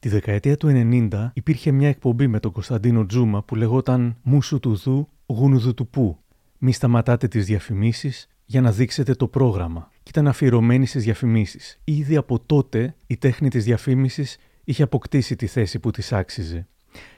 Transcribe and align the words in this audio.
Τη 0.00 0.08
δεκαετία 0.08 0.56
του 0.56 0.68
90 1.10 1.30
υπήρχε 1.32 1.70
μια 1.70 1.88
εκπομπή 1.88 2.26
με 2.26 2.40
τον 2.40 2.52
Κωνσταντίνο 2.52 3.06
Τζούμα 3.06 3.42
που 3.42 3.54
λεγόταν 3.54 4.16
Μουσου 4.22 4.60
του 4.60 4.74
Δου, 4.76 5.08
Γούνουδου 5.26 5.74
του 5.74 5.88
Πού. 5.88 6.18
Μη 6.58 6.72
σταματάτε 6.72 7.28
τις 7.28 7.46
διαφημίσεις 7.46 8.28
για 8.44 8.60
να 8.60 8.72
δείξετε 8.72 9.14
το 9.14 9.28
πρόγραμμα. 9.28 9.90
Και 10.02 10.10
ήταν 10.10 10.28
αφιερωμένη 10.28 10.86
στις 10.86 11.04
διαφημίσεις. 11.04 11.80
Ήδη 11.84 12.16
από 12.16 12.38
τότε 12.38 12.94
η 13.06 13.16
τέχνη 13.16 13.48
της 13.48 13.64
διαφήμισης 13.64 14.38
είχε 14.64 14.82
αποκτήσει 14.82 15.36
τη 15.36 15.46
θέση 15.46 15.78
που 15.78 15.90
της 15.90 16.12
άξιζε. 16.12 16.66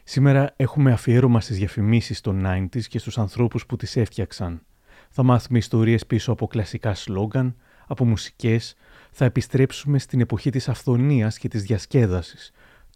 Σήμερα 0.05 0.53
έχουμε 0.57 0.93
αφιέρωμα 0.93 1.41
στις 1.41 1.57
διαφημίσεις 1.57 2.21
των 2.21 2.43
90s 2.47 2.83
και 2.83 2.99
στους 2.99 3.19
ανθρώπους 3.19 3.67
που 3.67 3.77
τις 3.77 3.97
έφτιαξαν. 3.97 4.63
Θα 5.11 5.23
μάθουμε 5.23 5.59
ιστορίες 5.59 6.07
πίσω 6.07 6.33
από 6.33 6.47
κλασικά 6.47 6.95
σλόγκαν, 6.95 7.57
από 7.87 8.05
μουσικές, 8.05 8.75
θα 9.11 9.25
επιστρέψουμε 9.25 9.99
στην 9.99 10.21
εποχή 10.21 10.51
της 10.51 10.69
αφθονίας 10.69 11.39
και 11.39 11.49
της 11.49 11.63
διασκέδασης, 11.63 12.53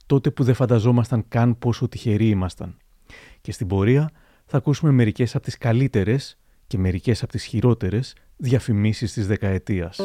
τότε 0.06 0.30
που 0.30 0.44
δεν 0.44 0.54
φανταζόμασταν 0.54 1.24
καν 1.28 1.58
πόσο 1.58 1.88
τυχεροί 1.88 2.28
ήμασταν. 2.28 2.76
Και 3.40 3.52
στην 3.52 3.66
πορεία 3.66 4.10
θα 4.44 4.56
ακούσουμε 4.56 4.90
μερικές 4.90 5.34
από 5.34 5.44
τις 5.44 5.58
καλύτερες 5.58 6.38
και 6.66 6.78
μερικές 6.78 7.22
από 7.22 7.32
τις 7.32 7.44
χειρότερες 7.44 8.14
διαφημίσεις 8.36 9.12
της 9.12 9.26
δεκαετίας. 9.26 10.00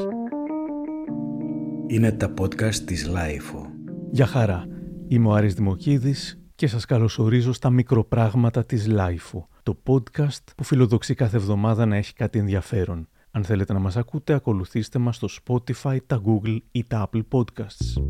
Είναι 1.87 2.11
τα 2.11 2.33
podcast 2.39 2.75
της 2.75 3.07
LiFO. 3.07 3.65
Γεια 4.11 4.25
χαρά, 4.25 4.67
είμαι 5.07 5.27
ο 5.27 5.33
Άρης 5.33 5.53
Δημοκίδης 5.53 6.39
και 6.55 6.67
σας 6.67 6.85
καλωσορίζω 6.85 7.53
στα 7.53 7.69
μικροπράγματα 7.69 8.65
της 8.65 8.87
LiFO, 8.87 9.47
το 9.63 9.81
podcast 9.87 10.43
που 10.55 10.63
φιλοδοξεί 10.63 11.13
κάθε 11.13 11.37
εβδομάδα 11.37 11.85
να 11.85 11.95
έχει 11.95 12.13
κάτι 12.13 12.39
ενδιαφέρον. 12.39 13.07
Αν 13.31 13.43
θέλετε 13.43 13.73
να 13.73 13.79
μας 13.79 13.97
ακούτε, 13.97 14.33
ακολουθήστε 14.33 14.99
μας 14.99 15.15
στο 15.15 15.27
Spotify, 15.43 15.97
τα 16.07 16.21
Google 16.25 16.57
ή 16.71 16.83
τα 16.83 17.09
Apple 17.09 17.23
Podcasts. 17.31 18.01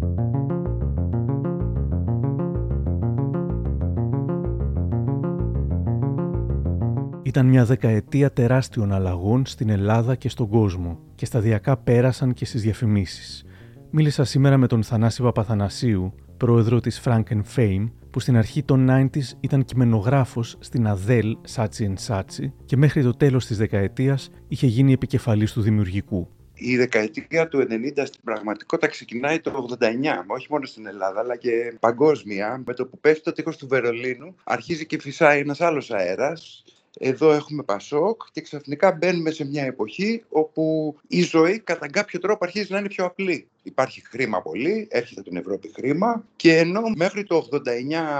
Ήταν 7.29 7.45
μια 7.45 7.65
δεκαετία 7.65 8.31
τεράστιων 8.31 8.93
αλλαγών 8.93 9.45
στην 9.45 9.69
Ελλάδα 9.69 10.15
και 10.15 10.29
στον 10.29 10.49
κόσμο 10.49 10.99
και 11.15 11.25
σταδιακά 11.25 11.77
πέρασαν 11.77 12.33
και 12.33 12.45
στις 12.45 12.61
διαφημίσεις. 12.61 13.45
Μίλησα 13.91 14.23
σήμερα 14.23 14.57
με 14.57 14.67
τον 14.67 14.83
Θανάση 14.83 15.21
Παπαθανασίου, 15.21 16.13
πρόεδρο 16.37 16.79
της 16.79 17.01
Franken 17.05 17.41
Fame, 17.55 17.91
που 18.11 18.19
στην 18.19 18.37
αρχή 18.37 18.63
των 18.63 18.87
90s 18.89 19.37
ήταν 19.39 19.65
κειμενογράφος 19.65 20.57
στην 20.59 20.87
Adele 20.87 21.33
Saatchi 21.55 21.93
Saatchi 22.07 22.51
και 22.65 22.77
μέχρι 22.77 23.03
το 23.03 23.13
τέλος 23.13 23.45
της 23.45 23.57
δεκαετίας 23.57 24.29
είχε 24.47 24.67
γίνει 24.67 24.93
επικεφαλής 24.93 25.53
του 25.53 25.61
δημιουργικού. 25.61 26.27
Η 26.53 26.77
δεκαετία 26.77 27.47
του 27.47 27.57
90 27.59 28.05
στην 28.05 28.21
πραγματικότητα 28.23 28.87
ξεκινάει 28.87 29.39
το 29.39 29.67
89, 29.79 29.83
όχι 30.27 30.47
μόνο 30.49 30.65
στην 30.65 30.87
Ελλάδα 30.87 31.19
αλλά 31.19 31.35
και 31.35 31.77
παγκόσμια. 31.79 32.61
Με 32.65 32.73
το 32.73 32.85
που 32.85 32.99
πέφτει 32.99 33.23
το 33.23 33.31
τείχος 33.31 33.57
του 33.57 33.67
Βερολίνου 33.67 34.35
αρχίζει 34.43 34.85
και 34.85 34.99
φυσάει 34.99 35.39
ένας 35.39 35.61
άλλος 35.61 35.91
αέρας 35.91 36.63
εδώ 37.01 37.31
έχουμε 37.31 37.63
Πασόκ 37.63 38.21
και 38.31 38.41
ξαφνικά 38.41 38.91
μπαίνουμε 38.91 39.31
σε 39.31 39.45
μια 39.45 39.63
εποχή 39.63 40.23
όπου 40.29 40.95
η 41.07 41.21
ζωή 41.21 41.59
κατά 41.59 41.87
κάποιο 41.87 42.19
τρόπο 42.19 42.45
αρχίζει 42.45 42.71
να 42.71 42.79
είναι 42.79 42.87
πιο 42.87 43.05
απλή. 43.05 43.47
Υπάρχει 43.63 44.03
χρήμα 44.05 44.41
πολύ, 44.41 44.87
έρχεται 44.89 45.21
την 45.21 45.37
Ευρώπη 45.37 45.71
χρήμα 45.75 46.25
και 46.35 46.57
ενώ 46.57 46.81
μέχρι 46.95 47.23
το 47.23 47.47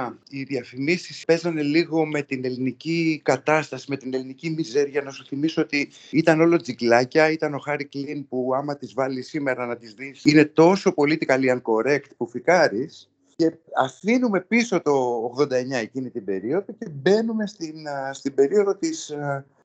89 0.07 0.13
οι 0.29 0.43
διαφημίσεις 0.43 1.25
παίζανε 1.25 1.61
λίγο 1.61 2.05
με 2.05 2.21
την 2.21 2.45
ελληνική 2.45 3.21
κατάσταση, 3.23 3.85
με 3.89 3.97
την 3.97 4.13
ελληνική 4.13 4.49
μιζέρια, 4.49 5.01
να 5.01 5.11
σου 5.11 5.25
θυμίσω 5.25 5.61
ότι 5.61 5.89
ήταν 6.09 6.41
όλο 6.41 6.57
τζικλάκια, 6.57 7.31
ήταν 7.31 7.53
ο 7.53 7.57
Χάρη 7.57 7.85
Κλίν 7.85 8.27
που 8.27 8.51
άμα 8.55 8.77
τις 8.77 8.93
βάλεις 8.93 9.27
σήμερα 9.27 9.65
να 9.65 9.77
τις 9.77 9.93
δεις 9.93 10.21
είναι 10.23 10.45
τόσο 10.45 10.93
politically 10.95 11.57
incorrect 11.57 12.09
που 12.17 12.27
φυκάρεις 12.27 13.09
και 13.39 13.57
αφήνουμε 13.75 14.41
πίσω 14.41 14.81
το 14.81 15.23
89 15.37 15.49
εκείνη 15.71 16.09
την 16.09 16.25
περίοδο 16.25 16.73
και 16.79 16.89
μπαίνουμε 16.89 17.47
στην, 17.47 17.75
στην 18.11 18.33
περίοδο 18.33 18.75
της 18.75 19.13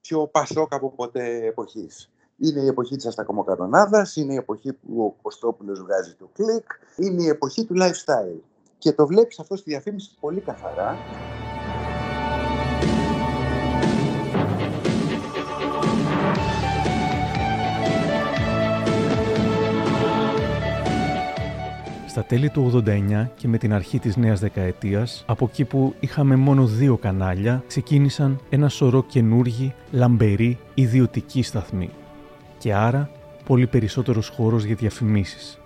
πιο 0.01 0.27
πασόκ 0.27 0.75
από 0.75 0.91
ποτέ 0.91 1.47
εποχής. 1.47 2.11
Είναι 2.39 2.61
η 2.61 2.67
εποχή 2.67 2.97
της 2.97 3.07
αστακομοκαρονάδας, 3.07 4.17
είναι 4.17 4.33
η 4.33 4.37
εποχή 4.37 4.73
που 4.73 5.05
ο 5.05 5.23
Κωστόπουλος 5.23 5.81
βγάζει 5.81 6.15
το 6.15 6.31
κλικ, 6.33 6.67
είναι 6.97 7.23
η 7.23 7.29
εποχή 7.29 7.65
του 7.65 7.75
lifestyle. 7.77 8.41
Και 8.79 8.93
το 8.93 9.07
βλέπεις 9.07 9.39
αυτό 9.39 9.57
στη 9.57 9.71
διαφήμιση 9.71 10.11
πολύ 10.21 10.41
καθαρά. 10.41 10.97
Στα 22.15 22.25
τέλη 22.25 22.51
του 22.51 22.83
89 22.87 23.31
και 23.37 23.49
με 23.49 23.59
την 23.59 23.73
αρχή 23.73 23.99
της 23.99 24.17
νέας 24.17 24.41
δεκαετίας, 24.41 25.25
από 25.27 25.49
εκεί 25.51 25.65
που 25.65 25.95
είχαμε 26.01 26.37
μόνο 26.37 26.67
δύο 26.67 26.97
κανάλια, 26.97 27.63
ξεκίνησαν 27.67 28.41
ένα 28.49 28.69
σωρό 28.69 29.05
καινούργοι, 29.05 29.75
λαμπεροί, 29.91 30.59
ιδιωτικοί 30.75 31.43
σταθμοί. 31.43 31.91
Και 32.59 32.75
άρα, 32.75 33.11
πολύ 33.45 33.67
περισσότερος 33.67 34.29
χώρος 34.29 34.65
για 34.65 34.75
διαφημίσεις. 34.75 35.61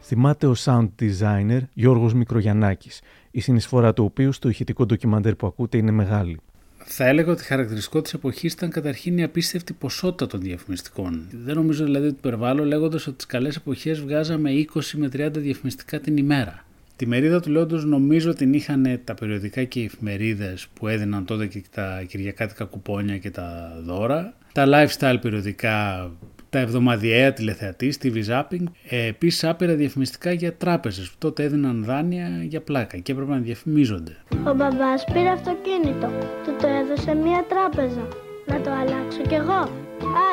Θυμάται 0.00 0.46
ο 0.46 0.54
sound 0.64 0.88
designer 1.00 1.60
Γιώργος 1.72 2.14
Μικρογιαννάκης, 2.14 3.00
η 3.30 3.40
συνεισφορά 3.40 3.92
του 3.92 4.04
οποίου 4.04 4.32
στο 4.32 4.48
ηχητικό 4.48 4.86
ντοκιμαντέρ 4.86 5.34
που 5.34 5.46
ακούτε 5.46 5.76
είναι 5.76 5.90
μεγάλη. 5.90 6.40
Θα 6.84 7.06
έλεγα 7.06 7.32
ότι 7.32 7.44
χαρακτηριστικό 7.44 8.02
της 8.02 8.12
εποχής 8.14 8.52
ήταν 8.52 8.70
καταρχήν 8.70 9.18
η 9.18 9.22
απίστευτη 9.22 9.72
ποσότητα 9.72 10.26
των 10.26 10.40
διαφημιστικών. 10.40 11.28
Δεν 11.44 11.54
νομίζω 11.54 11.84
δηλαδή 11.84 12.06
ότι 12.06 12.16
υπερβάλλω 12.18 12.64
λέγοντας 12.64 13.06
ότι 13.06 13.16
τις 13.16 13.26
καλές 13.26 13.56
εποχές 13.56 14.00
βγάζαμε 14.00 14.50
20 14.74 14.80
με 14.94 15.08
30 15.12 15.30
διαφημιστικά 15.32 16.00
την 16.00 16.16
ημέρα. 16.16 16.64
Τη 16.96 17.06
μερίδα 17.06 17.40
του 17.40 17.50
λέοντο 17.50 17.76
νομίζω 17.76 18.34
την 18.34 18.52
είχαν 18.52 19.00
τα 19.04 19.14
περιοδικά 19.14 19.64
και 19.64 19.80
οι 19.80 19.84
εφημερίδες 19.84 20.66
που 20.74 20.88
έδιναν 20.88 21.24
τότε 21.24 21.46
και 21.46 21.62
τα 21.74 22.02
κυριακάτικα 22.08 22.64
κουπόνια 22.64 23.18
και 23.18 23.30
τα 23.30 23.78
δώρα. 23.84 24.34
Τα 24.52 24.66
lifestyle 24.68 25.16
περιοδικά 25.20 26.10
τα 26.50 26.58
εβδομαδιαία 26.58 27.32
τηλεθεατή, 27.32 27.94
TV 28.02 28.24
Zapping, 28.28 28.64
ε, 28.88 29.06
επίσης 29.06 29.44
άπειρα 29.44 29.74
διαφημιστικά 29.74 30.32
για 30.32 30.54
τράπεζες 30.54 31.10
που 31.10 31.16
τότε 31.18 31.42
έδιναν 31.42 31.84
δάνεια 31.84 32.28
για 32.42 32.60
πλάκα 32.60 32.96
και 32.96 33.12
έπρεπε 33.12 33.30
να 33.30 33.38
διαφημίζονται. 33.38 34.16
Ο 34.46 34.54
μπαμπάς 34.54 35.04
πήρε 35.12 35.28
αυτοκίνητο, 35.28 36.06
του 36.44 36.56
το 36.60 36.66
έδωσε 36.66 37.14
μία 37.14 37.44
τράπεζα. 37.48 38.08
Να 38.46 38.60
το 38.60 38.70
αλλάξω 38.70 39.20
κι 39.28 39.34
εγώ. 39.34 39.60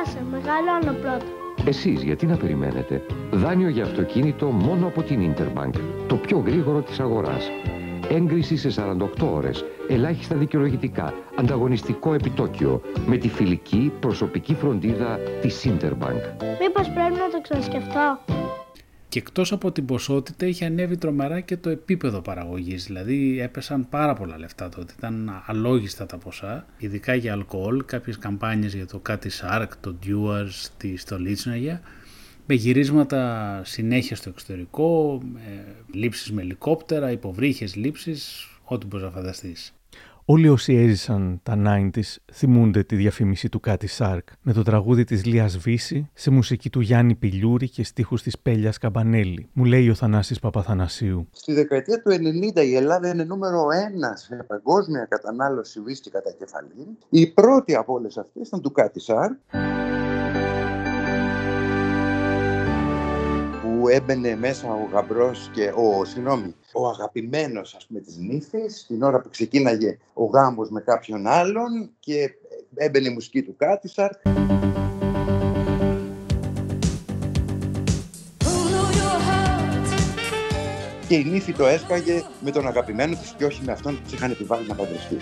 Άσε, 0.01 0.17
μεγαλώνω 0.31 0.99
πρώτα. 1.01 1.25
Εσείς 1.65 2.03
γιατί 2.03 2.25
να 2.25 2.37
περιμένετε; 2.37 3.01
Δάνειο 3.31 3.69
για 3.69 3.83
αυτοκίνητο 3.83 4.45
μόνο 4.45 4.87
από 4.87 5.01
την 5.01 5.33
Interbank. 5.33 5.79
Το 6.07 6.15
πιο 6.15 6.37
γρήγορο 6.37 6.81
της 6.81 6.99
αγοράς. 6.99 7.49
Έγκριση 8.09 8.57
σε 8.57 8.69
48 8.69 9.27
ώρες. 9.33 9.65
Ελάχιστα 9.89 10.35
δικαιολογητικά. 10.35 11.13
Ανταγωνιστικό 11.35 12.13
επιτόκιο. 12.13 12.81
Με 13.05 13.17
τη 13.17 13.29
φιλική 13.29 13.91
προσωπική 13.99 14.55
φροντίδα 14.55 15.19
της 15.41 15.65
Interbank. 15.65 16.21
Μήπως 16.59 16.89
πρέπει 16.89 17.13
να 17.13 17.29
το 17.31 17.41
ξανασκεφτώ; 17.41 18.19
Και 19.09 19.19
εκτός 19.19 19.51
από 19.51 19.71
την 19.71 19.85
ποσότητα 19.85 20.45
είχε 20.45 20.65
ανέβει 20.65 20.97
τρομερά 20.97 21.39
και 21.39 21.57
το 21.57 21.69
επίπεδο 21.69 22.21
παραγωγής, 22.21 22.85
δηλαδή 22.85 23.39
έπεσαν 23.41 23.89
πάρα 23.89 24.13
πολλά 24.13 24.37
λεφτά 24.37 24.69
τότε, 24.69 24.93
ήταν 24.97 25.43
αλόγιστα 25.45 26.05
τα 26.05 26.17
ποσά, 26.17 26.65
ειδικά 26.77 27.13
για 27.13 27.33
αλκοόλ, 27.33 27.85
κάποιες 27.85 28.17
καμπάνιες 28.17 28.73
για 28.73 28.87
το 28.87 28.99
Κάτι 28.99 29.29
Shark, 29.41 29.67
το 29.79 29.95
Dewars, 30.05 30.67
τη 30.77 30.97
Στολίτσναγια, 30.97 31.81
με 32.49 32.55
γυρίσματα 32.55 33.61
συνέχεια 33.65 34.15
στο 34.15 34.29
εξωτερικό, 34.29 35.21
με 35.33 35.75
λήψεις 35.93 36.31
με 36.31 36.41
ελικόπτερα, 36.41 37.11
υποβρύχες 37.11 37.75
λήψεις, 37.75 38.47
ό,τι 38.63 38.85
μπορείς 38.85 39.05
να 39.05 39.11
φανταστείς. 39.11 39.71
Όλοι 40.29 40.47
όσοι 40.47 40.75
έζησαν 40.75 41.39
τα 41.43 41.55
90s 41.65 42.15
θυμούνται 42.33 42.83
τη 42.83 42.95
διαφήμιση 42.95 43.49
του 43.49 43.59
Κάτι 43.59 43.87
Σάρκ 43.87 44.27
με 44.41 44.53
το 44.53 44.63
τραγούδι 44.63 45.03
της 45.03 45.25
Λίας 45.25 45.57
Βύση 45.57 46.09
σε 46.13 46.31
μουσική 46.31 46.69
του 46.69 46.79
Γιάννη 46.79 47.15
Πιλιούρη 47.15 47.69
και 47.69 47.83
στίχους 47.83 48.21
της 48.21 48.39
Πέλιας 48.39 48.77
Καμπανέλη. 48.77 49.49
Μου 49.53 49.65
λέει 49.65 49.89
ο 49.89 49.93
Θανάσης 49.93 50.39
Παπαθανασίου. 50.39 51.27
Στη 51.31 51.53
δεκαετία 51.53 52.01
του 52.01 52.11
90 52.55 52.65
η 52.65 52.75
Ελλάδα 52.75 53.09
είναι 53.09 53.23
νούμερο 53.23 53.67
ένα 53.71 54.15
σε 54.15 54.45
παγκόσμια 54.47 55.05
κατανάλωση 55.09 55.79
βίσκη 55.79 56.09
κατά 56.09 56.31
κεφαλή. 56.31 56.97
Η 57.09 57.27
πρώτη 57.27 57.75
από 57.75 57.93
όλες 57.93 58.17
αυτές 58.17 58.47
ήταν 58.47 58.61
του 58.61 58.71
Κάτι 58.71 58.99
Σάρκ. 58.99 59.37
Που 63.79 63.87
έμπαινε 63.87 64.35
μέσα 64.35 64.73
ο 64.73 64.89
γαμπρός 64.91 65.49
και 65.53 65.71
ο, 65.75 66.05
συγγνώμη, 66.05 66.55
ο 66.73 66.87
αγαπημένος 66.87 67.75
ας 67.75 67.85
πούμε 67.85 67.99
της 67.99 68.17
νύφης 68.17 68.85
την 68.87 69.03
ώρα 69.03 69.21
που 69.21 69.29
ξεκίναγε 69.29 69.97
ο 70.13 70.25
γάμος 70.25 70.69
με 70.69 70.81
κάποιον 70.81 71.27
άλλον 71.27 71.89
και 71.99 72.29
έμπαινε 72.75 73.07
η 73.07 73.13
μουσική 73.13 73.43
του 73.43 73.55
Κάτισαρ. 73.55 74.09
Και 81.07 81.15
η 81.15 81.23
νύφη 81.23 81.53
το 81.53 81.65
έσκαγε 81.65 82.23
με 82.41 82.51
τον 82.51 82.67
αγαπημένο 82.67 83.15
της 83.15 83.33
και 83.37 83.45
όχι 83.45 83.61
με 83.65 83.71
αυτόν 83.71 83.95
που 83.95 84.01
της 84.03 84.13
είχαν 84.13 84.31
επιβάλει 84.31 84.67
να 84.67 84.75
παντρευτεί. 84.75 85.17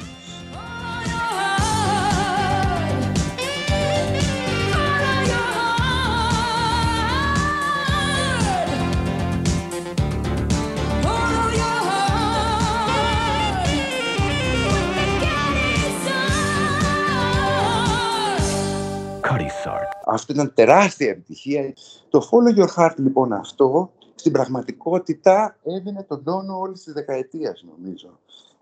Αυτό 20.07 20.33
ήταν 20.33 20.53
τεράστια 20.53 21.09
επιτυχία. 21.09 21.73
Το 22.09 22.29
Follow 22.31 22.59
Your 22.59 22.69
Heart 22.75 22.95
λοιπόν 22.97 23.33
αυτό 23.33 23.91
στην 24.15 24.31
πραγματικότητα 24.31 25.57
έδινε 25.63 26.03
τον 26.03 26.23
τόνο 26.23 26.59
όλης 26.59 26.83
της 26.83 26.93
δεκαετίας, 26.93 27.65
νομίζω. 27.75 28.19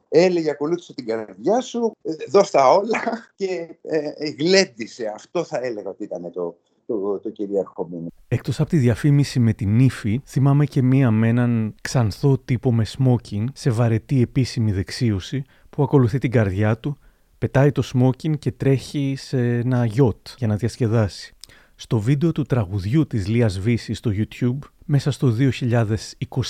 Έλεγε 0.09 0.49
ακολούθησε 0.49 0.93
την 0.93 1.05
καρδιά 1.05 1.61
σου, 1.61 1.95
ε, 2.01 2.13
δώσ' 2.29 2.49
τα 2.49 2.71
όλα 2.71 3.01
και 3.35 3.77
ε, 3.81 4.29
γλέντισε. 4.39 5.11
Αυτό 5.15 5.43
θα 5.43 5.59
έλεγα 5.61 5.89
ότι 5.89 6.03
ήταν 6.03 6.31
το, 6.31 6.55
το, 6.85 7.19
το 7.19 7.29
κυρίαρχο 7.29 7.87
μήνυμα. 7.91 8.07
Εκτός 8.27 8.59
από 8.59 8.69
τη 8.69 8.77
διαφήμιση 8.77 9.39
με 9.39 9.53
την 9.53 9.79
ύφη, 9.79 10.21
θυμάμαι 10.25 10.65
και 10.65 10.81
μία 10.81 11.11
με 11.11 11.27
έναν 11.27 11.75
ξανθό 11.81 12.37
τύπο 12.37 12.73
με 12.73 12.85
smoking 12.97 13.43
σε 13.53 13.69
βαρετή 13.69 14.21
επίσημη 14.21 14.71
δεξίωση 14.71 15.43
που 15.69 15.83
ακολουθεί 15.83 16.17
την 16.17 16.31
καρδιά 16.31 16.77
του, 16.77 16.97
πετάει 17.43 17.71
το 17.71 17.83
smoking 17.93 18.37
και 18.39 18.51
τρέχει 18.51 19.15
σε 19.17 19.57
ένα 19.57 19.85
γιότ 19.85 20.27
για 20.37 20.47
να 20.47 20.55
διασκεδάσει. 20.55 21.35
Στο 21.75 21.99
βίντεο 21.99 22.31
του 22.31 22.43
τραγουδιού 22.43 23.07
της 23.07 23.27
Λίας 23.27 23.59
Βύσης 23.59 23.97
στο 23.97 24.11
YouTube, 24.13 24.57
μέσα 24.85 25.11
στο 25.11 25.35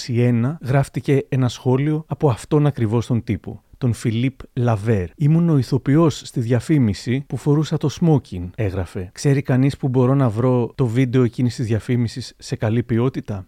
2021 0.07 0.56
γράφτηκε 0.62 1.25
ένα 1.30 1.50
σχόλιο 1.50 2.04
από 2.07 2.30
αυτόν 2.30 2.66
ακριβώς 2.66 3.06
τον 3.06 3.24
τύπο 3.24 3.63
τον 3.78 3.94
Φιλίπ 3.94 4.40
Λαβέρ. 4.54 5.10
Ήμουν 5.16 5.50
ο 5.50 5.57
ηθοποιός 5.57 6.22
στη 6.25 6.40
διαφήμιση 6.40 7.24
που 7.28 7.38
φορούσα 7.38 7.78
το 7.78 7.89
smoking, 8.01 8.50
έγραφε. 8.56 9.10
Ξέρει 9.13 9.42
κανείς 9.42 9.78
που 9.78 9.88
μπορώ 9.88 10.13
να 10.16 10.30
βρω 10.30 10.72
το 10.75 10.88
βίντεο 10.88 11.24
εκείνης 11.24 11.56
της 11.56 11.66
διαφήμισης 11.66 12.34
σε 12.38 12.56
καλή 12.56 12.84
ποιότητα; 12.84 13.48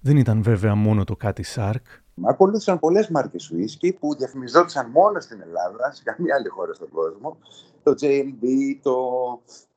Δεν 0.00 0.16
ήταν 0.16 0.42
βέβαια 0.42 0.74
μόνο 0.74 1.04
το 1.04 1.16
κάτι 1.16 1.42
Σάρκ. 1.42 1.86
Ακολούθησαν 2.24 2.78
πολλές 2.78 3.08
μάρκες 3.08 3.50
ουίσκι 3.50 3.92
που 3.92 4.14
διαφημιζόντουσαν 4.14 4.90
μόνο 4.90 5.20
στην 5.20 5.40
Ελλάδα, 5.40 5.92
σε 5.92 6.02
καμία 6.02 6.34
άλλη 6.34 6.48
χώρα 6.48 6.74
στον 6.74 6.88
κόσμο. 6.88 7.36
Το 7.82 7.94
JLB, 8.00 8.44
το, 8.82 8.96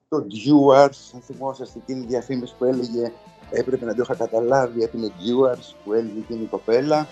το 0.09 0.17
Dewars, 0.17 1.11
αν 1.13 1.21
θυμόσαστε 1.21 1.79
εκείνη 1.79 2.03
η 2.03 2.07
διαφήμιση 2.07 2.55
που 2.57 2.65
έλεγε 2.65 3.11
έπρεπε 3.51 3.85
να 3.85 3.95
το 3.95 4.01
είχα 4.01 4.15
καταλάβει, 4.15 4.83
έπινε 4.83 5.07
Dewars 5.07 5.75
που 5.83 5.93
έλεγε 5.93 6.19
εκείνη 6.19 6.43
η 6.43 6.47
κοπέλα. 6.47 7.07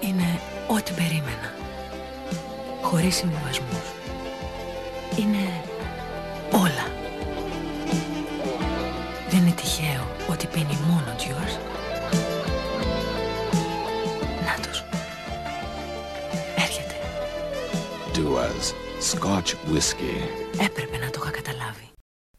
Είναι 0.00 0.40
ό,τι 0.68 0.92
περίμενα. 0.92 1.48
Χωρίς 2.82 3.14
συμβιβασμούς. 3.14 3.92
Είναι 5.18 5.67
Duas 18.18 18.74
Scotch 19.12 19.54
Whisky. 19.72 20.14
Έπρεπε 20.64 20.96
να 21.04 21.10
το 21.10 21.20
είχα 21.22 21.30
καταλάβει. 21.30 21.88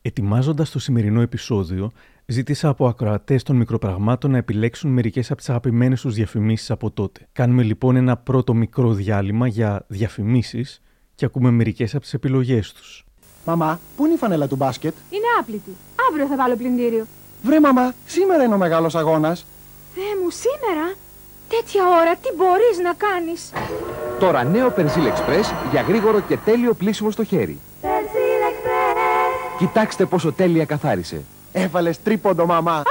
Ετοιμάζοντας 0.02 0.70
το 0.70 0.80
σημερινό 0.80 1.22
επεισόδιο, 1.22 1.92
ζήτησα 2.26 2.70
από 2.70 2.88
ακροατές 2.88 3.44
των 3.44 3.56
μικροπραγμάτων 3.56 4.32
να 4.32 4.38
επιλέξουν 4.38 4.92
μερικές 4.92 5.28
από 5.32 5.40
τις 5.40 5.50
αγαπημένες 5.50 6.02
τους 6.02 6.14
διαφημίσεις 6.14 6.72
από 6.72 6.92
τότε. 6.92 7.28
Κάνουμε 7.32 7.64
λοιπόν 7.64 7.96
ένα 7.96 8.18
πρώτο 8.18 8.54
μικρό 8.54 8.94
διάλειμμα 8.94 9.48
για 9.48 9.86
διαφημίσεις 9.88 10.82
και 11.16 11.26
ακούμε 11.26 11.52
μερικές 11.52 11.94
από 11.94 12.04
τις 12.04 12.14
επιλογές 12.14 12.74
τους. 12.74 13.06
Μαμά, 13.46 13.80
πού 13.98 14.06
είναι 14.06 14.14
η 14.14 14.18
φανέλα 14.18 14.48
του 14.48 14.56
μπάσκετ; 14.56 14.94
Είναι 15.10 15.26
άπλητη. 15.40 15.76
Αύριο 16.10 16.28
θα 16.28 16.36
βάλω 16.36 16.56
πλυντήριο. 16.56 17.06
Βρε 17.44 17.60
μαμά, 17.60 17.94
σήμερα 18.06 18.44
είναι 18.44 18.54
ο 18.54 18.58
μεγάλος 18.58 18.96
αγώνας. 18.96 19.46
Θεέ 19.96 20.24
μου, 20.24 20.30
σήμερα; 20.30 20.94
Τέτοια 21.50 21.84
ώρα 21.88 22.16
τι 22.16 22.30
μπορείς 22.36 22.78
να 22.84 22.94
κάνεις; 22.94 23.52
Τώρα 24.20 24.44
νέο 24.44 24.74
Persil 24.78 24.82
Express 24.82 25.54
για 25.72 25.82
γρήγορο 25.82 26.20
και 26.20 26.38
τέλειο 26.38 26.74
πλήσιμο 26.74 27.12
στο 27.12 27.24
χέρι. 27.24 27.60
Κοιτάξτε 29.58 30.06
πόσο 30.06 30.32
τέλεια 30.32 30.66
καθάρισε. 30.66 31.22
Έβαλες 31.52 32.02
τρίποντο 32.02 32.46
μαμά. 32.46 32.84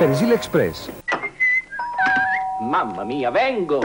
Persil 0.00 0.32
Express. 0.38 0.90
Mamma 2.72 3.02
mia, 3.10 3.30
vengo! 3.30 3.80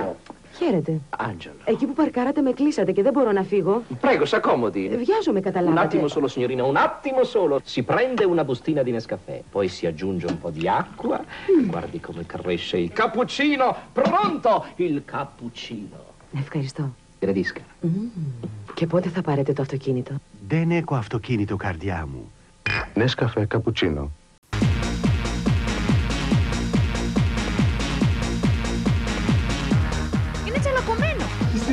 Χαίρετε. 0.58 1.02
Άντζελο. 1.18 1.56
Εκεί 1.66 1.86
που 1.86 1.94
παρκάρατε 1.94 2.42
με 2.42 2.52
κλείσατε 2.52 2.92
και 2.92 3.02
δεν 3.02 3.14
μπορώ 3.14 3.32
να 3.32 3.44
φύγω. 3.44 3.84
Πρέγω, 4.00 4.26
σα 4.26 4.40
κόμμωτι. 4.40 4.92
Βιάζομαι, 5.06 5.40
καταλάβατε. 5.40 5.98
Un 5.98 6.02
attimo 6.02 6.08
solo, 6.08 6.28
signorina, 6.28 6.64
un 6.64 6.78
attimo 6.78 7.24
solo. 7.24 7.60
Si 7.64 7.84
prende 7.84 8.24
una 8.24 8.44
bustina 8.44 8.82
di 8.84 8.92
Nescafè, 8.92 9.42
poi 9.52 9.68
si 9.68 9.86
aggiunge 9.86 10.26
un 10.26 10.40
po' 10.40 10.50
di 10.50 10.68
acqua. 10.68 11.20
Mm. 11.20 11.68
Guardi 11.68 12.00
come 12.00 12.26
cresce 12.26 12.78
il 12.78 12.92
cappuccino. 12.92 13.76
Pronto, 13.94 14.66
il 14.76 15.02
cappuccino. 15.06 16.12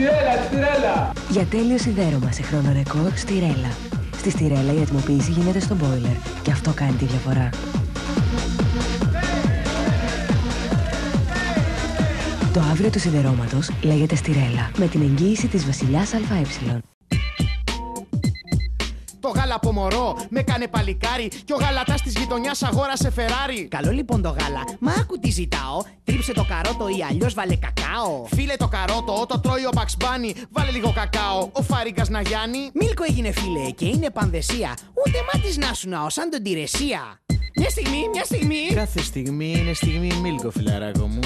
Τσαλακωμένο. 0.09 1.13
Για 1.31 1.45
τέλειο 1.45 1.79
σιδέρωμα 1.79 2.33
σε 2.33 2.43
χρόνο 2.43 2.73
ρεκόρ 2.73 3.13
στη 3.15 3.33
Ρέλα. 3.33 3.73
Στη 4.17 4.31
Στιρέλα 4.31 4.73
η 4.73 4.81
ατμοποίηση 4.83 5.31
γίνεται 5.31 5.61
στο 5.61 5.77
boiler 5.81 6.17
και 6.43 6.51
αυτό 6.51 6.73
κάνει 6.73 6.93
τη 6.93 7.05
διαφορά. 7.05 7.49
Το 12.53 12.61
αύριο 12.71 12.91
του 12.91 12.99
σιδερώματος 12.99 13.71
λέγεται 13.83 14.15
Στιρέλα 14.15 14.71
με 14.79 14.87
την 14.87 15.01
εγγύηση 15.01 15.47
της 15.47 15.67
βασιλιάς 15.67 16.15
ΑΕ. 16.15 16.81
Το 19.21 19.29
γάλα 19.29 19.55
από 19.55 19.73
μωρό 19.73 20.17
με 20.29 20.43
κάνε 20.43 20.69
παλικάρι 20.69 21.29
και 21.45 21.53
ο 21.53 21.57
γαλατάς 21.57 22.03
της 22.03 22.15
γειτονιάς 22.17 22.63
αγόρασε 22.63 23.11
Φεράρι. 23.11 23.69
Καλό 23.71 23.91
λοιπόν 23.91 24.23
το 24.23 24.29
γάλα. 24.29 24.65
Μα 24.79 24.93
άκου 24.93 25.19
τι 25.19 25.31
ζητάω. 25.31 25.83
Τρίψε 26.05 26.33
το 26.33 26.45
καρότο 26.49 26.89
ή 26.89 27.05
αλλιώς 27.11 27.35
βάλε 27.35 27.57
κακάο. 27.57 28.25
Φίλε 28.27 28.57
το 28.57 28.69
καρότο, 28.69 29.27
το 29.29 29.41
τρώει 29.41 29.65
ο 29.65 29.71
Bugs 29.75 30.05
Bunny, 30.05 30.33
βάλε 30.51 30.71
λίγο 30.71 30.93
κακάο. 30.93 31.49
Ο 31.53 31.63
Φάριγκας 31.63 32.09
να 32.09 32.21
γιάνει. 32.21 32.71
Μίλκο 32.75 33.05
έγινε 33.09 33.33
φίλε 33.33 33.71
και 33.71 33.87
είναι 33.87 34.11
πανδεσία. 34.11 34.77
Ούτε 35.07 35.19
μάτις 35.33 35.57
να 35.57 35.75
σου 35.75 35.89
ναό 35.89 36.11
σαν 36.11 36.31
τον 36.31 36.43
Τηρεσία. 36.43 37.21
Μια 37.57 37.71
στιγμή, 37.71 38.09
μια 38.13 38.25
στιγμή. 38.25 38.67
Κάθε 38.75 39.03
στιγμή 39.03 39.51
είναι 39.51 39.73
στιγμή 39.73 40.13
μίλκο, 40.15 40.51
φιλαράκο 40.51 41.07
μου. 41.07 41.21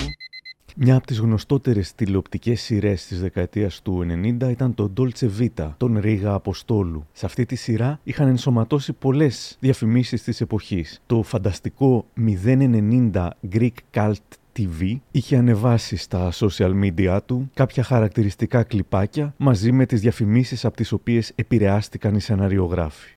Μια 0.77 0.97
από 0.97 1.07
τις 1.07 1.19
γνωστότερες 1.19 1.95
τηλεοπτικές 1.95 2.61
σειρές 2.61 3.07
της 3.07 3.21
δεκαετίας 3.21 3.83
του 3.83 4.07
90 4.41 4.51
ήταν 4.51 4.75
το 4.75 4.93
Dolce 4.97 5.29
Vita, 5.39 5.71
τον 5.77 5.99
Ρίγα 5.99 6.33
Αποστόλου. 6.33 7.07
Σε 7.13 7.27
αυτή 7.27 7.47
τη 7.47 7.55
σειρά 7.55 8.01
είχαν 8.05 8.29
ενσωματώσει 8.29 8.93
πολλές 8.93 9.57
διαφημίσεις 9.61 10.23
της 10.23 10.41
εποχής. 10.41 11.01
Το 11.07 11.23
φανταστικό 11.23 12.07
090 12.17 13.29
Greek 13.53 13.73
Cult 13.95 14.13
TV 14.59 14.97
είχε 15.11 15.37
ανεβάσει 15.37 15.97
στα 15.97 16.33
social 16.33 16.73
media 16.85 17.19
του 17.27 17.51
κάποια 17.55 17.83
χαρακτηριστικά 17.83 18.63
κλιπάκια 18.63 19.35
μαζί 19.37 19.73
με 19.73 19.87
τις 19.87 20.01
διαφημίσεις 20.01 20.65
από 20.65 20.77
τις 20.77 20.93
οποίες 20.93 21.33
επηρεάστηκαν 21.35 22.15
οι 22.15 22.21
σεναριογράφοι. 22.21 23.15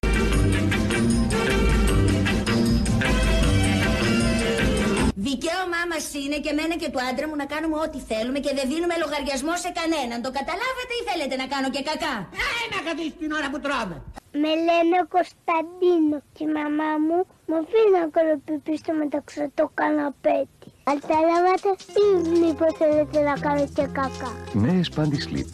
Μας 5.98 6.14
είναι 6.26 6.38
και 6.44 6.52
εμένα 6.56 6.76
και 6.82 6.90
του 6.94 7.00
άντρα 7.10 7.26
μου 7.30 7.38
να 7.42 7.48
κάνουμε 7.54 7.76
ό,τι 7.86 8.00
θέλουμε 8.10 8.40
και 8.46 8.52
δεν 8.58 8.66
δίνουμε 8.72 8.96
λογαριασμό 9.04 9.54
σε 9.64 9.70
κανέναν. 9.80 10.18
Το 10.26 10.30
καταλάβατε 10.40 10.94
ή 11.00 11.02
θέλετε 11.10 11.36
να 11.42 11.48
κάνω 11.54 11.68
και 11.76 11.82
κακά; 11.90 12.16
Ε, 12.46 12.64
να 12.74 12.80
καθίσει 12.88 13.16
την 13.22 13.32
ώρα 13.38 13.48
που 13.52 13.60
τρώμε. 13.66 13.98
Με 14.44 14.52
λένε 14.68 14.98
Κωνσταντίνο 15.16 16.18
και 16.36 16.44
η 16.48 16.52
μαμά 16.58 16.92
μου 17.06 17.18
μου 17.48 17.56
αφήνει 17.62 17.92
να 18.00 18.04
κοροπιπεί 18.16 18.74
στο 18.82 18.92
μεταξύ 19.02 19.44
το 19.60 19.66
καναπέτι. 19.80 20.68
Καταλάβατε 20.92 21.70
ή 22.04 22.06
μήπως 22.42 22.72
θέλετε 22.82 23.18
να 23.30 23.36
κάνω 23.46 23.64
και 23.78 23.86
κακά. 24.00 24.32
Νέες 24.66 24.88
Panty 24.96 25.20
Slip. 25.28 25.52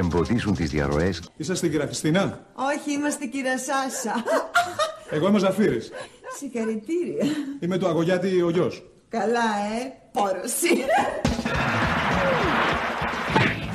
Εμποδίζουν 0.00 0.54
τις 0.58 0.68
διαρροές 0.74 1.14
Είσαστε 1.40 1.66
η 1.66 1.70
κυρία 1.70 1.88
Χριστίνα; 1.90 2.22
Όχι, 2.70 2.88
είμαστε 2.96 3.24
κυρία 3.32 3.58
Σάσα. 3.66 4.14
Εγώ 5.14 5.26
είμαι 5.28 5.36
ο 5.36 5.44
Ζαφύρης. 5.46 5.86
Συγχαρητήρια. 6.38 7.24
Είμαι 7.60 7.76
του 7.78 7.86
Αγωγιάτη 7.88 8.42
ο 8.42 8.50
γιος. 8.50 8.74
Καλά, 9.10 9.48
ε. 9.78 9.92
Πόρωση. 10.12 10.84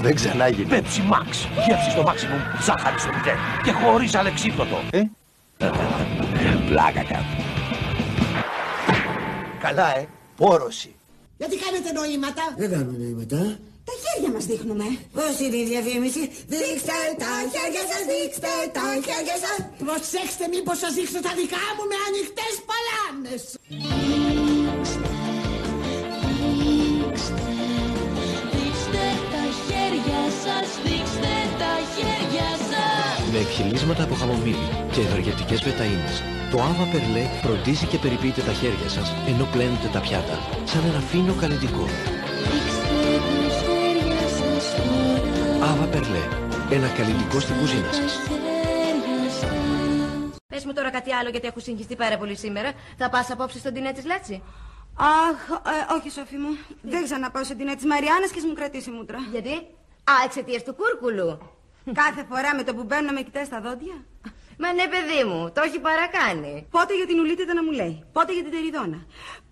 Δεν 0.02 0.16
ξανά 0.16 0.48
γίνει. 0.48 0.70
Πέψη 0.70 1.02
Μαξ. 1.02 1.48
Γεύση 1.68 1.90
στο 1.90 2.04
maximum. 2.08 2.62
Ζάχαρη 2.66 3.00
στο 3.00 3.10
μηδέν. 3.14 3.38
Και 3.64 3.72
χωρίς 3.72 4.16
αλεξίπτωτο. 4.16 4.78
Ε; 4.92 5.02
Πλάκα 6.68 7.04
κάνω. 7.04 7.26
Καλά, 9.60 9.98
ε. 9.98 10.08
Πόρωση. 10.36 10.96
Γιατί 11.38 11.56
κάνετε 11.58 11.92
νοήματα; 11.92 12.44
Δεν 12.58 12.70
κάνουμε 12.72 12.98
νοήματα. 12.98 13.58
Τα 13.88 13.94
χέρια 14.04 14.32
μας 14.36 14.46
δείχνουμε. 14.46 14.86
Πώς 15.18 15.40
είναι 15.44 15.58
η 15.64 15.66
διαφήμιση; 15.72 16.24
Δείξτε 16.54 16.98
τα 17.24 17.32
χέρια 17.54 17.84
σας, 17.92 18.02
δείξτε 18.12 18.54
τα 18.78 18.86
χέρια 19.06 19.38
σας. 19.44 19.58
Προσέξτε 19.84 20.46
μήπως 20.54 20.78
σας 20.84 20.94
δείξω 20.98 21.20
τα 21.28 21.34
δικά 21.40 21.64
μου 21.76 21.84
με 21.92 21.98
ανοιχτές 22.08 22.54
παλάμες. 22.70 23.42
Εκχυλίσματα 33.56 34.04
από 34.04 34.14
χαμομήλι 34.14 34.68
και 34.92 35.02
ευεργετικές 35.02 35.64
βεταΐνες. 35.64 36.18
Το 36.52 36.58
Ava 36.58 36.86
Perlé 36.94 37.26
φροντίζει 37.44 37.86
και 37.86 37.98
περιποιείται 37.98 38.42
τα 38.42 38.52
χέρια 38.52 38.90
σας 38.90 39.14
ενώ 39.28 39.46
πλένετε 39.52 39.88
τα 39.94 40.00
πιάτα, 40.00 40.38
σαν 40.66 40.84
ένα 40.86 41.00
φίνο 41.00 41.34
καλλιτικό. 41.34 41.86
Ava 45.70 45.86
Perlé, 45.94 46.24
ένα 46.72 46.88
καλλιτικό 46.98 47.40
στην 47.40 47.56
κουζίνα 47.60 47.92
σας. 47.92 48.12
Πες 50.48 50.66
μου 50.66 50.74
τώρα 50.74 50.90
κάτι 50.90 51.14
άλλο 51.14 51.30
γιατί 51.30 51.48
έχω 51.48 51.60
συγχυστεί 51.60 51.96
πάρα 51.96 52.18
πολύ 52.18 52.36
σήμερα. 52.36 52.72
Θα 52.98 53.10
πας 53.10 53.32
απόψε 53.32 53.60
στον 53.60 53.74
τινέ 53.74 53.92
της 53.92 54.06
Λάτσι; 54.06 54.44
Αχ, 54.98 55.40
ε, 55.50 55.94
όχι 55.98 56.10
Σόφη 56.10 56.38
μου. 56.38 56.58
Δεν 56.82 57.04
ξαναπάω 57.04 57.44
στον 57.44 57.58
τινέ 57.58 57.76
της 57.76 57.86
Μαριάννας 57.86 58.32
και 58.32 58.42
μου 58.48 58.54
κρατήσει 58.54 58.90
μούτρα. 58.92 59.18
Γιατί; 59.32 59.54
Α, 60.12 60.14
εξαιτίας 60.26 60.64
του 60.64 60.76
κούρκουλου. 60.76 61.40
Κάθε 62.02 62.22
φορά 62.30 62.50
με 62.58 62.64
το 62.68 62.72
που 62.76 62.84
μπαίνω 62.88 63.06
να 63.10 63.14
με 63.18 63.22
κοιτάει 63.28 63.48
στα 63.52 63.60
δόντια. 63.66 63.98
Μα 64.62 64.68
ναι, 64.78 64.86
παιδί 64.94 65.22
μου, 65.30 65.40
το 65.56 65.62
έχει 65.68 65.80
παρακάνει. 65.88 66.54
Πότε 66.76 66.92
για 67.00 67.08
την 67.10 67.18
ουλίτιδα 67.22 67.54
να 67.60 67.64
μου 67.66 67.74
λέει, 67.80 67.94
πότε 68.16 68.32
για 68.36 68.44
την 68.46 68.54
τεριδόνα. 68.56 69.00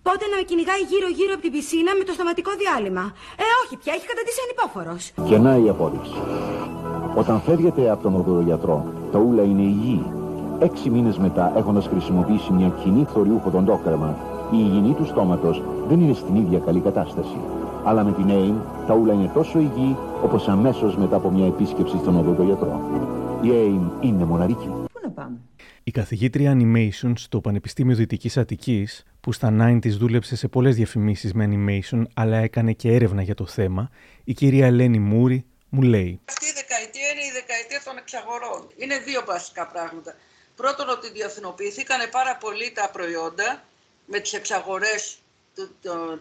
Πότε 0.07 0.23
να 0.31 0.35
με 0.39 0.43
κυνηγάει 0.49 0.81
γύρω-γύρω 0.91 1.31
από 1.35 1.43
την 1.45 1.53
πισίνα 1.55 1.91
με 1.99 2.03
το 2.07 2.13
σταματικό 2.17 2.51
διάλειμμα. 2.61 3.05
Ε, 3.41 3.45
όχι 3.61 3.75
πια, 3.81 3.91
έχει 3.97 4.07
καταντήσει 4.11 4.39
ανυπόφορος. 4.45 5.01
Και 5.29 5.37
να 5.45 5.51
η 5.63 5.67
απόδειξη. 5.73 6.17
Όταν 7.21 7.35
φεύγετε 7.47 7.81
από 7.93 8.01
τον 8.05 8.13
οδωρογιατρό, 8.19 8.77
το 9.13 9.17
ούλα 9.25 9.43
είναι 9.49 9.65
υγιή. 9.73 10.03
Έξι 10.67 10.85
μήνες 10.95 11.17
μετά, 11.25 11.45
έχοντας 11.59 11.85
χρησιμοποιήσει 11.91 12.49
μια 12.57 12.69
κοινή 12.81 13.03
θωριούχο 13.13 13.49
δοντόκρεμα, 13.49 14.09
η 14.55 14.57
υγιεινή 14.65 14.93
του 14.93 15.05
στόματος 15.11 15.55
δεν 15.89 15.97
είναι 16.01 16.13
στην 16.13 16.35
ίδια 16.35 16.59
καλή 16.59 16.79
κατάσταση. 16.79 17.37
Αλλά 17.85 18.03
με 18.03 18.13
την 18.13 18.25
AIM, 18.29 18.85
τα 18.87 18.93
ούλα 18.93 19.13
είναι 19.13 19.31
τόσο 19.33 19.59
υγιή, 19.59 19.97
όπως 20.23 20.47
αμέσως 20.47 20.97
μετά 20.97 21.15
από 21.15 21.29
μια 21.31 21.45
επίσκεψη 21.45 21.97
στον 21.97 22.17
οδοντογιατρό. 22.17 22.81
Η 23.41 23.49
AIM 23.49 24.03
είναι 24.03 24.23
μοναδική. 24.23 24.65
Πού 24.67 24.99
να 25.03 25.09
πάμε; 25.09 25.37
Η 25.83 25.91
καθηγήτρια 25.91 26.57
Animation 26.57 27.13
στο 27.15 27.41
Πανεπιστήμιο 27.41 27.95
Δυτικής 27.95 28.37
Αττικής, 28.37 29.03
που 29.21 29.31
στα 29.31 29.49
90s 29.61 29.89
δούλεψε 29.89 30.35
σε 30.35 30.47
πολλές 30.47 30.75
διαφημίσεις 30.75 31.33
με 31.33 31.49
animation, 31.51 32.03
αλλά 32.13 32.37
έκανε 32.37 32.71
και 32.71 32.93
έρευνα 32.93 33.21
για 33.21 33.35
το 33.35 33.45
θέμα, 33.45 33.89
η 34.23 34.33
κυρία 34.33 34.65
Ελένη 34.65 34.99
Μούρη, 34.99 35.45
μου 35.69 35.81
λέει 35.81 36.19
Αυτή 36.25 36.45
η 36.45 36.53
δεκαετία 36.55 37.07
είναι 37.13 37.25
η 37.29 37.31
δεκαετία 37.33 37.81
των 37.85 37.97
εξαγορών. 37.97 38.67
Είναι 38.77 38.97
δύο 38.97 39.23
βασικά 39.25 39.67
πράγματα. 39.67 40.15
Πρώτον 40.55 40.89
ότι 40.89 41.11
διεθνοποιηθήκαν 41.11 41.99
πάρα 42.11 42.37
πολύ 42.37 42.71
τα 42.71 42.89
προϊόντα 42.93 43.63
με 44.05 44.19
τις 44.19 44.33
εξαγορές 44.33 45.17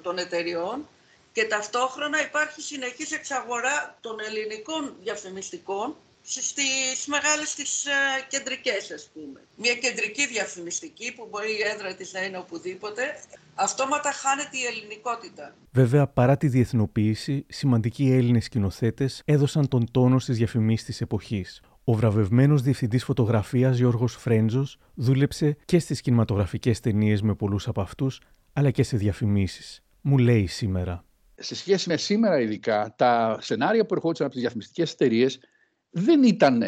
των 0.03 0.19
εταιριών 0.19 0.87
και 1.33 1.45
ταυτόχρονα 1.45 2.23
υπάρχει 2.23 2.61
συνεχής 2.61 3.13
εξαγορά 3.13 3.99
των 4.01 4.17
ελληνικών 4.21 4.95
διαφημιστικών 5.03 5.97
στις 6.23 7.07
μεγάλες 7.07 7.55
τις 7.55 7.85
ε, 7.87 7.91
κεντρικές 8.29 8.91
ας 8.91 9.11
πούμε. 9.15 9.41
Μια 9.57 9.75
κεντρική 9.75 10.27
διαφημιστική 10.27 11.13
που 11.15 11.29
μπορεί 11.31 11.51
η 11.51 11.63
έδρα 11.75 11.95
της 11.95 12.13
να 12.13 12.25
είναι 12.25 12.39
οπουδήποτε, 12.39 13.03
αυτόματα 13.55 14.13
χάνεται 14.13 14.57
η 14.57 14.65
ελληνικότητα. 14.65 15.55
Βέβαια, 15.73 16.07
παρά 16.07 16.37
τη 16.37 16.49
διεθνοποίηση, 16.49 17.45
σημαντικοί 17.49 18.11
Έλληνες 18.11 18.45
σκηνοθέτες 18.45 19.23
έδωσαν 19.25 19.69
τον 19.69 19.91
τόνο 19.91 20.19
στις 20.19 20.37
διαφημίσεις 20.37 20.87
της 20.87 21.01
εποχής. 21.01 21.61
Ο 21.85 21.95
βραβευμένος 21.95 22.63
διευθυντής 22.63 23.05
φωτογραφίας 23.05 23.77
Γιώργος 23.77 24.17
Φρέντζος 24.17 24.79
δούλεψε 24.95 25.57
και 25.65 25.79
στις 25.79 26.01
κινηματογραφικές 26.01 26.81
ταινίες 26.81 27.23
με 27.23 27.35
πολλούς 27.35 27.69
από 27.69 27.81
αυτούς, 27.81 28.21
αλλά 28.53 28.71
και 28.71 28.83
σε 28.83 28.97
διαφημίσεις. 28.97 29.83
Μου 30.01 30.19
λέει 30.19 30.47
σήμερα. 30.47 31.05
Σε 31.43 31.55
σχέση 31.55 31.89
με 31.89 31.97
σήμερα, 31.97 32.41
ειδικά, 32.41 32.95
τα 32.99 33.39
σενάρια 33.41 33.87
που 33.87 33.95
ερχόντουσαν 33.95 34.25
από 34.25 34.35
τις 34.35 34.43
διαφημιστικές 34.43 34.93
εταιρείες 34.93 35.39
δεν 35.91 36.23
ήταν 36.23 36.63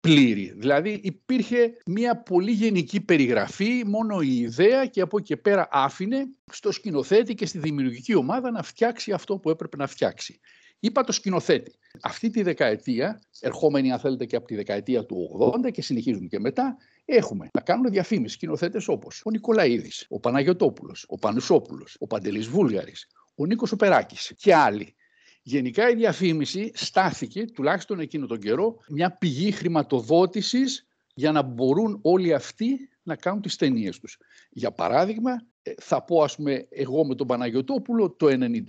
πλήρη. 0.00 0.54
Δηλαδή 0.56 1.00
υπήρχε 1.02 1.72
μια 1.86 2.16
πολύ 2.16 2.50
γενική 2.50 3.00
περιγραφή, 3.00 3.82
μόνο 3.86 4.20
η 4.20 4.36
ιδέα 4.36 4.86
και 4.86 5.00
από 5.00 5.18
εκεί 5.18 5.26
και 5.26 5.36
πέρα 5.36 5.68
άφηνε 5.70 6.26
στο 6.52 6.72
σκηνοθέτη 6.72 7.34
και 7.34 7.46
στη 7.46 7.58
δημιουργική 7.58 8.14
ομάδα 8.14 8.50
να 8.50 8.62
φτιάξει 8.62 9.12
αυτό 9.12 9.38
που 9.38 9.50
έπρεπε 9.50 9.76
να 9.76 9.86
φτιάξει. 9.86 10.40
Είπα 10.80 11.04
το 11.04 11.12
σκηνοθέτη. 11.12 11.72
Αυτή 12.02 12.30
τη 12.30 12.42
δεκαετία, 12.42 13.20
ερχόμενοι 13.40 13.92
αν 13.92 13.98
θέλετε 13.98 14.24
και 14.24 14.36
από 14.36 14.46
τη 14.46 14.54
δεκαετία 14.54 15.04
του 15.04 15.50
80 15.66 15.70
και 15.70 15.82
συνεχίζουμε 15.82 16.26
και 16.26 16.40
μετά, 16.40 16.76
έχουμε 17.04 17.48
να 17.52 17.60
κάνουν 17.60 17.90
διαφήμιση 17.90 18.34
σκηνοθέτες 18.34 18.88
όπως 18.88 19.22
ο 19.24 19.30
Νικολαίδης, 19.30 20.06
ο 20.08 20.20
Παναγιοτόπουλος, 20.20 21.04
ο 21.08 21.18
Πανουσόπουλος, 21.18 21.96
ο 21.98 22.06
Παντελής 22.06 22.48
Βούλγαρης, 22.48 23.06
ο 23.36 23.46
Νίκος 23.46 23.72
Οπεράκη 23.72 24.16
και 24.36 24.54
άλλοι. 24.54 24.94
Γενικά 25.42 25.90
η 25.90 25.94
διαφήμιση 25.94 26.70
στάθηκε, 26.74 27.44
τουλάχιστον 27.44 28.00
εκείνο 28.00 28.26
τον 28.26 28.38
καιρό, 28.38 28.76
μια 28.88 29.10
πηγή 29.10 29.50
χρηματοδότησης 29.50 30.86
για 31.14 31.32
να 31.32 31.42
μπορούν 31.42 31.98
όλοι 32.02 32.34
αυτοί 32.34 32.88
να 33.02 33.16
κάνουν 33.16 33.42
τις 33.42 33.56
ταινίες 33.56 33.98
τους. 33.98 34.18
Για 34.50 34.72
παράδειγμα, 34.72 35.32
ε, 35.62 35.72
θα 35.78 36.02
πω 36.02 36.22
ας 36.22 36.36
πούμε 36.36 36.66
εγώ 36.70 37.04
με 37.06 37.14
τον 37.14 37.26
Παναγιωτόπουλο 37.26 38.10
το 38.10 38.26
92 38.26 38.62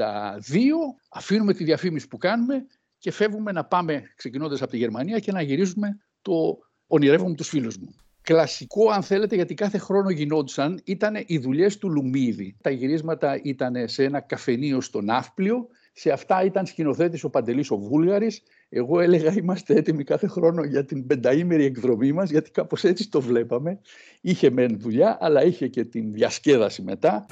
αφήνουμε 1.10 1.54
τη 1.54 1.64
διαφήμιση 1.64 2.08
που 2.08 2.18
κάνουμε 2.18 2.66
και 2.98 3.12
φεύγουμε 3.12 3.52
να 3.52 3.66
πάμε 3.66 4.04
ξεκινώντας 4.16 4.62
από 4.62 4.72
τη 4.72 4.78
Γερμανία 4.78 5.20
και 5.20 5.32
να 5.32 5.42
γυρίζουμε 5.42 5.98
το 6.22 6.58
ονειρεύομαι 6.88 7.36
τους 7.36 7.48
φίλους 7.48 7.78
μου. 7.78 7.96
Κλασικό, 8.28 8.90
αν 8.90 9.04
θέλετε, 9.04 9.36
γιατί 9.36 9.54
κάθε 9.54 9.78
χρόνο 9.78 10.10
γινόντουσαν, 10.10 10.82
ήταν 10.84 11.24
οι 11.26 11.38
δουλειές 11.38 11.78
του 11.78 11.90
Λουμίδη. 11.90 12.56
Τα 12.62 12.70
γυρίσματα 12.70 13.40
ήταν 13.44 13.88
σε 13.88 14.04
ένα 14.04 14.20
καφενείο 14.20 14.82
στο 14.82 15.02
Ναύπλιο 15.02 15.68
σε 16.00 16.12
αυτά 16.12 16.44
ήταν 16.44 16.66
σκηνοθέτης 16.66 17.24
ο 17.24 17.30
Παντελής 17.30 17.72
ο 17.72 17.78
Βούλγαρης. 17.78 18.42
Εγώ 18.70 19.00
έλεγα 19.00 19.34
είμαστε 19.38 19.74
έτοιμοι 19.74 20.04
κάθε 20.04 20.28
χρόνο 20.28 20.64
για 20.64 20.86
την 20.86 21.08
πενταήμερη 21.08 21.66
εκδρομή 21.66 22.12
μας, 22.12 22.30
γιατί 22.30 22.52
κάπως 22.52 22.84
έτσι 22.84 23.10
το 23.10 23.22
βλέπαμε. 23.22 23.80
Είχε 24.22 24.50
μεν 24.50 24.80
δουλειά, 24.80 25.18
αλλά 25.22 25.44
είχε 25.44 25.68
και 25.68 25.84
την 25.84 26.14
διασκέδαση 26.14 26.82
μετά. 26.82 27.26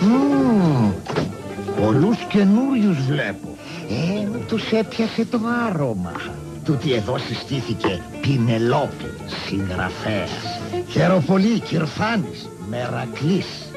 Mm, 0.00 0.92
πολλούς 1.80 2.18
καινούριους 2.24 3.06
βλέπω. 3.06 3.56
Ε, 3.88 4.44
τους 4.46 4.72
έπιασε 4.72 5.24
το 5.24 5.38
άρωμα. 5.66 6.41
Τούτη 6.64 6.92
εδώ 6.92 7.18
συστήθηκε 7.18 8.02
Πινελόπη, 8.20 9.10
συγγραφέας. 9.46 10.30
Χεροπολί, 10.88 11.60
Κυρφάνης, 11.60 12.48
Μερακλής. 12.68 13.70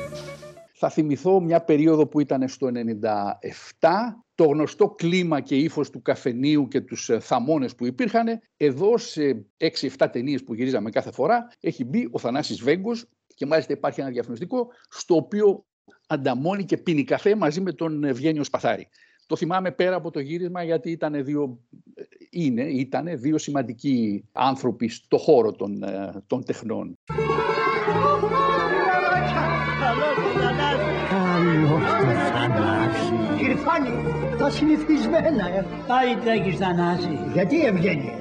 Θα 0.73 0.89
θυμηθώ 0.89 1.39
μια 1.39 1.61
περίοδο 1.61 2.07
που 2.07 2.19
ήταν 2.19 2.47
στο 2.47 2.67
97, 2.67 3.87
το 4.35 4.43
γνωστό 4.43 4.89
κλίμα 4.89 5.41
και 5.41 5.55
ύφος 5.55 5.89
του 5.89 6.01
καφενείου 6.01 6.67
και 6.67 6.81
τους 6.81 7.09
ε, 7.09 7.19
θαμώνες 7.19 7.75
που 7.75 7.85
υπήρχαν. 7.85 8.41
Εδώ 8.57 8.97
σε 8.97 9.45
6-7 9.57 10.07
ταινίες 10.11 10.43
που 10.43 10.53
γυρίζαμε 10.53 10.89
κάθε 10.89 11.11
φορά 11.11 11.47
έχει 11.59 11.83
μπει 11.83 12.07
ο 12.11 12.19
Θανάσης 12.19 12.61
Βέγκος 12.61 13.05
και 13.35 13.45
μάλιστα 13.45 13.73
υπάρχει 13.73 14.01
ένα 14.01 14.09
διαφημιστικό 14.09 14.67
στο 14.89 15.15
οποίο 15.15 15.65
ανταμώνει 16.07 16.65
και 16.65 16.77
πίνει 16.77 17.03
καφέ 17.03 17.35
μαζί 17.35 17.61
με 17.61 17.71
τον 17.71 18.03
Ευγένιο 18.03 18.43
Σπαθάρη. 18.43 18.87
Το 19.27 19.35
θυμάμαι 19.35 19.71
πέρα 19.71 19.95
από 19.95 20.11
το 20.11 20.19
γύρισμα 20.19 20.63
γιατί 20.63 20.91
ήταν 20.91 21.23
δύο, 21.23 21.59
ε, 21.93 22.03
είναι, 22.35 22.61
ήτανε 22.61 23.15
δύο 23.15 23.37
σημαντικοί 23.37 24.23
άνθρωποι 24.31 24.87
στο 24.87 25.17
χώρο 25.17 25.51
των, 25.51 25.83
ε, 25.83 26.23
των 26.27 26.43
τεχνών. 26.45 26.97
Κύριε 33.37 33.55
Φάνη, 33.55 33.89
τα 34.37 34.49
συνηθισμένα. 34.49 35.47
Ε. 35.55 35.65
Τα 35.87 35.95
τρέχεις 36.23 36.57
Θανάση. 36.57 37.19
Γιατί 37.33 37.65
Ευγένεια; 37.65 38.13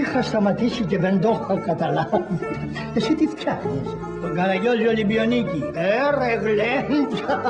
Είχα 0.00 0.22
σταματήσει 0.22 0.84
και 0.84 0.98
δεν 0.98 1.20
το 1.20 1.28
είχα 1.28 1.60
καταλάβει. 1.60 2.38
Εσύ 2.94 3.14
τι 3.14 3.26
φτιάχνεις; 3.26 3.88
Τον 4.20 4.34
Καραγιώζη 4.34 4.86
Ολυμπιονίκη. 4.86 5.62
Έρε 5.74 6.34
γλέντια. 6.42 7.42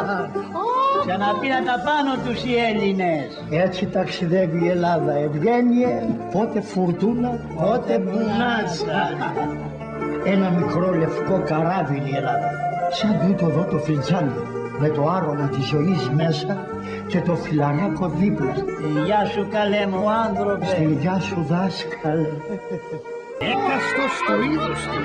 Ξαναπεί 1.07 1.49
να 1.49 1.61
τα 1.69 1.77
πάνω 1.87 2.11
τους 2.25 2.45
οι 2.45 2.55
Έλληνες. 2.69 3.45
Έτσι 3.51 3.87
ταξιδεύει 3.87 4.65
η 4.65 4.69
Ελλάδα. 4.69 5.13
Ευγένεια, 5.13 6.17
πότε 6.33 6.61
φουρτούνα, 6.61 7.31
πότε 7.57 7.99
μπουνάτσα. 7.99 9.01
Ένα 10.25 10.51
μικρό 10.51 10.95
λευκό 10.95 11.43
καράβι 11.47 11.97
είναι 11.97 12.09
η 12.09 12.17
Ελλάδα. 12.17 12.51
Σαν 12.91 13.21
τούτο 13.27 13.47
εδώ 13.47 13.65
το 13.71 13.79
φλιτζάνι 13.79 14.33
με 14.79 14.89
το 14.89 15.09
άρωμα 15.09 15.49
της 15.49 15.65
ζωής 15.65 16.11
μέσα 16.11 16.67
και 17.09 17.21
το 17.21 17.37
φιλαράκο 17.37 18.09
δίπλα. 18.09 18.55
Γεια 19.05 19.25
σου 19.25 19.49
καλέ 19.51 19.87
μου 19.87 20.11
άνθρωπε. 20.11 20.67
Στη 20.67 20.97
γεια 21.01 21.21
σου 21.21 21.43
δάσκαλε. 21.43 22.29
Έκαστος 23.39 24.13
το 24.27 24.35
είδος 24.43 24.83
του 24.87 25.01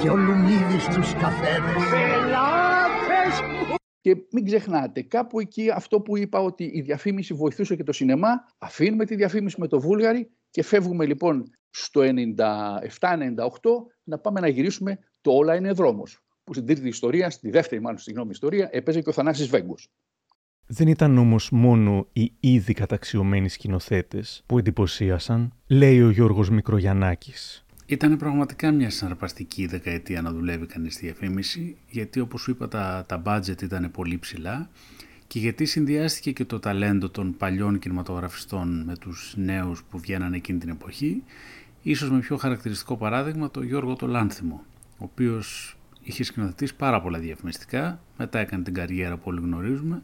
και 0.00 0.10
ο 0.10 0.16
Λουμίδης 0.16 0.84
τους 0.94 1.12
καφέδες. 1.12 1.82
Πελάτες 1.90 3.42
Και 4.00 4.16
μην 4.30 4.44
ξεχνάτε, 4.44 5.02
κάπου 5.02 5.40
εκεί 5.40 5.70
αυτό 5.70 6.00
που 6.00 6.16
είπα 6.16 6.40
ότι 6.40 6.64
η 6.74 6.80
διαφήμιση 6.80 7.34
βοηθούσε 7.34 7.76
και 7.76 7.82
το 7.82 7.92
σινεμά, 7.92 8.28
αφήνουμε 8.58 9.04
τη 9.04 9.14
διαφήμιση 9.14 9.60
με 9.60 9.66
το 9.66 9.80
Βούλγαρη 9.80 10.30
και 10.50 10.62
φεύγουμε 10.62 11.06
λοιπόν 11.06 11.50
στο 11.70 12.00
97-98 12.00 12.06
να 14.04 14.18
πάμε 14.18 14.40
να 14.40 14.48
γυρίσουμε 14.48 14.98
το 15.20 15.32
«Όλα 15.32 15.54
είναι 15.54 15.72
δρόμος» 15.72 16.20
που 16.44 16.54
στην 16.54 16.66
τρίτη 16.66 16.88
ιστορία, 16.88 17.30
στη 17.30 17.50
δεύτερη 17.50 17.80
μάλλον 17.80 17.98
συγγνώμη 17.98 18.30
ιστορία, 18.30 18.68
έπαιζε 18.72 19.00
και 19.00 19.08
ο 19.08 19.12
Θανάσης 19.12 19.46
Βέγκος. 19.48 19.90
Δεν 20.68 20.88
ήταν 20.88 21.18
όμως 21.18 21.50
μόνο 21.50 22.06
οι 22.12 22.32
ήδη 22.40 22.72
καταξιωμένοι 22.72 23.48
σκηνοθέτες 23.48 24.42
που 24.46 24.58
εντυπωσίασαν, 24.58 25.52
λέει 25.66 26.02
ο 26.02 26.10
Γιώργος 26.10 26.50
Μικρογιαννάκης. 26.50 27.64
Ήταν 27.86 28.16
πραγματικά 28.16 28.70
μια 28.70 28.90
συναρπαστική 28.90 29.66
δεκαετία 29.66 30.22
να 30.22 30.32
δουλεύει 30.32 30.66
κανείς 30.66 30.94
στη 30.94 31.04
διαφήμιση, 31.04 31.76
γιατί 31.90 32.20
όπως 32.20 32.40
σου 32.40 32.50
είπα 32.50 32.68
τα, 32.68 33.04
τα 33.08 33.22
budget 33.26 33.62
ήταν 33.62 33.90
πολύ 33.90 34.18
ψηλά 34.18 34.70
και 35.26 35.38
γιατί 35.38 35.64
συνδυάστηκε 35.64 36.32
και 36.32 36.44
το 36.44 36.58
ταλέντο 36.58 37.08
των 37.08 37.36
παλιών 37.36 37.78
κινηματογραφιστών 37.78 38.82
με 38.84 38.96
τους 38.96 39.34
νέους 39.36 39.84
που 39.90 39.98
βγαίναν 39.98 40.32
εκείνη 40.32 40.58
την 40.58 40.68
εποχή, 40.68 41.22
ίσως 41.82 42.10
με 42.10 42.18
πιο 42.18 42.36
χαρακτηριστικό 42.36 42.96
παράδειγμα 42.96 43.50
το 43.50 43.62
Γιώργο 43.62 43.94
το 43.94 44.06
Λάνθιμο, 44.06 44.64
ο 44.98 45.04
οποίος 45.04 45.76
είχε 46.02 46.24
σκηνοθετήσει 46.24 46.74
πάρα 46.74 47.02
πολλά 47.02 47.18
διαφημιστικά, 47.18 48.00
μετά 48.18 48.38
έκανε 48.38 48.62
την 48.62 48.74
καριέρα 48.74 49.16
που 49.16 49.22
όλοι 49.24 49.40
γνωρίζουμε 49.40 50.02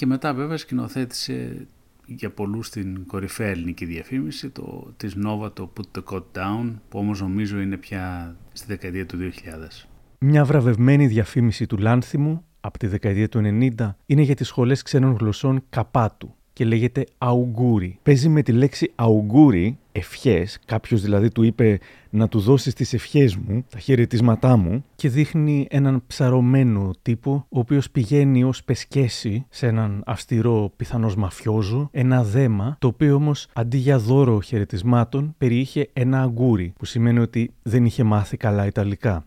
και 0.00 0.06
μετά 0.06 0.34
βέβαια 0.34 0.56
σκηνοθέτησε 0.56 1.66
για 2.06 2.30
πολλούς 2.30 2.70
την 2.70 3.06
κορυφαία 3.06 3.48
ελληνική 3.48 3.84
διαφήμιση 3.84 4.50
το, 4.50 4.92
της 4.96 5.16
Nova 5.26 5.52
το 5.52 5.72
Put 5.76 5.98
the 5.98 6.02
Code 6.12 6.38
Down 6.38 6.74
που 6.88 6.98
όμως 6.98 7.20
νομίζω 7.20 7.60
είναι 7.60 7.76
πια 7.76 8.36
στη 8.52 8.66
δεκαετία 8.66 9.06
του 9.06 9.18
2000. 9.18 9.86
Μια 10.18 10.44
βραβευμένη 10.44 11.06
διαφήμιση 11.06 11.66
του 11.66 11.78
Λάνθιμου 11.78 12.44
από 12.60 12.78
τη 12.78 12.86
δεκαετία 12.86 13.28
του 13.28 13.40
90 13.78 13.90
είναι 14.06 14.22
για 14.22 14.34
τις 14.34 14.46
σχολές 14.46 14.82
ξένων 14.82 15.16
γλωσσών 15.20 15.62
Καπάτου 15.70 16.34
και 16.52 16.64
λέγεται 16.64 17.06
Αουγκούρι. 17.18 17.98
Παίζει 18.02 18.28
με 18.28 18.42
τη 18.42 18.52
λέξη 18.52 18.92
Αουγκούρι, 18.94 19.78
ευχές, 19.92 20.58
κάποιος 20.64 21.02
δηλαδή 21.02 21.30
του 21.30 21.42
είπε 21.42 21.78
να 22.10 22.28
του 22.28 22.40
δώσεις 22.40 22.74
τις 22.74 22.92
ευχές 22.92 23.36
μου, 23.36 23.64
τα 23.70 23.78
χαιρετίσματά 23.78 24.56
μου, 24.56 24.84
και 24.94 25.08
δείχνει 25.08 25.66
έναν 25.70 26.02
ψαρωμένο 26.06 26.90
τύπο, 27.02 27.46
ο 27.48 27.58
οποίος 27.58 27.90
πηγαίνει 27.90 28.44
ως 28.44 28.64
πεσκέση 28.64 29.46
σε 29.50 29.66
έναν 29.66 30.02
αυστηρό 30.06 30.72
πιθανώς 30.76 31.16
μαφιόζο, 31.16 31.88
ένα 31.92 32.24
δέμα, 32.24 32.76
το 32.80 32.86
οποίο 32.86 33.14
όμως 33.14 33.48
αντί 33.52 33.76
για 33.76 33.98
δώρο 33.98 34.40
χαιρετισμάτων 34.40 35.34
περιείχε 35.38 35.88
ένα 35.92 36.22
αγκούρι, 36.22 36.72
που 36.78 36.84
σημαίνει 36.84 37.18
ότι 37.18 37.52
δεν 37.62 37.84
είχε 37.84 38.02
μάθει 38.02 38.36
καλά 38.36 38.66
Ιταλικά. 38.66 39.24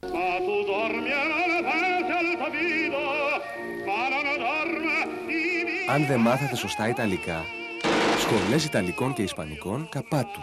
Αν 5.94 6.06
δεν 6.06 6.20
μάθατε 6.20 6.56
σωστά 6.56 6.90
Ιταλικά, 6.90 7.36
σχολές 8.38 8.66
Ιταλικών 8.66 9.14
και 9.14 9.22
Ισπανικών 9.22 9.90
καπάτου. 9.90 10.40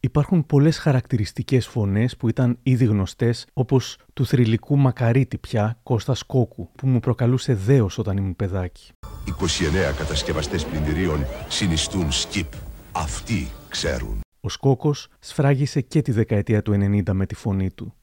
Υπάρχουν 0.00 0.46
πολλές 0.46 0.78
χαρακτηριστικές 0.78 1.66
φωνές 1.66 2.16
που 2.16 2.28
ήταν 2.28 2.58
ήδη 2.62 2.84
γνωστές, 2.84 3.46
όπως 3.52 3.98
του 4.12 4.26
θρηλυκού 4.26 4.76
μακαρίτη 4.76 5.38
πια 5.38 5.78
Κώστας 5.82 6.22
Κόκου, 6.22 6.70
που 6.72 6.86
μου 6.86 7.00
προκαλούσε 7.00 7.54
δέος 7.54 7.98
όταν 7.98 8.16
ήμουν 8.16 8.36
παιδάκι. 8.36 8.92
29 9.26 9.96
κατασκευαστές 9.96 10.64
πλυντηρίων 10.64 11.24
συνιστούν 11.48 12.12
σκυπ. 12.12 12.52
Αυτοί 12.92 13.48
ξέρουν. 13.68 14.20
Ο 14.40 14.48
Σκόκος 14.48 15.08
σφράγισε 15.18 15.80
και 15.80 16.02
τη 16.02 16.12
δεκαετία 16.12 16.62
του 16.62 16.72
90 16.72 17.12
με 17.12 17.26
τη 17.26 17.34
φωνή 17.34 17.70
του. 17.70 17.94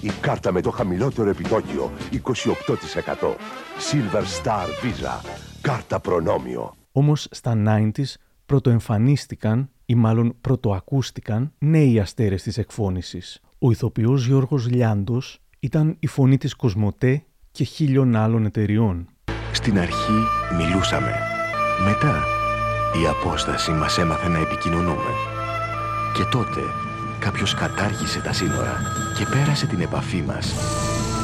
Η 0.00 0.10
κάρτα 0.20 0.52
με 0.52 0.60
το 0.60 0.70
χαμηλότερο 0.70 1.30
επιτόκιο, 1.30 1.90
28%. 2.12 3.36
Silver 3.90 4.22
Star 4.42 4.66
Visa. 4.66 5.30
Κάρτα 5.60 6.00
προνόμιο. 6.00 6.72
Όμως 6.92 7.28
στα 7.30 7.62
90s 7.66 8.14
πρωτοεμφανίστηκαν 8.48 9.70
ή 9.86 9.94
μάλλον 9.94 10.34
πρωτοακούστηκαν 10.40 11.52
νέοι 11.58 12.00
αστέρες 12.00 12.42
της 12.42 12.58
εκφώνησης. 12.58 13.40
Ο 13.58 13.70
ηθοποιός 13.70 14.26
Γιώργος 14.26 14.68
Λιάντος 14.68 15.40
ήταν 15.60 15.96
η 15.98 16.06
φωνή 16.06 16.38
της 16.38 16.54
Κοσμοτέ 16.54 17.22
και 17.50 17.64
χίλιων 17.64 18.16
άλλων 18.16 18.44
εταιριών. 18.44 19.08
Στην 19.52 19.78
αρχή 19.78 20.18
μιλούσαμε. 20.56 21.12
Μετά 21.84 22.22
η 23.02 23.06
απόσταση 23.06 23.70
μας 23.70 23.98
έμαθε 23.98 24.28
να 24.28 24.38
επικοινωνούμε. 24.38 25.12
Και 26.14 26.24
τότε 26.30 26.60
κάποιος 27.18 27.54
κατάργησε 27.54 28.20
τα 28.20 28.32
σύνορα 28.32 28.76
και 29.16 29.24
πέρασε 29.30 29.66
την 29.66 29.80
επαφή 29.80 30.22
μας 30.22 30.54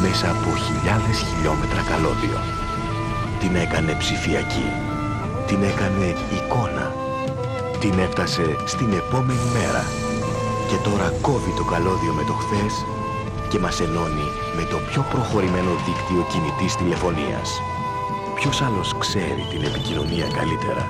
μέσα 0.03 0.31
από 0.31 0.51
χιλιάδες 0.57 1.19
χιλιόμετρα 1.19 1.83
καλώδιο. 1.91 2.39
Την 3.41 3.55
έκανε 3.55 3.93
ψηφιακή. 3.99 4.69
Την 5.47 5.63
έκανε 5.63 6.07
εικόνα. 6.37 7.04
Την 7.85 7.99
έφτασε 7.99 8.57
στην 8.67 8.93
επόμενη 8.93 9.47
μέρα. 9.57 9.83
Και 10.69 10.79
τώρα 10.89 11.09
κόβει 11.21 11.53
το 11.57 11.65
καλώδιο 11.65 12.13
με 12.19 12.25
το 12.29 12.33
χθες 12.33 12.75
και 13.51 13.59
μας 13.59 13.81
ενώνει 13.81 14.29
με 14.57 14.65
το 14.71 14.79
πιο 14.89 15.03
προχωρημένο 15.11 15.71
δίκτυο 15.87 16.23
κινητής 16.33 16.77
τηλεφωνίας. 16.77 17.49
Ποιος 18.35 18.63
άλλος 18.63 18.99
ξέρει 18.99 19.45
την 19.51 19.63
επικοινωνία 19.63 20.27
καλύτερα; 20.39 20.83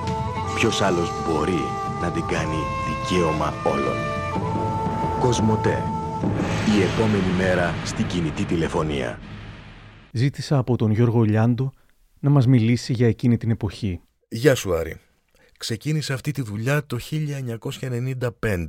Ποιος 0.55 0.81
άλλος 0.81 1.09
μπορεί 1.25 1.61
να 2.01 2.11
την 2.11 2.25
κάνει 2.25 2.61
δικαίωμα 2.87 3.53
όλων; 3.73 3.97
Κοσμοτέ. 5.19 5.83
Η 6.75 6.81
επόμενη 6.89 7.31
μέρα 7.37 7.73
στην 7.85 8.05
κινητή 8.07 8.43
τηλεφωνία. 8.45 9.19
Ζήτησα 10.11 10.57
από 10.57 10.75
τον 10.75 10.91
Γιώργο 10.91 11.21
Λιάντο 11.21 11.73
να 12.19 12.29
μας 12.29 12.47
μιλήσει 12.47 12.93
για 12.93 13.07
εκείνη 13.07 13.37
την 13.37 13.49
εποχή. 13.49 14.01
Γεια 14.27 14.55
σου 14.55 14.75
Άρη. 14.75 14.99
Ξεκίνησα 15.65 16.13
αυτή 16.13 16.31
τη 16.31 16.41
δουλειά 16.41 16.85
το 16.85 16.97
1995. 17.11 18.65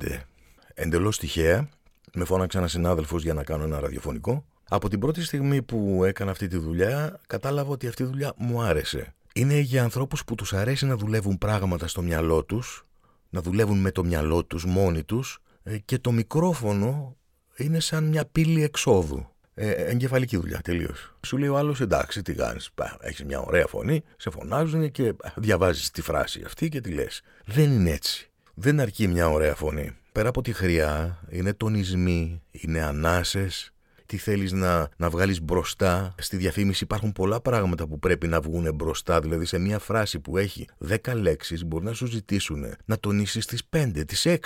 Εντελώς 0.73 1.17
τυχαία, 1.17 1.69
με 2.13 2.25
φώναξε 2.25 2.57
ένας 2.57 2.71
συνάδελφος 2.71 3.23
για 3.23 3.33
να 3.33 3.43
κάνω 3.43 3.63
ένα 3.63 3.79
ραδιοφωνικό. 3.79 4.45
Από 4.69 4.89
την 4.89 4.99
πρώτη 4.99 5.23
στιγμή 5.23 5.61
που 5.61 6.03
έκανα 6.03 6.31
αυτή 6.31 6.47
τη 6.47 6.57
δουλειά, 6.57 7.19
κατάλαβα 7.27 7.69
ότι 7.71 7.87
αυτή 7.87 8.03
η 8.03 8.05
δουλειά 8.05 8.33
μου 8.37 8.61
άρεσε. 8.61 9.15
Είναι 9.33 9.59
για 9.59 9.83
ανθρώπους 9.83 10.23
που 10.23 10.35
τους 10.35 10.53
αρέσει 10.53 10.85
να 10.85 10.95
δουλεύουν 10.95 11.37
πράγματα 11.37 11.87
στο 11.87 12.01
μυαλό 12.01 12.43
τους, 12.43 12.85
να 13.29 13.41
δουλεύουν 13.41 13.77
με 13.77 13.91
το 13.91 14.03
μυαλό 14.03 14.45
τους 14.45 14.65
μόνοι 14.65 15.03
τους 15.03 15.41
ε, 15.63 15.77
και 15.77 15.99
το 15.99 16.11
μικρόφωνο 16.11 17.15
είναι 17.57 17.79
σαν 17.79 18.03
μια 18.03 18.25
πύλη 18.25 18.63
εξόδου. 18.63 19.29
Ε, 19.59 19.71
εγκεφαλική 19.71 20.37
δουλειά, 20.37 20.59
τελείως. 20.63 21.13
Σου 21.25 21.37
λέει 21.37 21.49
ο 21.49 21.57
άλλος, 21.57 21.81
εντάξει, 21.81 22.21
τι 22.21 22.33
κάνεις. 22.33 22.69
Έχεις 22.99 23.23
μια 23.23 23.39
ωραία 23.39 23.67
φωνή, 23.67 24.03
σε 24.17 24.29
φωνάζουν 24.29 24.91
και 24.91 25.13
διαβάζεις 25.35 25.91
τη 25.91 26.01
φράση 26.01 26.41
αυτή 26.45 26.69
και 26.69 26.81
τη 26.81 26.91
λες. 26.91 27.21
Δεν 27.45 27.71
είναι 27.71 27.91
έτσι. 27.91 28.29
Δεν 28.53 28.79
αρκεί 28.79 29.07
μια 29.07 29.29
ωραία 29.29 29.55
φωνή. 29.55 29.95
Πέρα 30.11 30.29
από 30.29 30.41
τη 30.41 30.53
χρειά, 30.53 31.19
είναι 31.29 31.53
τονισμοί, 31.53 32.41
είναι 32.51 32.81
ανάσες. 32.81 33.71
Τι 34.05 34.17
θέλεις 34.17 34.51
να, 34.51 34.89
να 34.97 35.09
βγάλεις 35.09 35.41
μπροστά; 35.41 36.15
Στη 36.17 36.37
διαφήμιση 36.37 36.83
υπάρχουν 36.83 37.11
πολλά 37.11 37.41
πράγματα 37.41 37.87
που 37.87 37.99
πρέπει 37.99 38.27
να 38.27 38.41
βγουν 38.41 38.73
μπροστά. 38.75 39.19
Δηλαδή 39.19 39.45
σε 39.45 39.57
μια 39.57 39.79
φράση 39.79 40.19
που 40.19 40.37
έχει 40.37 40.67
10 40.87 41.13
λέξεις 41.15 41.65
μπορεί 41.65 41.85
να 41.85 41.93
σου 41.93 42.05
ζητήσουν 42.05 42.65
να 42.85 42.99
τονίσεις 42.99 43.45
τις 43.45 43.61
5, 43.75 44.03
τις 44.07 44.25
6. 44.25 44.37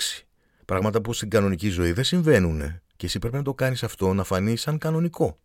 Πράγματα 0.65 1.01
που 1.01 1.13
στην 1.13 1.29
κανονική 1.29 1.69
ζωή 1.69 1.91
δεν 1.91 2.03
συμβαίνουν. 2.03 2.81
Και 3.01 3.07
εσύ 3.07 3.19
πρέπει 3.19 3.35
να 3.35 3.43
το 3.43 3.53
κάνεις 3.53 3.83
αυτό 3.83 4.13
να 4.13 4.23
φανεί 4.23 4.55
σαν 4.55 4.77
κανονικό. 4.77 5.37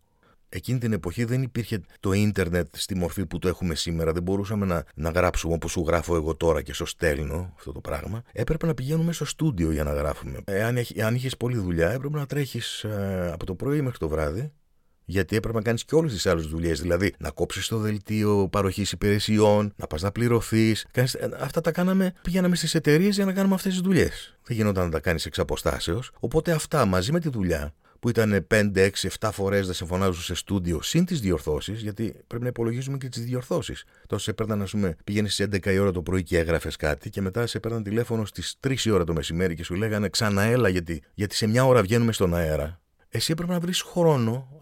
Εκείνη 0.49 0.79
την 0.79 0.93
εποχή 0.93 1.25
δεν 1.25 1.43
υπήρχε 1.43 1.81
το 2.01 2.13
ίντερνετ 2.13 2.67
στη 2.77 2.95
μορφή 2.95 3.27
που 3.27 3.39
το 3.39 3.49
έχουμε 3.49 3.75
σήμερα. 3.75 4.13
Δεν 4.13 4.23
μπορούσαμε 4.23 4.67
να, 4.67 4.85
να 4.95 5.11
γράψουμε 5.11 5.55
όπως 5.55 5.71
σου 5.71 5.85
γράφω 5.87 6.17
εγώ 6.17 6.35
τώρα 6.35 6.63
και 6.63 6.73
σου 6.73 6.87
στέλνω 6.87 7.53
αυτό 7.57 7.73
το 7.73 7.81
πράγμα. 7.81 8.23
Έπρεπε 8.33 8.67
να 8.67 8.75
πηγαίνουμε 8.75 9.13
στο 9.13 9.25
στούντιο 9.25 9.71
για 9.71 9.85
να 9.85 9.93
γράφουμε. 9.93 10.39
Εάν, 10.45 10.77
αν 11.05 11.15
είχες 11.15 11.37
πολλή 11.37 11.59
δουλειά, 11.59 11.91
έπρεπε 11.91 12.19
να 12.19 12.27
τρέχεις 12.27 12.85
ε, 12.85 13.31
από 13.33 13.47
το 13.47 13.55
πρωί 13.55 13.81
μέχρι 13.81 13.99
το 13.99 14.09
βράδυ 14.09 14.53
γιατί 15.07 15.37
έπρεπε 15.37 15.57
να 15.57 15.63
κάνεις 15.63 15.85
και 15.85 15.95
όλες 15.95 16.13
τις 16.13 16.27
άλλες 16.27 16.47
δουλειές. 16.47 16.81
Δηλαδή 16.81 17.15
να 17.19 17.31
κόψεις 17.31 17.69
το 17.69 17.79
δελτίο 17.79 18.49
παροχής 18.49 18.93
υπηρεσιών, 18.93 19.73
να 19.77 19.87
πας 19.87 20.03
να 20.03 20.13
πληρωθείς. 20.13 20.87
Ε, 20.93 21.05
αυτά 21.41 21.61
τα 21.61 21.73
κάναμε, 21.73 22.13
πηγαίναμε 22.23 22.57
στις 22.57 22.75
εταιρείες 22.75 23.15
για 23.15 23.25
να 23.25 23.33
κάνουμε 23.33 23.55
αυτές 23.55 23.73
τις 23.73 23.81
δουλειές. 23.81 24.37
Δεν 24.45 24.57
γινόταν 24.57 24.85
να 24.85 24.91
τα 24.91 25.01
κάνεις 25.01 25.27
εξ 25.27 25.39
αποστάσεως. 25.39 26.11
Οπότε 26.21 26.53
αυτά 26.53 26.85
μαζί 26.85 27.13
με 27.13 27.21
τη 27.21 27.29
δουλειά 27.29 27.75
που 28.01 28.09
ήταν 28.09 28.47
5, 28.51 28.71
6, 28.75 28.91
7 29.21 29.29
φορές 29.33 29.67
να 29.67 29.73
σε 29.73 29.85
φωνάζουν 29.85 30.23
σε 30.23 30.35
στούντιο 30.35 30.83
συν 30.83 31.05
τις 31.05 31.21
διορθώσεις, 31.21 31.81
γιατί 31.81 32.17
πρέπει 32.27 32.43
να 32.43 32.49
υπολογίζουμε 32.49 32.97
και 32.99 33.09
τις 33.09 33.25
διορθώσεις. 33.25 33.85
Τόσο 34.07 34.25
σε 34.25 34.33
παίρναν, 34.33 34.63
ας 34.63 34.71
πούμε, 34.71 34.97
πήγαινε 35.05 35.29
στι 35.29 35.43
11 35.43 35.73
η 35.73 35.79
ώρα 35.79 35.91
το 35.91 36.03
πρωί 36.03 36.23
και 36.23 36.39
έγραφες 36.39 36.77
κάτι, 36.77 37.11
και 37.11 37.21
μετά 37.21 37.47
σε 37.47 37.61
παίρναν 37.61 37.83
τηλέφωνο 37.83 38.25
στις 38.25 38.57
3 38.61 38.87
η 38.87 38.91
ώρα 38.91 39.05
το 39.05 39.13
μεσημέρι 39.13 39.55
και 39.55 39.65
σου 39.65 39.75
λέγανε 39.75 40.09
ξαναέλα 40.09 40.69
γιατί, 40.69 41.03
γιατί 41.15 41.35
σε 41.35 41.47
μια 41.47 41.65
ώρα 41.65 41.83
βγαίνουμε 41.83 42.13
στον 42.13 42.35
αέρα 42.35 42.81
εσύ 43.17 43.33
έπρεπε 43.33 43.53
να 43.53 43.61
βρεις 43.61 43.81
χρόνο, 43.81 44.61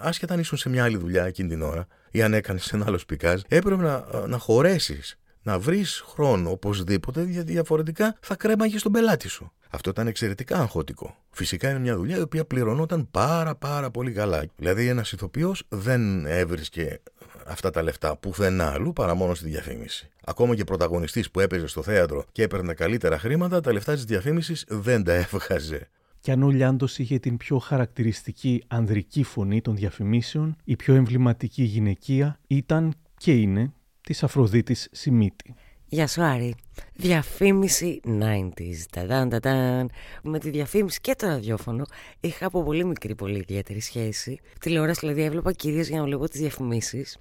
άσχετα 0.00 0.34
αν 0.34 0.40
ήσουν 0.40 0.58
σε 0.58 0.68
μια 0.68 0.84
άλλη 0.84 0.96
δουλειά 0.96 1.24
εκείνη 1.24 1.48
την 1.48 1.62
ώρα 1.62 1.86
ή 2.10 2.22
αν 2.22 2.34
έκανες 2.34 2.72
ένα 2.72 2.84
άλλο 2.86 2.98
σπικάζ, 2.98 3.40
έπρεπε 3.48 3.82
να, 3.82 4.26
να 4.26 4.38
χωρέσεις, 4.38 5.18
να 5.42 5.58
βρεις 5.58 6.02
χρόνο 6.06 6.50
οπωσδήποτε, 6.50 7.22
γιατί 7.22 7.52
διαφορετικά 7.52 8.16
θα 8.20 8.34
κρέμαγες 8.34 8.82
τον 8.82 8.92
πελάτη 8.92 9.28
σου. 9.28 9.52
Αυτό 9.70 9.90
ήταν 9.90 10.06
εξαιρετικά 10.06 10.58
αγχωτικό. 10.58 11.16
Φυσικά 11.30 11.70
είναι 11.70 11.78
μια 11.78 11.96
δουλειά 11.96 12.16
η 12.16 12.20
οποία 12.20 12.44
πληρωνόταν 12.44 13.10
πάρα 13.10 13.54
πάρα 13.54 13.90
πολύ 13.90 14.12
καλά. 14.12 14.44
Δηλαδή 14.56 14.88
ένας 14.88 15.12
ηθοποιός 15.12 15.62
δεν 15.68 16.26
έβρισκε 16.26 17.00
αυτά 17.46 17.70
τα 17.70 17.82
λεφτά 17.82 18.16
πουθενά 18.16 18.70
αλλού 18.70 18.92
παρά 18.92 19.14
μόνο 19.14 19.34
στη 19.34 19.48
διαφήμιση. 19.48 20.10
Ακόμα 20.24 20.54
και 20.54 20.64
πρωταγωνιστής 20.64 21.30
που 21.30 21.40
έπαιζε 21.40 21.66
στο 21.66 21.82
θέατρο 21.82 22.24
και 22.32 22.42
έπαιρνε 22.42 22.74
καλύτερα 22.74 23.18
χρήματα, 23.18 23.60
τα 23.60 23.72
λεφτά 23.72 23.92
της 23.92 24.04
διαφήμισης 24.04 24.64
δεν 24.68 25.04
τα 25.04 25.12
έβγαζε. 25.32 25.88
Και 26.24 26.32
αν 26.32 26.42
ο 26.42 26.50
Λιάντος 26.50 26.98
είχε 26.98 27.18
την 27.18 27.36
πιο 27.36 27.58
χαρακτηριστική 27.58 28.64
ανδρική 28.66 29.22
φωνή 29.22 29.60
των 29.60 29.76
διαφημίσεων, 29.76 30.56
η 30.64 30.76
πιο 30.76 30.94
εμβληματική 30.94 31.62
γυναικεία 31.62 32.40
ήταν 32.46 32.94
και 33.16 33.32
είναι 33.32 33.72
της 34.00 34.22
Αφροδίτης 34.22 34.88
Σιμίτη. 34.92 35.54
Γεια 35.86 36.06
σου 36.06 36.22
Άρη. 36.22 36.54
Διαφήμιση 36.94 38.00
90s. 38.04 38.84
Ταδάν, 38.90 39.28
ταδάν. 39.28 39.90
Με 40.22 40.38
τη 40.38 40.50
διαφήμιση 40.50 41.00
και 41.00 41.14
το 41.14 41.26
ραδιόφωνο 41.26 41.84
είχα 42.20 42.46
από 42.46 42.62
πολύ 42.62 42.84
μικρή 42.84 43.14
πολύ 43.14 43.38
ιδιαίτερη 43.38 43.80
σχέση. 43.80 44.38
Τηλεόραση 44.60 45.00
δηλαδή 45.00 45.22
έβλεπα 45.22 45.52
κυρίως 45.52 45.88
για 45.88 45.98
να 45.98 46.04
βλέπω 46.04 46.28
τις 46.28 46.40
διαφημίσεις. 46.40 47.18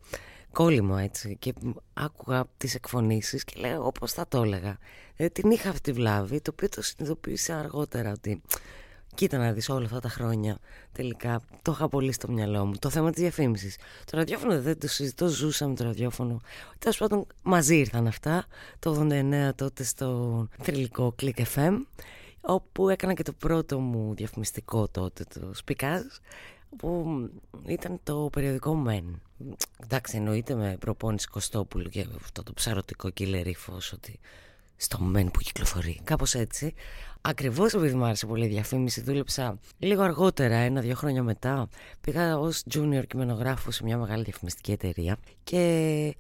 Κόλλημα 0.52 1.02
έτσι 1.02 1.38
και 1.40 1.54
άκουγα 1.94 2.46
τις 2.58 2.76
εκφωνήσεις 2.76 3.44
και 3.44 3.54
λέω 3.60 3.86
όπως 3.86 4.14
θα 4.14 4.28
το 4.28 4.42
έλεγα. 4.42 4.78
Ε, 5.16 5.28
την 5.28 5.52
είχα 5.52 5.70
αυτή 5.70 5.82
τη 5.82 5.92
βλάβη 5.92 6.42
το 6.42 6.52
οποίο 6.54 6.70
το 6.70 6.82
συνειδητοποίησα 6.82 7.60
αργότερα 7.60 8.12
ότι 8.12 8.42
Κοίτα 9.16 9.38
να 9.38 9.52
δεις 9.52 9.70
όλα 9.70 9.86
αυτά 9.86 10.00
τα 10.00 10.10
χρόνια 10.10 10.58
τελικά 10.92 11.42
το 11.62 11.72
είχα 11.72 11.90
πολύ 11.90 12.12
στο 12.12 12.32
μυαλό 12.32 12.66
μου. 12.66 12.74
Το 12.80 12.90
θέμα 12.90 13.12
της 13.12 13.22
διαφήμισης. 13.22 13.76
Το 14.12 14.18
ραδιόφωνο 14.18 14.62
δεν 14.62 14.80
το 14.80 14.88
συζητώ, 14.88 15.28
ζούσα 15.28 15.68
με 15.68 15.76
το 15.76 15.84
ραδιόφωνο. 15.84 16.42
Τέλος 16.80 16.98
πάντων 16.98 17.28
μαζί 17.44 17.78
ήρθαν 17.78 18.08
αυτά 18.08 18.46
το 18.80 19.08
89 19.10 19.50
τότε 19.56 19.84
στο 19.84 20.48
θρηλυκό 20.62 21.16
Click 21.22 21.44
FM 21.56 21.78
όπου 22.42 22.90
έκανα 22.90 23.14
και 23.14 23.24
το 23.24 23.34
πρώτο 23.34 23.80
μου 23.80 24.14
διαφημιστικό 24.14 24.88
τότε 24.88 25.24
το 25.34 25.54
Σπικάζ 25.54 26.02
που 26.78 27.06
ήταν 27.66 28.00
το 28.04 28.30
περιοδικό 28.32 28.84
Men. 28.88 29.04
Εντάξει 29.84 30.18
εννοείται 30.18 30.56
με 30.56 30.78
προπόνηση 30.80 31.28
Κωστόπουλου 31.28 31.90
και 31.90 32.06
αυτό 32.16 32.44
το 32.44 32.54
ψαρωτικό 32.54 33.10
κυλερίφος 33.10 33.94
ότι 33.94 34.20
στο 34.76 35.12
Men 35.16 35.26
που 35.34 35.40
κυκλοφορεί. 35.40 36.00
Κάπως 36.04 36.34
έτσι. 36.34 36.74
Ακριβώς 37.26 37.74
επειδή 37.74 37.96
μου 37.96 38.06
άρεσε 38.06 38.26
πολύ 38.26 38.46
η 38.46 38.48
διαφήμιση, 38.48 39.02
δούλεψα 39.02 39.60
λίγο 39.80 40.02
αργότερα, 40.02 40.56
ένα-δύο 40.56 40.96
χρόνια 40.96 41.24
μετά. 41.24 41.68
Πήγα 42.02 42.40
ως 42.40 42.64
junior 42.74 43.04
κειμενογράφος 43.08 43.76
σε 43.76 43.84
μια 43.84 43.98
μεγάλη 43.98 44.24
διαφημιστική 44.24 44.72
εταιρεία 44.72 45.18
και 45.44 45.58
ε, 45.60 46.12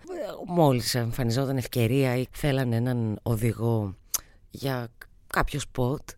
μόλις 0.48 0.96
εμφανιζόταν 0.96 1.58
ευκαιρία 1.58 2.16
ή 2.16 2.26
θέλανε 2.32 2.76
έναν 2.76 3.20
οδηγό 3.24 3.96
για 4.50 4.88
κάποιο 5.28 5.60
σποτ, 5.60 6.10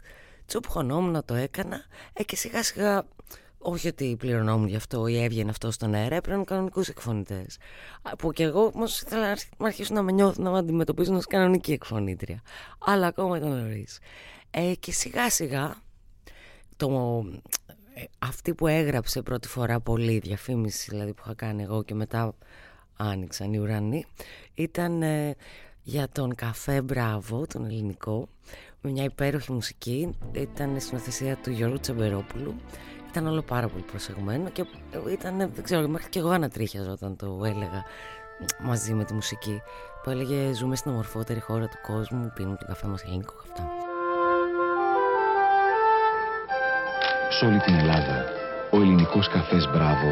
τσουπχωνόμουν 0.46 1.12
να 1.12 1.24
το 1.24 1.34
έκανα 1.34 1.84
ε, 2.14 2.24
και 2.24 2.36
σιγά 2.36 2.64
σιγά 2.64 3.06
όχι 3.68 3.88
ότι 3.88 4.16
πληρωνόμουν 4.20 4.68
γι' 4.68 4.76
αυτό 4.76 5.08
ή 5.08 5.24
έβγαινε 5.24 5.50
αυτό 5.50 5.72
στον 5.72 5.94
αέρα, 5.94 6.16
έπαιρναν 6.16 6.46
κανονικού 6.46 6.84
εκφωνητές. 6.90 7.58
Που 8.18 8.32
και 8.32 8.44
εγώ 8.44 8.72
όμως 8.76 9.02
ήθελα 9.02 9.38
να 9.58 9.66
αρχίσουν 9.66 9.96
να 9.96 10.02
με 10.02 10.12
νιώθουν 10.12 10.44
να 10.44 10.52
με 10.52 10.58
αντιμετωπίζουν 10.58 11.16
ως 11.16 11.26
κανονική 11.26 11.72
εκφωνήτρια. 11.72 12.42
Αλλά 12.80 13.08
ακόμα 13.08 13.38
ήταν 13.38 13.50
νωρίς. 13.50 14.00
Ε, 14.52 14.74
και 14.80 14.92
σιγά 14.92 15.30
σιγά 15.30 15.76
το, 16.78 17.24
ε, 17.94 18.04
αυτή 18.20 18.54
που 18.54 18.68
έγραψε 18.68 19.22
πρώτη 19.22 19.48
φορά 19.48 19.80
πολύ 19.80 20.20
διαφήμιση 20.20 20.88
δηλαδή 20.90 21.14
που 21.14 21.22
είχα 21.26 21.34
κάνει 21.34 21.64
εγώ 21.64 21.84
και 21.84 21.94
μετά 21.94 22.34
άνοιξαν 22.98 23.54
οι 23.54 23.58
ουρανοί 23.58 24.06
ήταν 24.54 25.02
ε, 25.02 25.36
για 25.82 26.10
τον 26.10 26.36
καφέ 26.36 26.82
Μπράβο, 26.82 27.46
τον 27.48 27.66
ελληνικό 27.66 28.28
με 28.82 28.92
μια 28.92 29.04
υπέροχη 29.04 29.52
μουσική 29.52 30.16
ήταν 30.32 30.80
στην 30.80 30.98
οθεσία 30.98 31.36
του 31.36 31.52
Γιώργου 31.52 31.80
Τσεμπερόπουλου 31.80 32.56
ήταν 33.20 33.32
όλο 33.32 33.42
πάρα 33.42 33.68
πολύ 33.68 33.84
προσεγμένο 33.84 34.50
και 34.50 34.66
ήταν, 35.12 35.38
δεν 35.38 35.64
ξέρω, 35.64 35.88
μέχρι 35.88 36.10
και 36.10 36.20
εγώ 36.20 36.30
ανατρίχιαζα 36.30 36.92
όταν 36.92 37.16
το 37.16 37.42
έλεγα 37.46 37.84
μαζί 38.60 38.94
με 38.94 39.04
τη 39.04 39.14
μουσική 39.14 39.62
που 40.04 40.10
έλεγε 40.10 40.54
ζούμε 40.54 40.76
στην 40.76 40.92
ομορφότερη 40.92 41.40
χώρα 41.40 41.68
του 41.68 41.78
κόσμου, 41.82 42.32
πίνουμε 42.36 42.56
τον 42.56 42.68
καφέ 42.68 42.88
μας 42.88 43.04
ελληνικό 43.04 43.34
αυτά. 43.42 43.68
Σε 47.30 47.46
όλη 47.46 47.60
την 47.60 47.74
Ελλάδα, 47.74 48.26
ο 48.72 48.78
ελληνικός 48.78 49.30
καφές 49.30 49.68
Μπράβο 49.68 50.10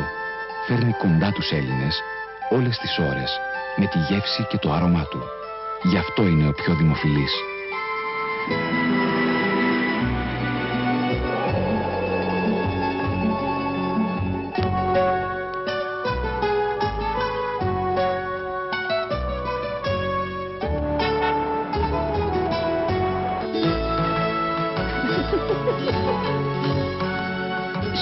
φέρνει 0.67 0.93
κοντά 0.93 1.31
τους 1.31 1.51
Έλληνες 1.51 2.01
όλες 2.49 2.77
τις 2.77 2.97
ώρες 2.97 3.39
με 3.75 3.85
τη 3.85 3.97
γεύση 3.97 4.47
και 4.49 4.57
το 4.57 4.71
άρωμά 4.71 5.07
του. 5.11 5.21
Γι' 5.83 5.97
αυτό 5.97 6.27
είναι 6.27 6.47
ο 6.47 6.51
πιο 6.51 6.75
δημοφιλής. 6.75 7.33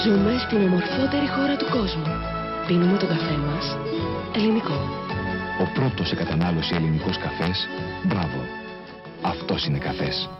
Στην 0.02 0.62
ομορφότερη 0.62 1.28
χώρα 1.28 1.56
του 1.56 1.66
κόσμου. 1.70 2.02
Πίνουμε 2.66 2.98
τον 2.98 3.08
καφέ 3.08 3.36
μας 3.36 3.76
ελληνικό. 4.34 4.74
Ο 5.60 5.64
πρώτος 5.74 6.08
σε 6.08 6.14
κατανάλωση 6.14 6.74
ελληνικός 6.74 7.18
καφές, 7.18 7.66
μπράβο. 8.08 8.40
Αυτός 9.22 9.66
είναι 9.66 9.78
καφές. 9.78 10.30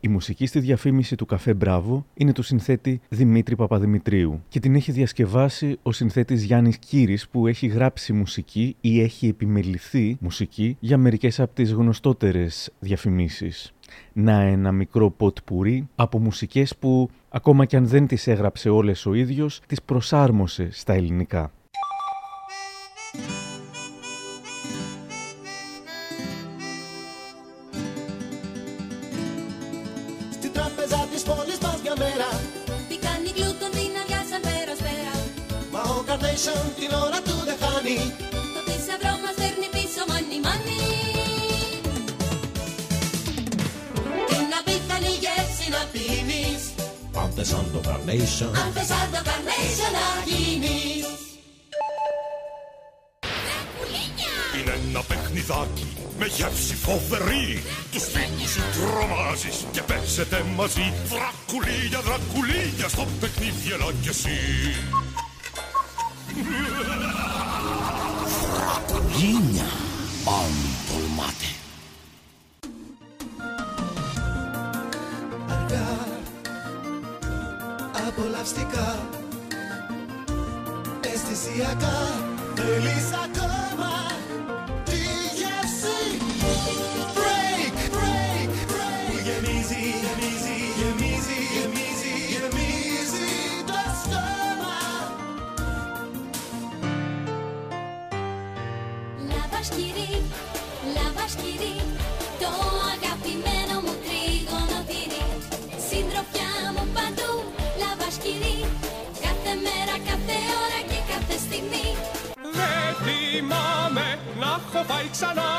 Η 0.00 0.08
μουσική 0.08 0.46
στη 0.46 0.60
διαφήμιση 0.60 1.14
του 1.16 1.26
καφέ 1.26 1.54
Μπράβο 1.54 2.06
είναι 2.14 2.32
του 2.32 2.42
συνθέτη 2.42 3.00
Δημήτρη 3.08 3.56
Παπαδημητρίου 3.56 4.42
και 4.48 4.60
την 4.60 4.74
έχει 4.74 4.92
διασκευάσει 4.92 5.78
ο 5.82 5.92
συνθέτης 5.92 6.42
Γιάννης 6.44 6.78
Κύρης 6.78 7.28
που 7.28 7.46
έχει 7.46 7.66
γράψει 7.66 8.12
μουσική 8.12 8.76
ή 8.80 9.00
έχει 9.00 9.28
επιμεληθεί 9.28 10.16
μουσική 10.20 10.76
για 10.80 10.98
μερικές 10.98 11.40
από 11.40 11.54
τις 11.54 11.72
γνωστότερες 11.72 12.72
διαφημίσεις 12.78 13.72
να 14.12 14.40
ένα 14.40 14.72
μικρό 14.72 15.10
ποτ 15.10 15.38
πουρί 15.44 15.88
από 15.94 16.18
μουσικές 16.18 16.76
που 16.76 17.10
ακόμα 17.34 17.64
και 17.64 17.76
αν 17.76 17.86
δεν 17.86 18.06
τις 18.06 18.26
έγραψε 18.26 18.68
όλες 18.68 19.06
ο 19.06 19.14
ίδιος, 19.14 19.60
τις 19.66 19.82
προσάρμοσε 19.82 20.68
στα 20.72 20.92
ελληνικά. 20.92 21.50
Αν 47.44 47.50
θες 47.50 47.58
σαν 47.58 47.70
το 47.72 47.90
Carnation 47.90 48.58
Αν 48.64 48.72
θες 48.72 48.86
σαν 48.86 49.08
το 49.12 49.18
Carnation 49.24 49.92
να 49.92 50.32
γίνεις 50.32 51.06
Είναι 54.60 54.78
ένα 54.88 55.00
παιχνιδάκι 55.02 55.86
με 56.18 56.26
γεύση 56.26 56.74
φοβερή. 56.74 57.62
Τους 57.92 58.02
φίλους 58.02 58.50
σου 58.50 58.62
τρομάζεις 58.74 59.66
και 59.70 59.82
παίξετε 59.82 60.44
μαζί. 60.56 60.92
Δρακουλία, 61.08 62.00
δρακουλία, 62.00 62.88
στο 62.88 63.06
παιχνίδι 63.20 63.72
έλα 63.72 63.92
κι 64.02 64.08
εσύ. 64.08 64.38
Δρακουλίνια, 68.54 69.70
Απολαυστικά 78.44 79.08
Αισθησιακά. 81.00 81.96
Θέλεις 82.54 83.10
ακόμα. 83.24 83.92
Τη 84.84 85.00
γεύση. 85.38 86.00
Break, 87.18 87.76
break, 87.96 88.52
break. 88.72 89.10
Γεμίζει, 89.26 89.82
γεμίζει, 90.02 90.56
γεμίζει, 90.78 91.38
γεμίζει, 91.54 92.12
γεμίζει 92.32 93.32
το 93.66 93.80
στόμα. 94.02 94.78
Λαβασκυρί, 99.28 100.22
λαβασκυρί 100.94 101.76
Το 102.40 102.50
αγαπημένο 102.94 103.63
να 114.40 114.46
έχω 114.58 114.84
φάει 114.88 115.08
ξανά 115.14 115.50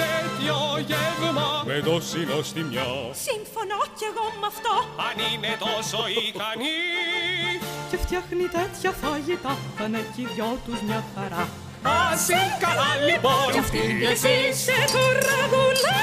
τέτοιο 0.00 0.56
γεύμα. 0.90 1.48
Με 1.66 1.80
τόση 1.88 2.20
νοστιμιά 2.30 2.88
Συμφωνώ 3.26 3.80
κι 3.98 4.06
εγώ 4.10 4.26
με 4.40 4.46
αυτό. 4.52 4.74
Αν 5.08 5.16
είναι 5.32 5.52
τόσο 5.66 6.00
ικανή. 6.26 6.78
Και 7.90 7.96
φτιάχνει 8.04 8.44
τέτοια 8.58 8.90
φαγητά 9.00 9.52
Θα 9.76 9.84
είναι 9.84 10.02
κι 10.14 10.20
οι 10.22 10.28
δυο 10.34 10.50
τους 10.64 10.80
μια 10.86 11.04
χαρά. 11.14 11.44
Ας 11.82 12.28
είναι 12.28 12.56
καλά 12.64 12.90
λοιπόν. 13.08 13.50
Κι 13.52 13.58
αυτή 13.58 13.78
κι 14.00 14.06
εσύ 14.14 14.36
σε 14.64 14.76
κουραβουλά 14.92 15.98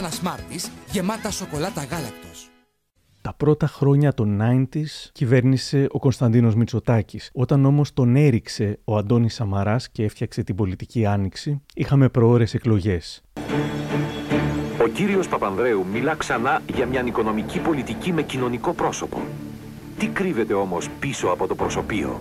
παιδιά 0.00 0.08
Πολύχρωμα 0.08 0.08
κοφετάκια 0.08 0.08
για 0.08 0.08
πάρτι 0.08 0.08
μαγικά 0.08 0.08
πέθανα 0.08 0.10
Smarties 0.10 0.70
γεμάτα 0.90 1.30
σοκολάτα 1.30 1.84
γάλακτος. 1.84 2.50
Τα 3.22 3.34
πρώτα 3.36 3.66
χρόνια 3.66 4.14
των 4.14 4.40
90s 4.42 5.10
κυβέρνησε 5.12 5.86
ο 5.90 5.98
Κωνσταντίνος 5.98 6.54
Μητσοτάκης. 6.54 7.30
Όταν 7.32 7.64
όμως 7.64 7.92
τον 7.92 8.16
έριξε 8.16 8.78
ο 8.84 8.96
Αντώνης 8.96 9.34
Σαμαράς 9.34 9.90
και 9.90 10.04
έφτιαξε 10.04 10.42
την 10.42 10.54
πολιτική 10.54 11.06
άνοιξη, 11.06 11.62
είχαμε 11.74 12.08
προώρες 12.08 12.54
εκλογές. 12.54 13.22
Ο 14.82 14.86
κύριος 14.86 15.28
Παπανδρέου 15.28 15.86
μιλά 15.92 16.14
ξανά 16.14 16.62
για 16.74 16.86
μια 16.86 17.02
οικονομική 17.06 17.58
πολιτική 17.58 18.12
με 18.12 18.22
κοινωνικό 18.22 18.72
πρόσωπο. 18.72 19.22
Τι 19.98 20.06
κρύβεται 20.06 20.54
όμως 20.54 20.88
πίσω 21.00 21.26
από 21.28 21.46
το 21.46 21.54
προσωπείο; 21.54 22.20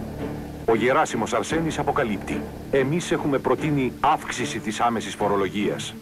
Ο 0.65 0.75
Γεράσιμος 0.75 1.33
Αρσένης 1.33 1.79
αποκαλύπτει. 1.79 2.41
Εμείς 2.71 3.11
έχουμε 3.11 3.37
προτείνει 3.37 3.91
αύξηση 3.99 4.59
της 4.59 4.79
άμεσης 4.79 5.15
φορολογίας. 5.15 5.95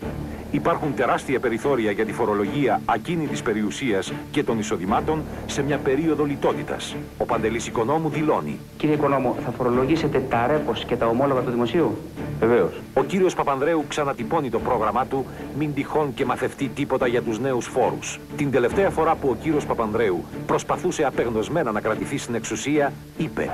Υπάρχουν 0.51 0.95
τεράστια 0.95 1.39
περιθώρια 1.39 1.91
για 1.91 2.05
τη 2.05 2.13
φορολογία 2.13 2.81
ακίνητης 2.85 3.41
περιουσίας 3.41 4.13
και 4.31 4.43
των 4.43 4.59
εισοδημάτων 4.59 5.23
σε 5.45 5.61
μια 5.61 5.77
περίοδο 5.77 6.23
λιτότητας. 6.23 6.95
Ο 7.17 7.25
Παντελής 7.25 7.67
Οικονόμου 7.67 8.09
δηλώνει. 8.09 8.59
Κύριε 8.77 8.95
Οικονόμου, 8.95 9.35
θα 9.45 9.51
φορολογήσετε 9.51 10.19
τα 10.29 10.47
ρέπος 10.47 10.85
και 10.85 10.95
τα 10.95 11.07
ομόλογα 11.07 11.41
του 11.41 11.51
Δημοσίου; 11.51 11.97
Βεβαίως. 12.39 12.81
Ο 12.93 13.03
κύριος 13.03 13.35
Παπανδρέου 13.35 13.85
ξανατυπώνει 13.87 14.49
το 14.49 14.59
πρόγραμμά 14.59 15.05
του 15.05 15.25
μην 15.57 15.73
τυχόν 15.73 16.13
και 16.13 16.25
μαθευτεί 16.25 16.67
τίποτα 16.67 17.07
για 17.07 17.21
τους 17.21 17.39
νέους 17.39 17.65
φόρους. 17.65 18.19
Την 18.37 18.51
τελευταία 18.51 18.89
φορά 18.89 19.15
που 19.15 19.29
ο 19.29 19.35
κύριος 19.41 19.65
Παπανδρέου 19.65 20.23
προσπαθούσε 20.45 21.03
απεγνωσμένα 21.03 21.71
να 21.71 21.81
κρατηθεί 21.81 22.17
στην 22.17 22.35
εξουσία, 22.35 22.93
είπε 23.17 23.49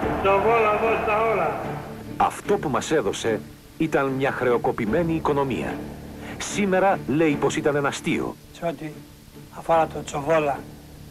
Αυτό 2.18 2.58
που 2.58 2.70
μας 2.70 2.92
έδωσε 2.92 3.40
ήταν 3.78 4.08
μια 4.08 4.32
χρεοκοπημένη 4.32 5.14
οικονομία. 5.14 5.74
Σήμερα 6.38 7.00
λέει 7.08 7.38
πως 7.40 7.56
ήταν 7.56 7.76
ένα 7.76 7.88
αστείο. 7.88 8.36
Σε 8.54 8.66
ό,τι 8.66 8.86
αφορά 9.58 9.88
το 9.88 10.04
τσοβόλα, 10.04 10.60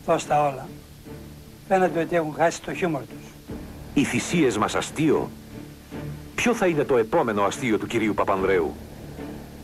δώσ' 0.06 0.26
τα 0.26 0.42
όλα. 0.42 0.66
Φαίνεται 1.68 2.00
ότι 2.00 2.16
έχουν 2.16 2.34
χάσει 2.36 2.62
το 2.62 2.74
χιούμορ 2.74 3.00
τους. 3.00 3.54
Οι 3.94 4.04
θυσίες 4.04 4.58
μας 4.58 4.74
αστείο. 4.74 5.30
Ποιο 6.34 6.54
θα 6.54 6.66
είναι 6.66 6.84
το 6.84 6.96
επόμενο 6.96 7.42
αστείο 7.42 7.78
του 7.78 7.86
κυρίου 7.86 8.14
Παπανδρέου; 8.14 8.74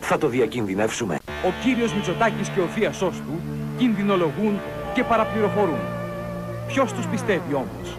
Θα 0.01 0.19
το 0.19 0.29
διακινδυνεύσουμε. 0.29 1.19
Ο 1.45 1.53
κύριος 1.63 1.95
Μητσοτάκης 1.95 2.49
και 2.49 2.61
ο 2.61 2.67
θείασός 2.67 3.17
του 3.17 3.41
κινδυνολογούν 3.79 4.59
και 4.95 5.05
παραπληροφορούν. 5.05 5.79
Ποιος 6.67 6.93
τους 6.93 7.07
πιστεύει 7.07 7.55
όμως; 7.55 7.99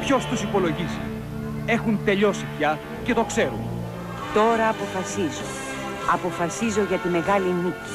Ποιος 0.00 0.26
τους 0.26 0.42
υπολογίζει; 0.42 1.00
Έχουν 1.66 1.98
τελειώσει 2.04 2.44
πια 2.58 2.78
και 3.04 3.14
το 3.14 3.24
ξέρουν. 3.24 3.60
Τώρα 4.34 4.68
αποφασίζω. 4.68 5.59
Αποφασίζω 6.12 6.82
για 6.88 6.98
τη 6.98 7.08
μεγάλη 7.08 7.52
νίκη. 7.62 7.94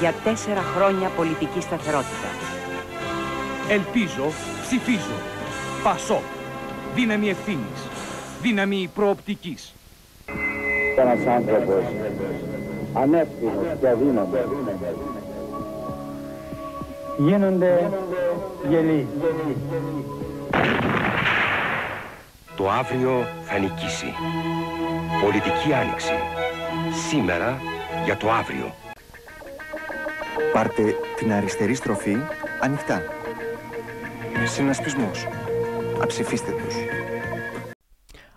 Για 0.00 0.14
τέσσερα 0.24 0.62
χρόνια 0.76 1.08
πολιτικής 1.08 1.64
σταθερότητας. 1.64 2.36
Ελπίζω, 3.68 4.26
ψηφίζω. 4.62 5.16
Πασό. 5.82 6.20
Δύναμη 6.94 7.28
ευθύνης. 7.28 7.80
Δύναμη 8.42 8.90
προοπτικής. 8.94 9.74
Ένας 10.96 11.26
άνθρωπος 11.26 11.84
ανεύθυνος 12.92 13.78
και 13.80 13.88
αδύναμος 13.88 14.38
γίνονται 17.18 17.90
γελοί. 18.68 19.06
Το 22.56 22.70
αύριο 22.70 23.26
θα 23.44 23.58
νικήσει. 23.58 24.14
Πολιτική 25.22 25.72
άνοιξη. 25.72 26.12
Σήμερα 26.92 27.60
για 28.04 28.16
το 28.16 28.30
αύριο. 28.30 28.74
Πάρτε 30.52 30.94
την 31.16 31.32
αριστερή 31.32 31.74
στροφή 31.74 32.16
ανοιχτά. 32.60 33.02
Συνασπισμός. 34.46 35.26
Αψηφίστε 36.02 36.50
τους. 36.50 36.74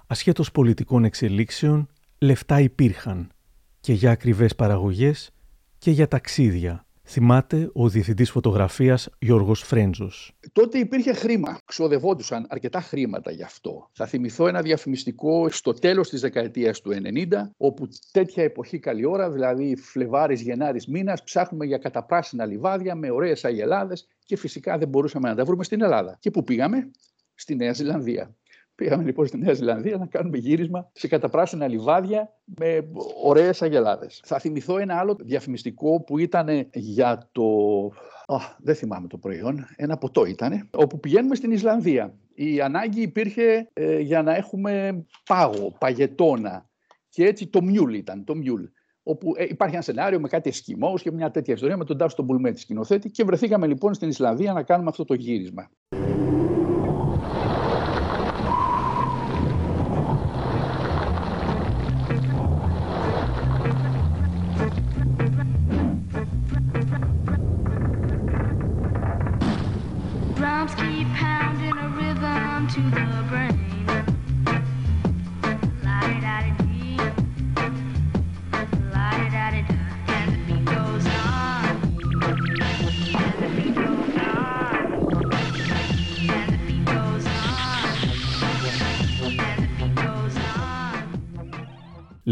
Ασχέτως 0.08 0.52
πολιτικών 0.52 1.04
εξελίξεων, 1.04 1.88
λεφτά 2.18 2.60
υπήρχαν 2.60 3.32
και 3.80 3.94
για 3.94 4.12
ακριβές 4.12 4.56
παραγωγές 4.56 5.32
και 5.78 5.92
για 5.92 6.08
ταξίδια. 6.08 6.83
Θυμάται 7.06 7.70
ο 7.74 7.90
διευθυντής 7.90 8.32
φωτογραφίας 8.32 9.10
Γιώργος 9.20 9.62
Φρέντζος. 9.62 10.38
Τότε 10.52 10.78
υπήρχε 10.78 11.14
χρήμα. 11.14 11.58
Ξοδευόντουσαν 11.66 12.46
αρκετά 12.50 12.82
χρήματα 12.82 13.32
γι' 13.32 13.44
αυτό. 13.44 13.90
Θα 13.94 14.06
θυμηθώ 14.06 14.48
ένα 14.48 14.62
διαφημιστικό 14.62 15.50
στο 15.50 15.74
τέλος 15.74 16.10
της 16.10 16.22
δεκαετίας 16.22 16.82
του 16.82 16.92
90, 16.92 17.52
όπου 17.58 17.88
τέτοια 18.12 18.44
εποχή 18.44 18.80
καλή 18.80 19.06
ώρα, 19.06 19.32
δηλαδή 19.32 19.76
Φλεβάρης, 19.76 20.42
Γενάρης, 20.42 20.88
Μήνας, 20.88 21.24
ψάχνουμε 21.24 21.66
για 21.66 21.78
καταπράσινα 21.78 22.46
λιβάδια 22.46 22.96
με 22.96 23.12
ωραίες 23.12 23.46
αγελάδες 23.46 24.08
και 24.26 24.38
φυσικά 24.38 24.78
δεν 24.78 24.88
μπορούσαμε 24.88 25.30
να 25.30 25.36
τα 25.36 25.46
βρούμε 25.46 25.64
στην 25.64 25.82
Ελλάδα. 25.82 26.18
Και 26.20 26.32
πού 26.32 26.44
πήγαμε; 26.44 26.92
Στη 27.36 27.56
Νέα 27.56 27.74
Ζηλανδία. 27.74 28.36
Πήγαμε 28.76 29.04
λοιπόν 29.04 29.26
στη 29.26 29.38
Νέα 29.38 29.54
Ζηλανδία 29.54 29.98
να 29.98 30.06
κάνουμε 30.06 30.38
γύρισμα 30.38 30.90
σε 30.94 31.08
καταπράσινα 31.08 31.68
λιβάδια 31.68 32.34
με 32.44 32.88
ωραίες 33.24 33.62
αγελάδες. 33.62 34.22
Θα 34.26 34.40
θυμηθώ 34.40 34.78
ένα 34.78 34.96
άλλο 34.96 35.18
διαφημιστικό 35.20 36.04
που 36.04 36.18
ήταν 36.18 36.70
για 36.74 37.30
το... 37.32 37.44
Α, 38.26 38.38
δεν 38.58 38.76
θυμάμαι 38.76 39.08
το 39.08 39.18
προϊόν, 39.18 39.66
ένα 39.76 39.98
ποτό 39.98 40.26
ήταν, 40.26 40.70
όπου 40.72 41.00
πηγαίνουμε 41.00 41.36
στην 41.36 41.52
Ισλανδία. 41.52 42.18
Η 42.34 42.62
ανάγκη 42.62 43.02
υπήρχε 43.02 43.70
ε, 43.74 44.00
για 44.00 44.22
να 44.22 44.36
έχουμε 44.36 45.04
πάγο, 45.26 45.76
παγετώνα 45.80 46.70
και 47.10 47.26
έτσι 47.26 47.48
το 47.48 47.62
μιούλ 47.62 47.94
ήταν, 47.94 48.24
το 48.24 48.36
μιούλ 48.36 48.64
όπου 49.04 49.34
ε, 49.36 49.44
υπάρχει 49.44 49.76
ένα 49.76 49.84
σενάριο 49.84 50.20
με 50.20 50.28
κάτι 50.28 50.50
εσκιμώους 50.50 51.02
και 51.02 51.12
μια 51.12 51.32
τέτοια 51.32 51.54
ιστορία 51.54 51.78
με 51.78 51.86
τον 51.86 51.98
Τάσο 51.98 52.16
τον 52.16 52.26
Μπουλμέτη 52.26 52.60
σκηνοθέτη 52.60 53.10
και 53.10 53.24
βρεθήκαμε 53.24 53.68
λοιπόν 53.68 53.94
στην 53.94 54.10
Ισλανδία 54.10 54.54
να 54.54 54.64
κάνουμε 54.64 54.90
αυτό 54.90 55.04
το 55.04 55.14
γύρισμα. 55.14 55.70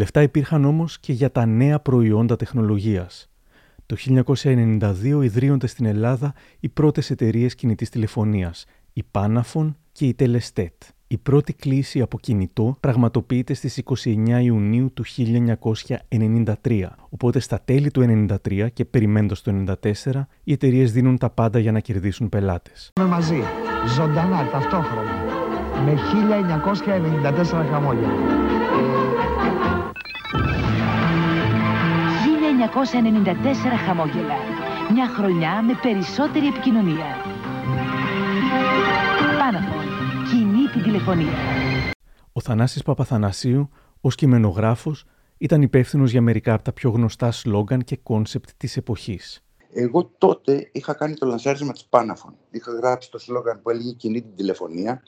Λεφτά 0.02 0.22
υπήρχαν 0.22 0.66
όμως 0.66 1.00
και 1.00 1.14
για 1.14 1.32
τα 1.32 1.46
νέα 1.46 1.80
προϊόντα 1.80 2.36
τεχνολογίας. 2.36 3.30
Το 3.86 3.96
1992 3.96 5.22
ιδρύονται 5.24 5.68
στην 5.68 5.86
Ελλάδα 5.86 6.34
οι 6.60 6.70
πρώτες 6.70 7.10
εταιρείες 7.10 7.56
κινητής 7.56 7.90
τηλεφωνίας, 7.90 8.66
η 8.94 9.04
Panafon 9.12 9.74
και 9.92 10.06
η 10.06 10.16
Telestet. 10.20 10.78
Η 11.08 11.18
πρώτη 11.18 11.54
κλήση 11.54 12.02
από 12.02 12.20
κινητό 12.20 12.78
πραγματοποιείται 12.80 13.54
στις 13.54 13.78
29 13.78 14.42
Ιουνίου 14.42 14.94
του 14.94 15.04
1993, 16.64 16.88
οπότε 17.10 17.40
στα 17.40 17.62
τέλη 17.66 17.92
του 17.92 18.28
1993 18.46 18.68
και 18.74 18.86
περιμένοντας 18.86 19.42
το 19.42 19.52
1994, 19.52 20.28
οι 20.44 20.52
εταιρείες 20.52 20.92
δίνουν 20.92 21.18
τα 21.18 21.30
πάντα 21.30 21.60
για 21.60 21.72
να 21.72 21.80
κερδίσουν 21.80 22.30
πελάτες. 22.30 22.92
Είμαι 23.00 23.08
μαζί, 23.08 23.42
ζωντανά, 23.96 24.50
ταυτόχρονα, 24.52 25.12
με 25.86 25.94
1994 25.94 27.66
χαμόγελα. 27.72 28.10
Χαμόγελα. 33.86 34.36
Μια 34.94 35.08
χρονιά 35.08 35.62
με 35.62 35.74
περισσότερη 35.82 36.48
επικοινωνία. 36.48 37.06
Panafon. 39.40 39.84
Κινεί 40.30 40.68
την 40.74 40.84
τηλεφωνία. 40.84 41.34
Ο 42.34 42.42
Θανάσης 42.42 42.84
Παπαθανασίου, 42.84 43.70
ως 44.02 44.16
κειμενογράφος, 44.16 45.06
ήταν 45.38 45.62
υπεύθυνος 45.62 46.12
για 46.12 46.22
μερικά 46.22 46.54
από 46.54 46.64
τα 46.64 46.74
πιο 46.74 46.90
γνωστά 46.90 47.32
σλόγκαν 47.32 47.84
και 47.84 47.98
concept 47.98 48.50
της 48.58 48.78
εποχής. 48.78 49.44
Εγώ 49.74 50.12
τότε 50.18 50.70
είχα 50.72 50.94
κάνει 50.94 51.14
το 51.14 51.26
λανσάρισμα 51.26 51.72
της 51.72 51.88
Panafon. 51.90 52.34
Είχα 52.52 52.72
γράψει 52.72 53.12
το 53.12 53.18
σλόγκαν 53.18 53.62
που 53.62 53.70
έλεγε 53.70 53.92
κινεί 53.92 54.22
την 54.22 54.36
τηλεφωνία, 54.36 55.04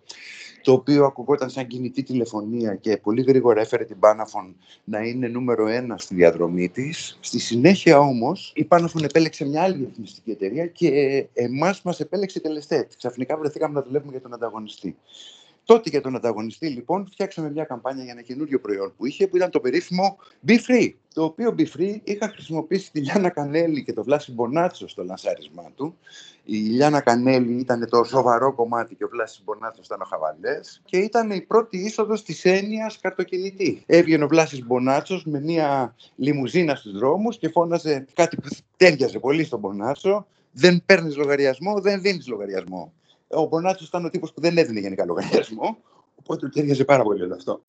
το 0.63 0.71
οποίο 0.71 1.06
ακουγόταν 1.06 1.49
σαν 1.49 1.67
κινητή 1.67 2.04
τηλεφωνία 2.04 2.76
και 2.76 2.97
πολύ 2.97 3.21
γρήγορα 3.21 3.62
έφερε 3.62 3.84
την 3.84 3.97
Panafon 3.99 4.54
να 4.84 4.99
είναι 4.99 5.28
νούμερο 5.28 5.67
ένα 5.67 5.97
στη 5.97 6.15
διαδρομή 6.15 6.69
της. 6.69 7.17
Στη 7.21 7.39
συνέχεια 7.39 7.99
όμως 7.99 8.54
η 8.56 8.67
Panafon 8.69 9.04
επέλεξε 9.04 9.45
μια 9.45 9.62
άλλη 9.62 9.76
διαφημιστική 9.76 10.32
εταιρεία 10.32 10.67
και 10.67 10.89
εμάς 11.34 11.82
μας 11.82 11.99
επέλεξε 11.99 12.39
η 12.39 12.41
Telestet. 12.45 12.86
Ξαφνικά 12.97 13.38
βρεθήκαμε 13.38 13.73
να 13.73 13.82
δουλεύουμε 13.82 14.12
για 14.12 14.21
τον 14.21 14.34
ανταγωνιστή. 14.34 14.95
Τότε 15.65 15.89
για 15.89 16.02
τον 16.02 16.15
ανταγωνιστή 16.15 16.67
λοιπόν 16.67 17.08
φτιάξαμε 17.12 17.49
μια 17.49 17.63
καμπάνια 17.63 18.04
για 18.04 18.12
ένα 18.12 18.21
καινούριο 18.21 18.60
προϊόν 18.60 18.93
που 18.97 19.06
είχε 19.06 19.28
που 19.28 19.36
ήταν 19.36 19.49
το 19.49 19.60
περίφημο 19.60 20.17
Be 20.47 20.52
Free. 20.52 20.93
Το 21.13 21.23
οποίο 21.23 21.56
Be 21.58 21.65
Free 21.78 21.99
είχα 22.04 22.28
χρησιμοποιήσει 22.28 22.91
τη 22.91 22.99
Λιάνα 22.99 23.30
Κανέλη 23.30 23.84
και 23.84 23.93
το 23.93 24.04
Βλάση 24.04 24.32
Μπονάτσο 24.32 24.88
στο 24.88 25.04
λανσάρισμά 25.04 25.71
του. 25.76 25.97
Η 26.43 26.56
Λιάνα 26.56 27.02
Κανέλη 27.02 27.60
ήταν 27.60 27.88
το 27.89 28.04
σοβαρό 28.04 28.54
κομμάτι 28.54 28.95
και 28.95 29.04
ο 29.04 29.08
Βλάσης 29.12 29.43
Μπονάτσος 29.43 29.86
ήταν 29.86 30.02
ο 30.02 30.06
χαβαλές. 30.06 30.82
Και 30.86 30.97
ήταν 30.97 31.32
η 31.32 31.41
πρώτη 31.41 31.78
είσοδος 31.78 32.23
της 32.23 32.45
έννοιας 32.45 32.99
καρτοκινητή. 32.99 33.84
Έβγαινε 33.86 34.23
ο 34.23 34.28
Βλάσης 34.28 34.65
Μπονάτσος 34.65 35.26
με 35.26 35.39
μια 35.39 35.95
λιμουζίνα 36.15 36.76
στους 36.76 36.91
δρόμους 36.91 37.38
και 37.38 37.49
φώναζε 37.49 38.06
κάτι 38.13 38.36
που 38.36 38.47
τέριαζε 38.78 39.19
πολύ 39.19 39.43
στον 39.43 39.60
Μπονάτσο. 39.60 40.28
Δεν 40.52 40.84
παίρνεις 40.86 41.15
λογαριασμό, 41.15 41.80
δεν 41.80 42.02
δίνεις 42.02 42.28
λογαριασμό. 42.28 42.93
Ο 43.36 43.46
Μπονάτσος 43.46 43.88
ήταν 43.88 44.06
ο 44.06 44.10
τύπος 44.10 44.34
που 44.34 44.41
δεν 44.41 44.58
έδινε 44.58 44.80
γενικά 44.80 45.06
λογαριασμό. 45.06 45.78
Οπότε 46.15 46.39
του 46.46 46.50
τέριαζε 46.50 46.84
πάρα 46.84 47.04
πολύ 47.04 47.24
όλο 47.24 47.34
αυτό. 47.34 47.62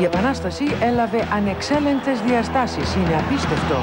Η 0.00 0.04
Επανάσταση 0.04 0.64
έλαβε 0.82 1.28
ανεξέλεγκτες 1.32 2.20
διαστάσεις. 2.20 2.94
Είναι 2.94 3.16
απίστευτο. 3.16 3.76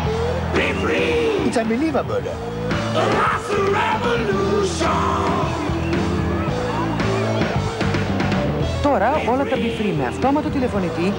It's 1.46 1.58
unbelievable. 1.58 2.24
Τώρα 8.84 9.12
όλα 9.32 9.44
τα 9.44 9.56
μπιφρί 9.56 9.94
με 9.98 10.06
αυτόματο 10.06 10.50
τηλεφωνητή, 10.50 11.14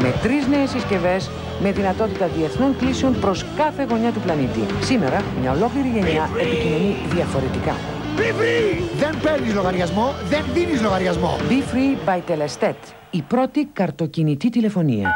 με 0.00 0.14
τρεις 0.22 0.46
νέες 0.46 0.70
συσκευές, 0.70 1.30
με 1.62 1.72
δυνατότητα 1.72 2.26
διεθνών 2.26 2.76
κλήσεων 2.76 3.20
προς 3.20 3.44
κάθε 3.56 3.86
γωνιά 3.90 4.12
του 4.12 4.20
πλανήτη. 4.20 4.60
Σήμερα 4.80 5.24
μια 5.40 5.52
ολόκληρη 5.52 5.88
γενιά 5.88 6.28
επικοινωνεί 6.40 6.96
διαφορετικά. 7.14 7.74
Be 8.16 8.20
free! 8.20 8.98
Δεν 8.98 9.20
παίρνεις 9.22 9.54
λογαριασμό, 9.54 10.14
δεν 10.28 10.44
δίνεις 10.54 10.82
λογαριασμό. 10.82 11.36
Be 11.48 11.74
Free 11.74 12.08
by 12.08 12.20
Telestat. 12.30 12.74
Η 13.10 13.22
πρώτη 13.22 13.68
καρτοκινητή 13.72 14.48
τηλεφωνία. 14.50 15.12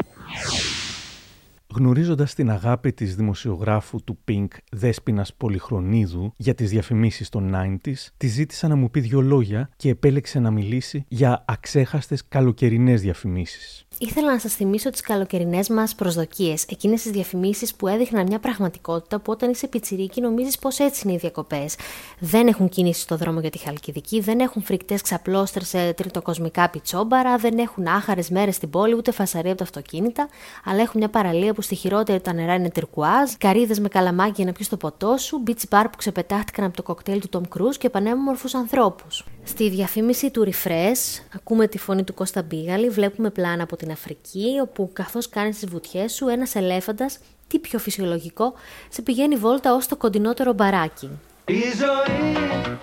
Γνωρίζοντας 1.77 2.35
την 2.35 2.51
αγάπη 2.51 2.93
της 2.93 3.17
δημοσιογράφου 3.17 4.05
του 4.05 4.19
Pink 4.29 4.47
Δέσποινας 4.73 5.35
Πολυχρονίδου 5.35 6.33
για 6.37 6.55
τις 6.55 6.71
διαφημίσεις 6.71 7.29
των 7.29 7.55
90s, 7.55 8.09
τη 8.17 8.27
ζήτησα 8.27 8.69
να 8.69 8.77
μου 8.77 8.91
πει 8.91 9.01
δυο 9.01 9.21
λόγια 9.21 9.69
και 9.77 9.89
επέλεξε 9.89 10.39
να 10.39 10.51
μιλήσει 10.51 11.05
για 11.09 11.45
αξέχαστες 11.47 12.29
καλοκαιρινές 12.29 13.01
διαφημίσεις. 13.01 13.86
Ήθελα 13.99 14.33
να 14.33 14.39
σας 14.39 14.55
θυμίσω 14.55 14.91
τις 14.91 15.01
καλοκαιρινές 15.01 15.69
μας 15.69 15.95
προσδοκίες, 15.95 16.65
εκείνες 16.65 17.03
τις 17.03 17.11
διαφημίσεις 17.11 17.75
που 17.75 17.89
έδειχναν 17.89 18.27
μια 18.27 18.39
πραγματικότητα 18.39 19.19
που 19.19 19.33
όταν 19.33 19.51
είσαι 19.51 19.67
πιτσιρίκι 19.67 20.21
νομίζεις 20.21 20.59
πως 20.59 20.79
έτσι 20.79 21.03
είναι 21.05 21.13
οι 21.15 21.19
διακοπές. 21.19 21.77
Δεν 22.19 22.47
έχουν 22.47 22.69
κίνηση 22.69 23.01
στο 23.01 23.17
δρόμο 23.17 23.41
για 23.41 23.51
τη 23.51 23.59
Χαλκιδική, 23.59 24.21
δεν 24.21 24.41
έχουν 24.41 24.63
φρικτές 24.63 25.03
ξαπλώστερ 25.03 25.65
σε 25.65 25.93
τριτοκοσμικά 25.93 26.71
πιτσόμπαρα, 26.71 27.37
δεν 27.37 27.59
έχουν 27.59 27.87
άχαρες 27.87 28.31
μέρες 28.31 28.55
στην 28.55 28.71
πόλη, 28.71 28.95
ούτε 28.95 29.11
φασαρία 29.11 29.51
από 29.51 29.59
τα 29.59 29.65
αυτοκίνητα, 29.65 30.29
αλλά 30.65 30.81
έχουν 30.81 30.99
μια 30.99 31.09
παραλία 31.09 31.55
που 31.55 31.63
στη 31.63 31.75
χειρότερη 31.75 32.21
τα 32.21 32.33
νερά 32.33 32.55
είναι 32.55 32.71
τυρκουάζ, 32.71 33.31
καρίδε 33.39 33.75
με 33.81 33.89
καλαμάκι 33.89 34.33
για 34.37 34.45
να 34.45 34.53
πιει 34.53 34.67
το 34.67 34.77
ποτό 34.77 35.17
σου, 35.17 35.43
beach 35.47 35.79
bar 35.79 35.85
που 35.91 35.97
ξεπετάχτηκαν 35.97 36.65
από 36.65 36.77
το 36.77 36.83
κοκτέιλ 36.83 37.21
του 37.21 37.29
Tom 37.33 37.59
Cruise 37.59 37.77
και 37.79 37.91
πανέμορφους 37.91 38.55
ανθρώπους. 38.55 39.25
Στη 39.49 39.69
διαφήμιση 39.69 40.31
του 40.31 40.47
Refresh 40.47 41.23
ακούμε 41.35 41.67
τη 41.67 41.79
φωνή 41.79 42.05
του 42.05 42.15
Κώστα 42.15 42.43
Μπίγαλη, 42.43 42.89
βλέπουμε 42.89 43.31
πλάνα 43.31 43.63
από 43.63 43.77
την 43.77 43.91
Αφρική, 43.91 44.45
όπου 44.63 44.91
καθώς 44.93 45.29
κάνεις 45.29 45.59
τις 45.59 45.69
βουτιές 45.69 46.13
σου, 46.13 46.29
ένας 46.29 46.55
ελέφαντας, 46.55 47.19
τι 47.47 47.59
πιο 47.59 47.79
φυσιολογικό, 47.79 48.55
σε 48.89 49.03
πηγαίνει 49.03 49.37
βόλτα 49.37 49.75
ως 49.75 49.87
το 49.87 49.97
κοντινότερο 49.97 50.53
μπαράκι. 50.53 51.11
Η 51.45 51.63
ζωή 51.77 52.79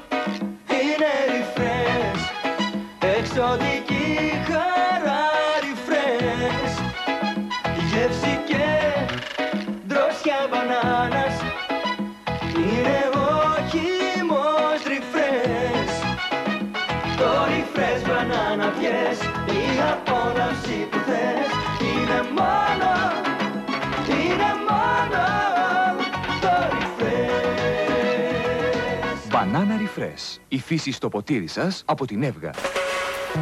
Banana 30.14 30.20
Refresh. 30.20 30.40
Η 30.48 30.60
φύση 30.60 30.92
στο 30.92 31.10
ποτήρι 31.10 31.48
σας 31.48 31.84
από 31.86 32.06
την 32.06 32.24
Εύγα. 32.24 32.52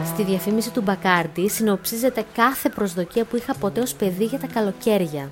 Στη 0.05 0.23
διαφήμιση 0.23 0.71
του 0.71 0.81
Μπακάρντι 0.81 1.49
συνοψίζεται 1.49 2.25
κάθε 2.33 2.69
προσδοκία 2.69 3.23
που 3.25 3.35
είχα 3.35 3.53
ποτέ 3.55 3.81
ως 3.81 3.93
παιδί 3.93 4.23
για 4.23 4.39
τα 4.39 4.47
καλοκαίρια. 4.47 5.31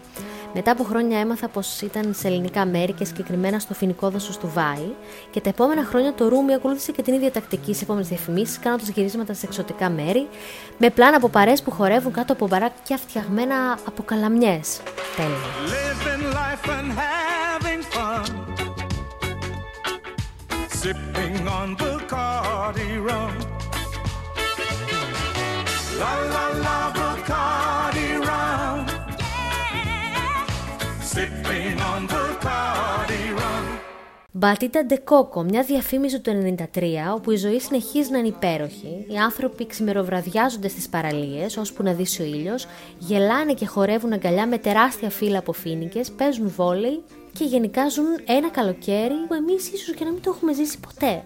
Μετά 0.54 0.72
από 0.72 0.84
χρόνια 0.84 1.20
έμαθα 1.20 1.48
πως 1.48 1.82
ήταν 1.82 2.14
σε 2.14 2.28
ελληνικά 2.28 2.66
μέρη 2.66 2.92
και 2.92 3.06
συγκεκριμένα 3.06 3.60
στο 3.60 3.74
φοινικό 3.74 4.10
δάσος 4.10 4.38
του 4.38 4.52
Βάη 4.54 4.94
και 5.32 5.42
τα 5.42 5.50
επόμενα 5.50 5.84
χρόνια 5.84 6.14
το 6.14 6.28
Ρούμι 6.28 6.54
ακολούθησε 6.54 6.92
και 6.92 7.02
την 7.02 7.14
ίδια 7.14 7.32
τακτική 7.32 7.74
σε 7.74 7.84
επόμενες 7.84 8.08
διαφημίσεις 8.08 8.60
κάνοντας 8.60 8.90
γυρίσματα 8.90 9.34
σε 9.34 9.46
εξωτικά 9.46 9.90
μέρη 9.90 10.28
με 10.78 10.90
πλάνα 10.90 11.16
από 11.18 11.30
παρέες 11.30 11.62
που 11.62 11.72
χορεύουν 11.72 12.12
κάτω 12.12 12.34
από 12.34 12.48
μπαράκια 12.48 12.98
φτιαγμένα 12.98 13.80
από 13.86 14.04
καλαμιές. 14.04 14.82
Τέλεια. 15.16 15.38
Sipping 20.84 21.46
on 21.60 21.70
Bacardi 21.82 22.90
rum. 23.06 23.34
La 26.00 26.14
la 26.34 26.46
la 26.66 26.80
Bacardi 26.98 28.10
rum. 28.28 28.78
Sipping 31.14 31.80
on 31.92 32.02
Bacardi 32.14 33.24
rum. 33.38 33.66
Μπατίτα 34.32 34.86
Ντεκόκο, 34.86 35.44
μια 35.44 35.64
διαφήμιση 35.64 36.20
του 36.20 36.32
93, 36.32 37.14
όπου 37.16 37.32
η 37.32 37.36
ζωή 37.36 37.60
συνεχίζει 37.60 38.12
να 38.12 38.18
είναι 38.18 38.28
υπέροχη. 38.28 39.06
Οι 39.08 39.18
άνθρωποι 39.18 39.68
ξημεροβραδιάζονται 39.68 40.68
στις 40.68 40.90
παραλίες, 40.90 41.58
ώσπου 41.58 41.84
να 41.84 41.94
δύσει 41.94 42.22
ο 42.22 42.26
ήλιος, 42.26 42.68
γελάνε 42.98 43.54
και 43.54 43.66
χορεύουν 43.66 44.14
αγκαλιά 44.14 44.48
με 44.48 44.58
τεράστια 44.58 45.10
φύλλα 45.10 45.38
από 45.38 45.54
φοίνικες, 45.54 46.12
παίζουν 46.12 46.50
βόλεϊ 46.50 47.04
και 47.34 47.44
γενικά 47.44 47.90
ζουν 47.90 48.06
ένα 48.26 48.50
καλοκαίρι 48.50 49.14
που 49.28 49.34
εμείς 49.34 49.68
ίσως 49.72 49.96
και 49.96 50.04
να 50.04 50.12
μην 50.12 50.22
το 50.22 50.34
έχουμε 50.36 50.54
ζήσει 50.54 50.80
ποτέ. 50.80 51.24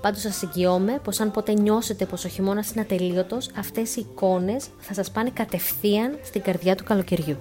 Πάντως 0.00 0.20
σας 0.20 0.42
εγγυώμαι 0.42 1.00
πως 1.04 1.20
αν 1.20 1.30
ποτέ 1.30 1.52
νιώσετε 1.52 2.06
πως 2.06 2.24
ο 2.24 2.28
χειμώνας 2.28 2.70
είναι 2.70 2.80
ατελείωτος, 2.80 3.50
αυτές 3.56 3.96
οι 3.96 4.00
εικόνες 4.10 4.68
θα 4.78 4.94
σας 4.94 5.10
πάνε 5.10 5.30
κατευθείαν 5.30 6.18
στην 6.22 6.42
καρδιά 6.42 6.74
του 6.74 6.84
καλοκαιριού. 6.84 7.36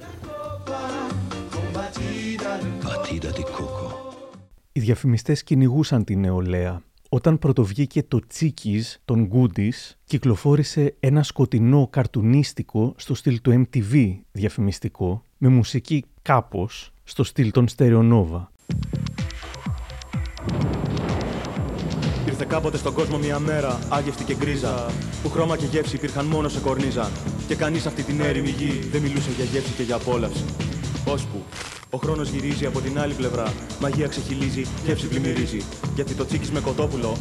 Batida 2.83 3.31
di 3.37 3.43
coco. 3.43 3.93
Οι 4.71 4.79
διαφημιστές 4.79 5.43
κυνηγούσαν 5.43 6.03
την 6.03 6.19
νεολαία. 6.19 6.81
Όταν 7.09 7.39
πρωτοβγήκε 7.39 8.03
το 8.03 8.19
Τσίκις 8.27 9.01
των 9.05 9.29
Goodies, 9.33 9.91
κυκλοφόρησε 10.05 10.95
ένα 10.99 11.23
σκοτεινό 11.23 11.87
καρτουνίστικο 11.87 12.93
στο 12.97 13.13
στυλ 13.13 13.41
του 13.41 13.65
MTV 13.65 14.19
διαφημιστικό, 14.31 15.23
με 15.37 15.47
μουσική 15.47 16.05
κάπως 16.21 16.92
στο 17.03 17.23
στυλ 17.23 17.51
των 17.51 17.67
Στερεονόβα. 17.67 18.51
Ήρθε 22.27 22.45
κάποτε 22.45 22.77
στον 22.77 22.93
κόσμο 22.93 23.17
μια 23.17 23.39
μέρα, 23.39 23.79
άγευτη 23.89 24.23
και 24.23 24.35
γκρίζα, 24.35 24.91
που 25.23 25.29
χρώμα 25.29 25.57
και 25.57 25.65
γεύση 25.65 25.95
υπήρχαν 25.95 26.25
μόνο 26.25 26.49
σε 26.49 26.59
κορνίζα. 26.59 27.11
Και 27.47 27.55
κανείς 27.55 27.85
αυτή 27.85 28.03
την 28.03 28.21
έρημη 28.21 28.49
γη 28.49 28.87
δεν 28.91 29.01
μιλούσε 29.01 29.29
για 29.35 29.45
γεύση 29.45 29.71
και 29.71 29.83
για 29.83 29.95
απόλαυση. 29.95 30.45
Ώσπου 31.05 31.43
ο 31.89 31.97
χρόνος 31.97 32.29
γυρίζει 32.29 32.65
από 32.65 32.81
την 32.81 32.99
άλλη 32.99 33.13
πλευρά, 33.13 33.53
μαγεία 33.79 34.07
ξεχυλίζει, 34.07 34.65
γεύση 34.85 35.07
πλημμυρίζει. 35.07 35.61
Γιατί 35.95 36.13
το 36.13 36.25
τσίκις 36.25 36.51
με 36.51 36.59
κοτόπουλο 36.59 37.17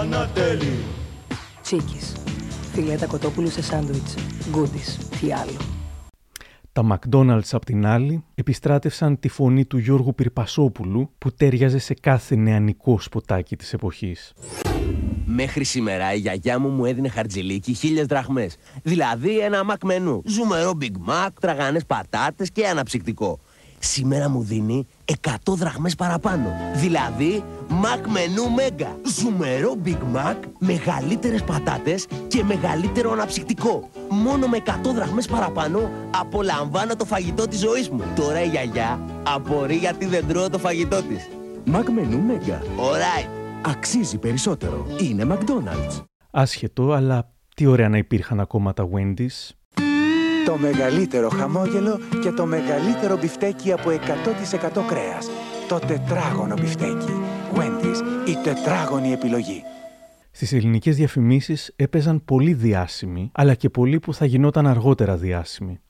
ανατέλει. 0.00 0.72
Τσίκης. 1.62 2.12
Φιλέτα 2.72 3.06
κοτόπουλου 3.06 3.50
σε 3.50 3.62
σάντουιτς. 3.62 4.14
Γκούντις. 4.50 4.98
Τι 5.20 5.32
άλλο. 5.32 5.77
Τα 6.78 6.98
McDonald's 6.98 7.48
απ' 7.50 7.64
την 7.64 7.86
άλλη 7.86 8.24
επιστράτευσαν 8.34 9.18
τη 9.18 9.28
φωνή 9.28 9.64
του 9.64 9.78
Γιώργου 9.78 10.14
Πυρπασόπουλου 10.14 11.10
που 11.18 11.32
τέριαζε 11.32 11.78
σε 11.78 11.94
κάθε 11.94 12.36
νεανικό 12.36 13.00
σποτάκι 13.00 13.56
της 13.56 13.72
εποχής. 13.72 14.32
Μέχρι 15.24 15.64
σήμερα 15.64 16.14
η 16.14 16.18
γιαγιά 16.18 16.58
μου 16.58 16.68
μου 16.68 16.84
έδινε 16.84 17.08
χαρτζηλίκι 17.08 17.72
χίλιες 17.72 18.06
δραχμές. 18.06 18.56
Δηλαδή 18.82 19.38
ένα 19.38 19.64
μακ 19.64 19.84
μενού. 19.84 20.22
Ζουμερό 20.24 20.72
Big 20.80 21.10
Mac, 21.10 21.28
τραγανές 21.40 21.84
πατάτες 21.86 22.50
και 22.50 22.66
αναψυκτικό. 22.66 23.38
Σήμερα 23.78 24.28
μου 24.28 24.42
δίνει 24.42 24.86
100 25.22 25.54
δραχμές 25.54 25.94
παραπάνω. 25.94 26.52
Δηλαδή 26.74 27.44
Mac 27.68 28.08
μενού 28.08 28.50
Μέγκα. 28.50 28.96
Ζουμερό 29.18 29.74
Big 29.84 30.16
Mac, 30.16 30.36
μεγαλύτερες 30.58 31.42
πατάτες 31.42 32.06
και 32.28 32.44
μεγαλύτερο 32.44 33.12
αναψυκτικό. 33.12 33.88
Μόνο 34.08 34.46
με 34.46 34.62
100 34.66 34.70
δραχμές 34.94 35.26
παραπάνω 35.26 35.90
απολαμβάνω 36.20 36.96
το 36.96 37.04
φαγητό 37.04 37.48
της 37.48 37.58
ζωής 37.58 37.88
μου. 37.88 38.02
Τώρα 38.16 38.42
η 38.42 38.48
γιαγιά 38.48 39.00
απορεί 39.22 39.76
γιατί 39.76 40.06
δεν 40.06 40.26
τρώω 40.28 40.50
το 40.50 40.58
φαγητό 40.58 41.02
της. 41.02 41.28
Mac 41.66 41.84
μενού 41.94 42.22
Μέγκα. 42.22 42.62
Alright. 42.62 43.28
αξίζει 43.66 44.18
περισσότερο. 44.18 44.86
Είναι 45.00 45.26
McDonald's. 45.30 46.04
Άσχετο, 46.30 46.92
αλλά 46.92 47.32
τι 47.54 47.66
ωραία 47.66 47.88
να 47.88 47.96
υπήρχαν 47.96 48.40
ακόμα 48.40 48.72
τα 48.72 48.88
Wendy's. 48.94 49.57
Το 50.48 50.56
μεγαλύτερο 50.56 51.28
χαμόγελο 51.28 51.98
και 52.22 52.30
το 52.30 52.46
μεγαλύτερο 52.46 53.16
μπιφτέκι 53.16 53.72
από 53.72 53.90
100% 53.90 54.82
κρέας. 54.88 55.30
Το 55.68 55.78
τετράγωνο 55.78 56.54
μπιφτέκι. 56.60 57.12
Wendy's, 57.54 58.28
η 58.28 58.34
τετράγωνη 58.44 59.12
επιλογή. 59.12 59.62
Στις 60.30 60.52
ελληνικές 60.52 60.96
διαφημίσεις 60.96 61.72
έπαιζαν 61.76 62.24
πολύ 62.24 62.54
διάσημοι, 62.54 63.30
αλλά 63.34 63.54
και 63.54 63.70
πολλοί 63.70 63.98
που 63.98 64.14
θα 64.14 64.24
γινόταν 64.24 64.66
αργότερα 64.66 65.16
διάσημοι. 65.16 65.80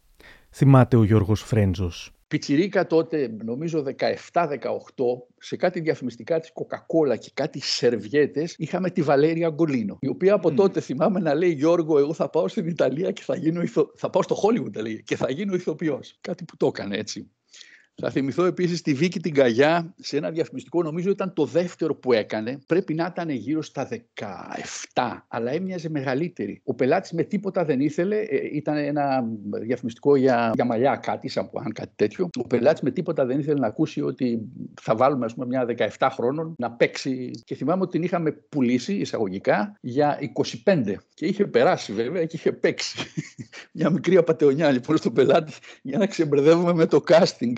Θυμάται 0.51 0.97
ο 0.97 1.05
Γιώργος 1.05 1.43
Φρέντζος. 1.43 2.13
Πιτσιρίκα 2.29 2.87
τότε, 2.87 3.37
νομίζω 3.45 3.85
17-18, 3.99 4.15
σε 5.39 5.57
κάτι 5.57 5.81
διαφημιστικά 5.81 6.41
της 6.41 6.53
Coca-Cola 6.55 7.19
και 7.19 7.31
κάτι 7.35 7.61
σερβιέτες, 7.61 8.55
είχαμε 8.59 8.91
τη 8.91 9.03
Βαλέρια 9.03 9.49
Γκολίνο, 9.49 9.97
η 10.01 10.09
οποία 10.09 10.35
από 10.35 10.55
τότε 10.55 10.81
θυμάμαι 10.81 11.21
να 11.21 11.35
λέει 11.35 11.51
«Γιώργο, 11.51 11.99
εγώ 11.99 12.13
θα 12.13 12.31
πάω 12.31 12.49
στην 12.49 12.67
Ιταλία 12.67 13.11
και 13.11 13.23
θα 13.23 13.37
γίνω 13.37 13.63
ηθο... 13.63 13.93
θα 13.97 14.11
πάω 14.11 14.23
στο 14.23 14.37
Hollywood, 14.43 14.83
λέει, 14.83 15.03
και 15.03 15.17
θα 15.17 15.31
γίνω 15.31 15.55
ηθοποιός». 15.55 16.19
Κάτι 16.21 16.45
που 16.45 16.57
το 16.57 16.67
έκανε 16.67 16.97
έτσι. 16.97 17.31
Θα 18.03 18.11
θυμηθώ 18.11 18.45
επίσης 18.45 18.83
τη 18.83 18.95
Βίκη 18.95 19.21
την 19.21 19.35
Καγιά 19.35 19.95
σε 19.99 20.17
ένα 20.17 20.31
διαφημιστικό, 20.31 20.83
νομίζω 20.83 21.11
ήταν 21.11 21.33
το 21.33 21.45
δεύτερο 21.45 21.95
που 21.95 22.13
έκανε. 22.13 22.59
Πρέπει 22.67 22.95
να 22.95 23.07
ήταν 23.11 23.29
γύρω 23.31 23.63
στα 23.63 23.89
17, 24.95 25.23
αλλά 25.29 25.51
έμοιαζε 25.51 25.89
μεγαλύτερη. 25.89 26.61
Ο 26.65 26.75
πελάτης 26.75 27.13
με 27.13 27.23
τίποτα 27.23 27.65
δεν 27.65 27.81
ήθελε. 27.81 28.17
ε, 28.17 28.57
Ήταν 28.57 28.77
ένα 28.77 29.25
διαφημιστικό 29.63 30.17
για, 30.17 30.51
για 30.55 30.65
μαλλιά, 30.65 30.97
κάτι, 30.97 31.29
σαμπουάν 31.29 31.73
κάτι 31.73 31.93
τέτοιο. 31.97 32.29
Ο 32.39 32.47
πελάτης 32.47 32.83
με 32.83 32.91
τίποτα 32.91 33.27
δεν 33.27 33.39
ήθελε 33.39 33.59
να 33.59 33.67
ακούσει 33.67 34.03
ότι 34.03 34.41
θα 34.81 34.97
βάλουμε 34.97 35.25
ας 35.25 35.35
πούμε, 35.35 35.47
μια 35.47 35.67
17 35.99 36.09
χρόνων 36.13 36.55
να 36.59 36.71
παίξει. 36.71 37.31
Και 37.45 37.55
θυμάμαι 37.55 37.83
ότι 37.83 37.91
την 37.91 38.03
είχαμε 38.03 38.33
πουλήσει 38.33 38.95
εισαγωγικά 38.95 39.77
για 39.81 40.19
25. 40.65 40.95
Και 41.15 41.27
είχε 41.27 41.47
περάσει 41.47 41.93
βέβαια 41.93 42.25
και 42.25 42.37
είχε 42.37 42.53
παίξει. 42.53 42.99
μια 43.73 43.91
μικρή 43.91 44.17
απαταιωνιά 44.17 44.71
λοιπόν 44.71 44.97
στον 44.97 45.13
πελάτη 45.13 45.53
για 45.83 45.99
να 45.99 46.07
ξεμπερδεύουμε 46.07 46.73
με 46.73 46.87
το 46.87 47.03
casting. 47.09 47.53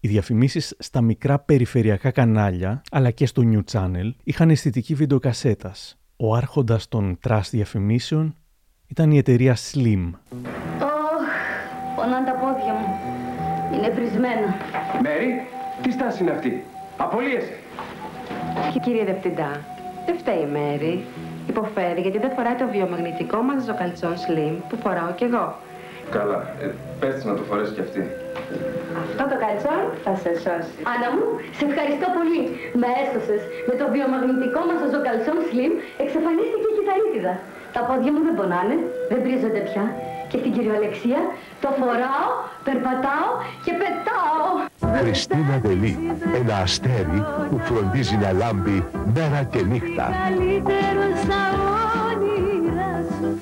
Οι 0.00 0.08
διαφημίσεις 0.08 0.74
στα 0.78 1.00
μικρά 1.00 1.38
περιφερειακά 1.38 2.10
κανάλια, 2.10 2.82
αλλά 2.90 3.10
και 3.10 3.26
στο 3.26 3.42
New 3.52 3.60
Channel, 3.72 4.10
είχαν 4.24 4.50
αισθητική 4.50 4.94
βιντεοκασέτας. 4.94 5.98
Ο 6.16 6.34
άρχοντας 6.34 6.88
των 6.88 7.18
trash 7.20 7.50
διαφημίσεων 7.50 8.34
ήταν 8.86 9.10
η 9.10 9.18
εταιρεία 9.18 9.56
Slim. 9.56 10.10
Ωχ, 10.80 11.26
πονάνε 11.96 12.26
τα 12.26 12.32
πόδια 12.32 12.72
μου. 12.72 12.88
Είναι 13.74 13.90
βρισμένα. 13.90 14.54
Μέρι, 15.02 15.46
τι 15.82 15.90
στάση 15.92 16.22
είναι 16.22 16.30
αυτή; 16.32 16.64
Απολύεσαι. 16.96 17.56
Και 18.72 18.78
κύριε 18.78 19.04
Δευτυντά, 19.04 19.64
δεν 20.06 20.18
φταίει 20.18 20.40
η 20.40 20.46
Μέρη. 20.46 21.04
Υποφέρει 21.48 22.00
γιατί 22.00 22.18
δεν 22.18 22.30
φοράει 22.30 22.54
το 22.54 22.68
βιομαγνητικό 22.68 23.42
μας 23.42 23.64
ζωκαλτσόν 23.64 24.14
slim 24.14 24.56
που 24.68 24.76
φοράω 24.76 25.14
κι 25.14 25.24
εγώ. 25.24 25.56
Καλά, 26.16 26.38
ε, 26.64 26.66
πες 27.00 27.14
της 27.14 27.24
να 27.24 27.34
το 27.38 27.42
φορέσεις 27.48 27.72
κι 27.74 27.82
αυτή. 27.86 28.02
Αυτό 29.02 29.22
το 29.32 29.36
καλτσόν 29.44 29.80
θα 30.04 30.12
σε 30.22 30.30
σώσει. 30.42 30.72
Άννα 30.92 31.08
μου, 31.14 31.24
σε 31.56 31.62
ευχαριστώ 31.68 32.06
πολύ. 32.18 32.42
Με 32.80 32.88
έσωσες. 33.02 33.42
Με 33.68 33.74
το 33.80 33.84
βιομαγνητικό 33.94 34.60
μας 34.68 34.78
ζωκαλτσόν 34.94 35.38
slim 35.48 35.72
εξαφανίστηκε 36.04 36.66
η 36.70 36.74
κυταρίτιδα. 36.76 37.34
Τα 37.74 37.80
πόδια 37.88 38.10
μου 38.14 38.22
δεν 38.26 38.34
πονάνε, 38.38 38.76
δεν 39.10 39.18
πρίζονται 39.24 39.62
πια. 39.68 39.84
Και 40.30 40.38
στην 40.42 40.52
κυριολεξία 40.56 41.20
το 41.62 41.68
φοράω, 41.78 42.28
περπατάω 42.66 43.30
και 43.64 43.72
πετάω. 43.80 44.46
Χριστίνα 45.00 45.54
Δελή, 45.64 45.92
ένα 46.40 46.56
αστέρι 46.66 47.20
που 47.48 47.56
φροντίζει 47.66 48.16
να 48.24 48.30
λάμπει 48.40 48.76
μέρα 49.14 49.40
και 49.52 49.60
νύχτα. 49.70 50.06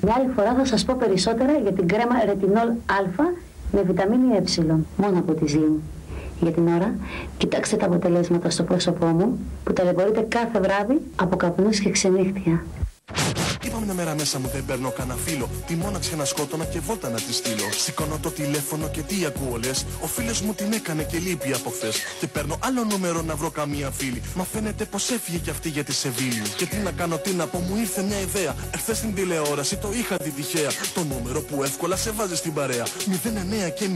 Μια 0.07 0.15
άλλη 0.19 0.31
φορά 0.35 0.53
θα 0.53 0.65
σας 0.65 0.85
πω 0.85 0.95
περισσότερα 0.99 1.51
για 1.51 1.71
την 1.71 1.87
κρέμα 1.87 2.25
ρετινόλ 2.25 2.67
α 2.67 3.23
με 3.71 3.81
βιταμίνη 3.81 4.35
ε, 4.35 4.41
μόνο 4.97 5.19
από 5.19 5.33
τη 5.33 5.49
Σλιμ. 5.49 5.75
Για 6.39 6.51
την 6.51 6.67
ώρα, 6.67 6.95
κοιτάξτε 7.37 7.75
τα 7.75 7.85
αποτελέσματα 7.85 8.49
στο 8.49 8.63
πρόσωπό 8.63 9.05
μου 9.05 9.39
που 9.63 9.73
ταλαιπωρείται 9.73 10.21
κάθε 10.21 10.59
βράδυ 10.59 11.01
από 11.15 11.35
καπνούς 11.35 11.79
και 11.79 11.89
ξενύχτια. 11.89 12.63
Είπα 13.67 13.79
μια 13.79 13.93
μέρα 13.93 14.15
μέσα 14.15 14.39
μου 14.39 14.49
δεν 14.53 14.65
παίρνω 14.65 14.91
κανένα 14.91 15.19
φίλο. 15.25 15.49
Τη 15.67 15.75
μόναξε 15.75 16.15
να 16.15 16.25
σκότωνα 16.25 16.65
και 16.65 16.79
βόλτα 16.79 17.09
να 17.09 17.15
τη 17.15 17.33
στείλω. 17.33 17.71
Σηκώνω 17.77 18.17
το 18.21 18.29
τηλέφωνο 18.29 18.89
και 18.89 19.01
τι 19.01 19.25
ακούω 19.25 19.57
λες. 19.57 19.85
Ο 20.01 20.07
φίλος 20.07 20.41
μου 20.41 20.53
την 20.53 20.73
έκανε 20.73 21.03
και 21.03 21.17
λείπει 21.17 21.53
από 21.53 21.69
χθες. 21.69 21.95
Και 22.19 22.27
παίρνω 22.27 22.57
άλλο 22.59 22.83
νούμερο 22.83 23.21
να 23.21 23.35
βρω 23.35 23.49
καμία 23.49 23.91
φίλη. 23.91 24.21
Μα 24.35 24.43
φαίνεται 24.43 24.85
πως 24.85 25.09
έφυγε 25.09 25.37
κι 25.37 25.49
αυτή 25.49 25.69
για 25.69 25.83
τη 25.83 25.93
Σεβίλη. 25.93 26.41
Και 26.57 26.65
τι 26.65 26.77
να 26.77 26.91
κάνω, 26.91 27.17
τι 27.17 27.31
να 27.31 27.47
πω, 27.47 27.59
μου 27.59 27.75
ήρθε 27.77 28.01
μια 28.01 28.19
ιδέα. 28.19 28.55
Εχθές 28.71 28.97
στην 28.97 29.15
τηλεόραση 29.15 29.75
το 29.75 29.89
είχα 29.93 30.17
δει 30.21 30.29
τυχαία. 30.29 30.69
Το 30.93 31.03
νούμερο 31.03 31.41
που 31.41 31.63
εύκολα 31.63 31.95
σε 31.95 32.11
βάζει 32.11 32.35
στην 32.35 32.53
παρέα. 32.53 32.85
09 32.85 33.69
και 33.69 33.89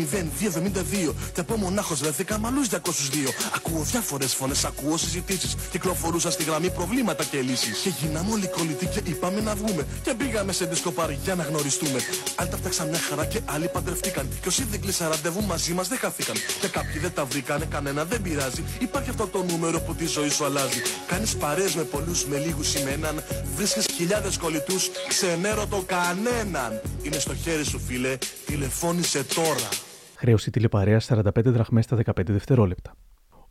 0272. 1.09 1.13
Και 1.34 1.39
από 1.39 1.55
μονάχος 1.55 1.99
βρέθηκα 1.99 2.39
με 2.39 2.47
άλλου 2.47 2.63
202. 2.63 3.34
Ακούω 3.55 3.84
διάφορες 3.84 4.34
φωνές, 4.34 4.65
ακούω 4.65 4.97
συζητήσεις. 4.97 5.55
Κυκλοφορούσα 5.72 6.32
στη 6.32 6.43
γραμμή 6.43 6.69
προβλήματα 6.69 7.24
και 7.24 7.41
λύσεις. 7.41 7.78
Και 7.78 7.91
γίναμε 8.01 8.32
όλοι 8.32 8.47
κολλητοί 8.47 8.86
και 8.86 9.01
είπαμε 9.03 9.41
να 9.41 9.55
βγούμε. 9.62 9.86
Και 10.03 10.14
πήγαμε 10.14 10.51
σε 10.51 10.66
δισκοπάρι 10.66 11.20
για 11.24 11.36
να 11.36 11.43
γνωριστούμε. 11.43 11.99
Άλλοι 12.36 12.49
τα 12.49 12.57
φτιάξαν 12.57 12.88
μια 12.89 12.99
χαρά 12.99 13.26
και 13.26 13.39
άλλοι 13.45 13.68
παντρευτήκαν. 13.68 14.26
Και 14.41 14.47
όσοι 14.47 14.64
δεν 14.64 14.82
κλείσαν 14.82 15.09
ραντεβού 15.09 15.41
μαζί 15.43 15.74
μας 15.74 15.88
δεν 15.88 15.97
χαθήκαν. 15.97 16.36
Και 16.62 16.68
κάποιοι 16.68 16.99
δεν 16.99 17.14
τα 17.14 17.26
βρήκανε, 17.26 17.66
κανένα 17.66 18.05
δεν 18.05 18.22
πειράζει. 18.22 18.64
Υπάρχει 18.80 19.09
αυτό 19.09 19.28
το 19.28 19.43
νούμερο 19.49 19.80
που 19.80 19.95
τη 19.95 20.05
ζωή 20.05 20.30
σου 20.30 20.45
αλλάζει. 20.45 20.82
Κάνεις 21.07 21.36
παρέ 21.36 21.66
με 21.76 21.84
πολλούς, 21.84 22.26
με 22.26 22.38
λίγους 22.38 22.76
ή 22.76 22.84
με 22.84 22.91
έναν. 22.91 23.24
Βρίσκεις 23.55 23.86
χιλιάδες 23.95 24.38
κολλητούς, 24.38 24.89
ξενέρω 25.07 25.68
το 25.68 25.84
κανέναν. 25.86 26.82
Είναι 27.01 27.20
στο 27.20 27.36
χέρι 27.36 27.64
σου, 27.64 27.80
φίλε. 27.80 28.18
Τηλεφώνησε 28.45 29.24
τώρα. 29.24 29.70
Χρέωση 30.16 30.51
τηλεπαρέα 30.51 30.99
45 30.99 31.22
δραχμές 31.45 31.86
στα 31.86 31.95
15 31.95 32.32
δευτερόλεπτα. 32.32 32.93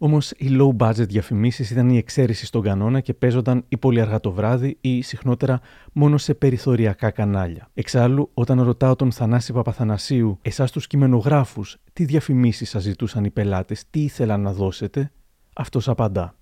Όμως 0.03 0.31
οι 0.31 0.47
low 0.51 0.77
budget 0.77 1.09
διαφημίσεις 1.09 1.71
ήταν 1.71 1.89
η 1.89 1.97
εξαίρεση 1.97 2.47
στον 2.47 2.63
κανόνα 2.63 3.01
και 3.01 3.15
παίζονταν 3.15 3.65
ή 3.69 3.77
πολύ 3.77 4.01
αργά 4.01 4.21
το 4.21 4.33
βράδυ 4.33 4.77
ή 4.81 5.03
συχνότερα 5.03 5.61
μόνο 5.93 6.19
σε 6.19 6.35
περιθωριακά 6.35 7.11
κανάλια. 7.11 7.71
Εξάλλου, 7.75 8.31
όταν 8.35 8.63
ρωτάω 8.63 8.97
τον 8.97 9.13
Θανάση 9.13 9.53
Παπαθανασίου, 9.53 10.39
εσάς 10.43 10.71
τους 10.71 10.87
κειμενογράφους, 10.87 11.77
τι 11.93 12.05
διαφημίσεις 12.05 12.69
σας 12.69 12.83
ζητούσαν 12.83 13.25
οι 13.25 13.31
πελάτες, 13.31 13.85
τι 13.91 14.03
ήθελαν 14.03 14.41
να 14.41 14.53
δώσετε, 14.53 15.13
αυτός 15.53 15.89
απαντά. 15.89 16.35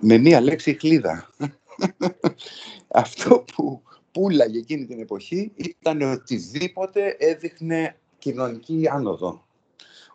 Με 0.00 0.18
μία 0.18 0.40
λέξη 0.40 0.76
χλίδα. 0.80 1.30
Αυτό 3.04 3.44
που 3.54 3.82
πουλάγε 4.12 4.58
εκείνη 4.58 4.86
την 4.86 5.00
εποχή 5.00 5.52
ήταν 5.56 6.02
οτιδήποτε 6.02 7.16
έδειχνε 7.18 7.96
κοινωνική 8.18 8.88
άνοδο. 8.90 9.46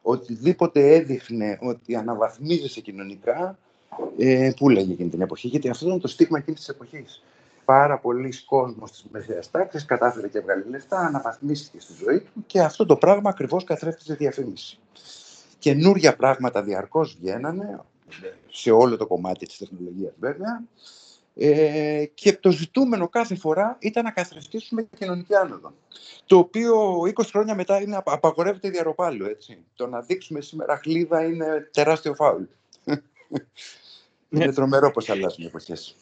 Οτιδήποτε 0.05 0.95
έδειχνε 0.95 1.57
ότι 1.61 1.95
αναβαθμίζεσαι 1.95 2.81
κοινωνικά, 2.81 3.57
ε, 4.17 4.51
πουλάγε 4.57 4.93
εκείνη 4.93 5.09
την 5.09 5.21
εποχή. 5.21 5.47
Γιατί 5.47 5.69
αυτό 5.69 5.85
ήταν 5.87 5.99
το 5.99 6.07
στίγμα 6.07 6.37
εκείνης 6.37 6.59
της 6.59 6.69
εποχής. 6.69 7.23
Πάρα 7.65 7.97
πολλοί 7.99 8.33
κόσμος 8.45 8.91
της 8.91 9.05
μεσαίας 9.11 9.51
τάξης 9.51 9.85
κατάφερε 9.85 10.27
και 10.27 10.37
έβγαλε 10.37 10.63
λεφτά, 10.69 10.97
αναβαθμίστηκε 10.99 11.79
στη 11.79 11.93
ζωή 12.05 12.19
του 12.19 12.43
και 12.45 12.61
αυτό 12.61 12.85
το 12.85 12.95
πράγμα 12.95 13.29
ακριβώς 13.29 13.63
καθρέφτει 13.63 14.03
σε 14.03 14.13
διαφήμιση. 14.13 14.79
Καινούρια 15.59 16.15
πράγματα 16.15 16.63
διαρκώς 16.63 17.17
βγαίνανε, 17.19 17.79
σε 18.49 18.71
όλο 18.71 18.97
το 18.97 19.07
κομμάτι 19.07 19.45
της 19.45 19.57
τεχνολογίας 19.57 20.13
βέβαια, 20.19 20.63
ε, 21.35 22.05
και 22.13 22.33
το 22.33 22.51
ζητούμενο 22.51 23.07
κάθε 23.09 23.35
φορά 23.35 23.77
ήταν 23.79 24.03
να 24.03 24.11
καθρεφτήσουμε 24.11 24.87
κοινωνική 24.97 25.35
άνοδο. 25.35 25.73
Το 26.25 26.37
οποίο 26.37 26.99
20 27.15 27.23
χρόνια 27.25 27.55
μετά 27.55 27.81
είναι, 27.81 27.95
απα- 27.95 28.13
απαγορεύεται 28.13 28.69
διαρροπάλου, 28.69 29.25
έτσι. 29.25 29.57
Το 29.75 29.87
να 29.87 30.01
δείξουμε 30.01 30.41
σήμερα 30.41 30.77
χλίδα 30.77 31.23
είναι 31.25 31.69
τεράστιο 31.73 32.13
φάουλ. 32.13 32.43
είναι 34.29 34.53
τρομερό 34.53 34.91
πως 34.91 35.09
αλλάζουν 35.09 35.43
οι 35.43 35.45
εποχές. 35.45 35.95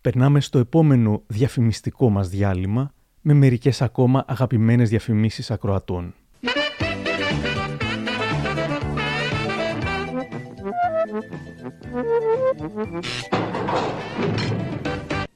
Περνάμε 0.00 0.40
στο 0.40 0.58
επόμενο 0.58 1.22
διαφημιστικό 1.26 2.10
μας 2.10 2.28
διάλειμμα 2.28 2.94
με 3.20 3.32
μερικές 3.34 3.82
ακόμα 3.82 4.24
αγαπημένες 4.28 4.88
διαφημίσεις 4.88 5.50
ακροατών. 5.50 6.14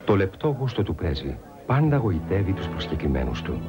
Το 0.05 0.16
λεπτό 0.16 0.49
γούστο 0.49 0.83
του 0.83 0.95
παίζει. 0.95 1.39
Πάντα 1.66 1.97
γοητεύει 1.97 2.53
τους 2.53 2.66
προσκεκλημένους 2.66 3.43
του. 3.43 3.61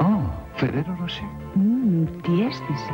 Ω, 0.00 0.30
Φεραίρο 0.54 0.96
Ρωσί. 1.00 1.28
Μμμ, 1.54 2.04
τι 2.22 2.42
αίσθηση. 2.42 2.92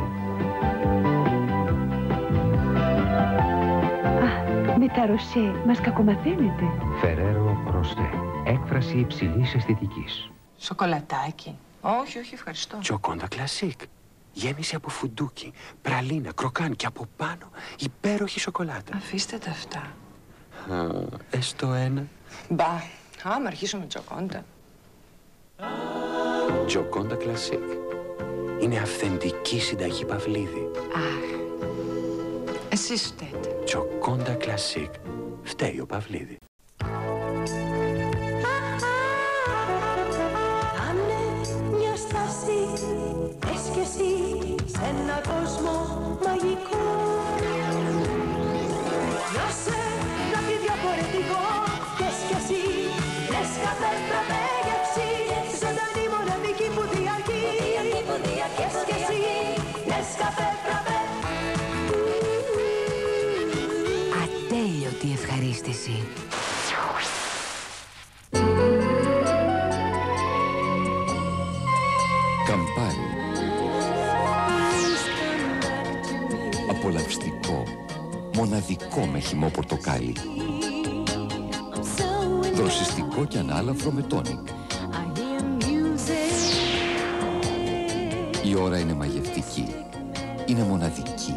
Α, 4.23 4.77
με 4.77 4.87
τα 4.87 5.05
Rocher 5.05 5.53
μας 5.67 5.79
κακομαθαίνετε. 5.81 6.63
Ferrero 7.01 7.63
Rocher. 7.71 8.09
Έκφραση 8.45 8.97
υψηλής 8.97 9.53
αισθητικής. 9.55 10.31
Σοκολατάκι. 10.57 11.55
Όχι, 11.81 12.19
όχι, 12.19 12.33
ευχαριστώ. 12.33 12.77
Τζοκόντα 12.77 13.27
κλασίκ. 13.27 13.79
Γέμιση 14.33 14.75
από 14.75 14.89
φουντούκι, 14.89 15.53
πραλίνα, 15.81 16.31
κροκάν 16.31 16.75
και 16.75 16.85
από 16.85 17.05
πάνω 17.17 17.49
υπέροχη 17.79 18.39
σοκολάτα. 18.39 18.95
Αφήστε 18.95 19.37
τα 19.37 19.49
αυτά. 19.49 19.79
Α, 20.75 20.87
έστω 21.29 21.73
ένα. 21.73 22.07
Μπα, 22.49 22.81
άμα 23.23 23.47
αρχίσουμε 23.47 23.85
Τζοκόντα. 23.85 24.45
Τζοκόντα 26.65 27.15
Κλασίκ. 27.15 27.63
Είναι 28.61 28.77
αυθεντική 28.77 29.59
συνταγή 29.59 30.05
Παυλίδη. 30.05 30.69
Αχ, 30.95 31.39
εσείς 32.69 33.01
φταίτε. 33.05 33.55
Τζοκόντα 33.65 34.33
Κλασίκ. 34.33 34.93
Φταίει 35.43 35.79
ο 35.79 35.85
Παυλίδη. 35.85 36.37
Μοναδικό 78.43 79.05
με 79.05 79.19
χυμό 79.19 79.49
πορτοκάλι. 79.49 80.13
Δροσιστικό 82.55 83.25
και 83.25 83.37
ανάλαφρο 83.37 83.91
με 83.91 84.01
τόνικ. 84.01 84.47
Η 88.45 88.55
ώρα 88.55 88.79
είναι 88.79 88.93
μαγευτική. 88.93 89.65
Είναι 90.45 90.63
μοναδική. 90.63 91.33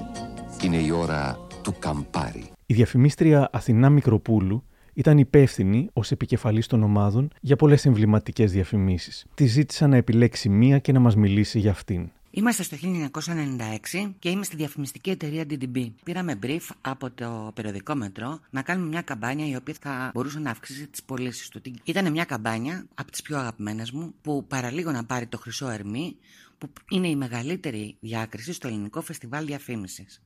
Είναι 0.65 0.77
η 0.77 0.91
ώρα 0.91 1.39
του 1.63 1.75
Καμπάρι. 1.79 2.51
Η 2.67 2.75
διαφημίστρια 2.75 3.49
Αθηνά 3.53 3.91
Μικροπούλου 3.91 4.65
ήταν 4.95 5.19
υπεύθυνη 5.19 5.89
ως 5.93 6.11
επικεφαλής 6.11 6.67
των 6.67 6.83
ομάδων 6.83 7.31
για 7.41 7.57
πολλές 7.57 7.87
εμβληματικές 7.87 8.53
διαφημίσεις. 8.53 9.27
Τη 9.35 9.47
ζήτησα 9.47 9.87
να 9.87 9.97
επιλέξει 9.97 10.49
μία 10.49 10.79
και 10.79 10.93
να 10.93 11.01
μας 11.01 11.17
μιλήσει 11.17 11.59
για 11.59 11.71
αυτήν. 11.71 12.11
Είμαστε 12.37 12.63
στο 12.63 12.77
1996 12.83 14.15
και 14.19 14.29
είμαι 14.29 14.45
στη 14.45 14.57
διαφημιστική 14.57 15.11
εταιρεία 15.11 15.43
DDB. 15.43 15.93
Πήραμε 16.05 16.39
brief 16.43 16.61
από 16.81 17.11
το 17.11 17.51
περιοδικό 17.55 17.95
Μετρό 17.95 18.41
να 18.51 18.63
κάνουμε 18.63 18.89
μια 18.89 19.03
καμπάνια 19.03 19.47
η 19.47 19.57
οποία 19.57 19.75
θα 19.81 20.11
μπορούσε 20.15 20.39
να 20.39 20.51
αυξήσει 20.51 20.87
τις 20.87 21.03
πωλήσεις 21.03 21.49
του. 21.49 21.61
Ήταν 21.85 22.11
μια 22.11 22.25
καμπάνια 22.25 22.87
από 22.95 23.11
τις 23.11 23.23
πιο 23.23 23.39
αγαπημένες 23.39 23.91
μου 23.91 24.15
που 24.23 24.47
παραλίγο 24.47 24.91
να 24.91 25.05
πάρει 25.05 25.27
το 25.27 25.39
Χρυσό 25.39 25.69
Ερμή, 25.69 26.17
που 26.59 26.69
είναι 26.91 27.09
η 27.09 27.17
μεγαλύτερη 27.17 27.97
διάκριση 28.01 28.53
στο 28.53 28.69
ελληνικό 28.69 29.01
φεστιβάλ 29.01 29.47
διαφήμισης. 29.47 30.23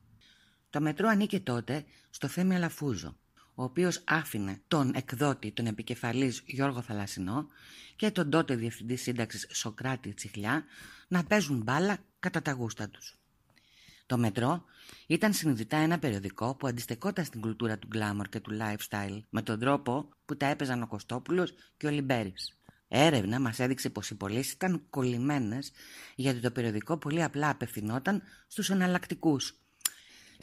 Το 0.69 0.81
Μετρό 0.81 1.07
ανήκε 1.07 1.39
τότε 1.39 1.83
στο 2.09 2.27
Θέμη 2.27 2.55
Αλαφούζο, 2.55 3.17
ο 3.55 3.63
οποίος 3.63 4.01
άφηνε 4.05 4.61
τον 4.67 4.91
εκδότη, 4.95 5.51
τον 5.51 5.65
επικεφαλής 5.65 6.41
Γιώργο 6.45 6.81
Θαλασσινό 6.81 7.47
και 7.95 8.11
τον 8.11 8.29
τότε 8.29 8.55
διευθυντή 8.55 8.95
σύνταξης 8.95 9.47
Σοκράτη 9.51 10.13
Τσιχλιά 10.13 10.63
να 11.07 11.23
παίζουν 11.23 11.61
μπάλα 11.61 11.97
κατά 12.19 12.41
τα 12.41 12.51
γούστα 12.51 12.89
τους. 12.89 13.15
Το 14.05 14.17
Μετρό 14.17 14.63
ήταν 15.07 15.33
συνειδητά 15.33 15.77
ένα 15.77 15.99
περιοδικό 15.99 16.55
που 16.55 16.67
αντιστεκόταν 16.67 17.25
στην 17.25 17.41
κουλτούρα 17.41 17.77
του 17.77 17.87
γκλάμορ 17.87 18.29
και 18.29 18.39
του 18.39 18.57
lifestyle 18.59 19.19
με 19.29 19.41
τον 19.41 19.59
τρόπο 19.59 20.09
που 20.25 20.37
τα 20.37 20.45
έπαιζαν 20.45 20.81
ο 20.81 20.87
Κωστόπουλος 20.87 21.53
και 21.77 21.87
ο 21.87 21.89
Λιμπέρης. 21.89 22.55
Έρευνα 22.87 23.39
μας 23.39 23.59
έδειξε 23.59 23.89
πως 23.89 24.09
οι 24.09 24.15
πωλήσεις 24.15 24.51
ήταν 24.51 24.83
κολλημένες 24.89 25.71
γιατί 26.15 26.39
το 26.39 26.51
περιοδικό 26.51 26.97
πολύ 26.97 27.23
απλά 27.23 27.49
απευθυνόταν 27.49 28.21
στους 28.47 28.69
εναλλακτικούς. 28.69 29.60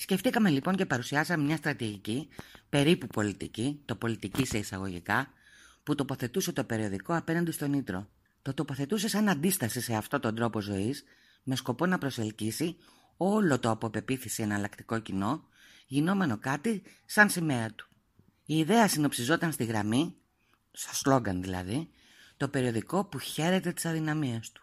Σκεφτήκαμε 0.00 0.50
λοιπόν 0.50 0.76
και 0.76 0.86
παρουσιάσαμε 0.86 1.44
μια 1.44 1.56
στρατηγική, 1.56 2.28
περίπου 2.68 3.06
πολιτική, 3.06 3.80
το 3.84 3.94
πολιτική 3.94 4.44
σε 4.46 4.58
εισαγωγικά, 4.58 5.32
που 5.82 5.94
τοποθετούσε 5.94 6.52
το 6.52 6.64
περιοδικό 6.64 7.16
απέναντι 7.16 7.50
στο 7.50 7.72
Nitro. 7.72 8.08
Το 8.42 8.54
τοποθετούσε 8.54 9.08
σαν 9.08 9.28
αντίσταση 9.28 9.80
σε 9.80 9.94
αυτόν 9.94 10.20
τον 10.20 10.34
τρόπο 10.34 10.60
ζωής, 10.60 11.04
με 11.42 11.56
σκοπό 11.56 11.86
να 11.86 11.98
προσελκύσει 11.98 12.76
όλο 13.16 13.58
το 13.58 13.70
από 13.70 13.87
πεποίθηση 13.87 14.42
εναλλακτικό 14.42 14.98
κοινό, 14.98 15.48
γινόμενο 15.86 16.38
κάτι 16.38 16.82
σαν 17.06 17.30
σημαία 17.30 17.72
του. 17.74 17.88
Η 18.44 18.58
ιδέα 18.58 18.88
συνοψιζόταν 18.88 19.52
στη 19.52 19.64
γραμμή, 19.64 20.14
στο 20.70 20.94
σλόγκαν 20.94 21.42
δηλαδή, 21.42 21.88
το 22.36 22.48
περιοδικό 22.48 23.04
που 23.04 23.18
χαίρεται 23.18 23.72
τις 23.72 23.84
αδυναμίες 23.84 24.52
του. 24.52 24.62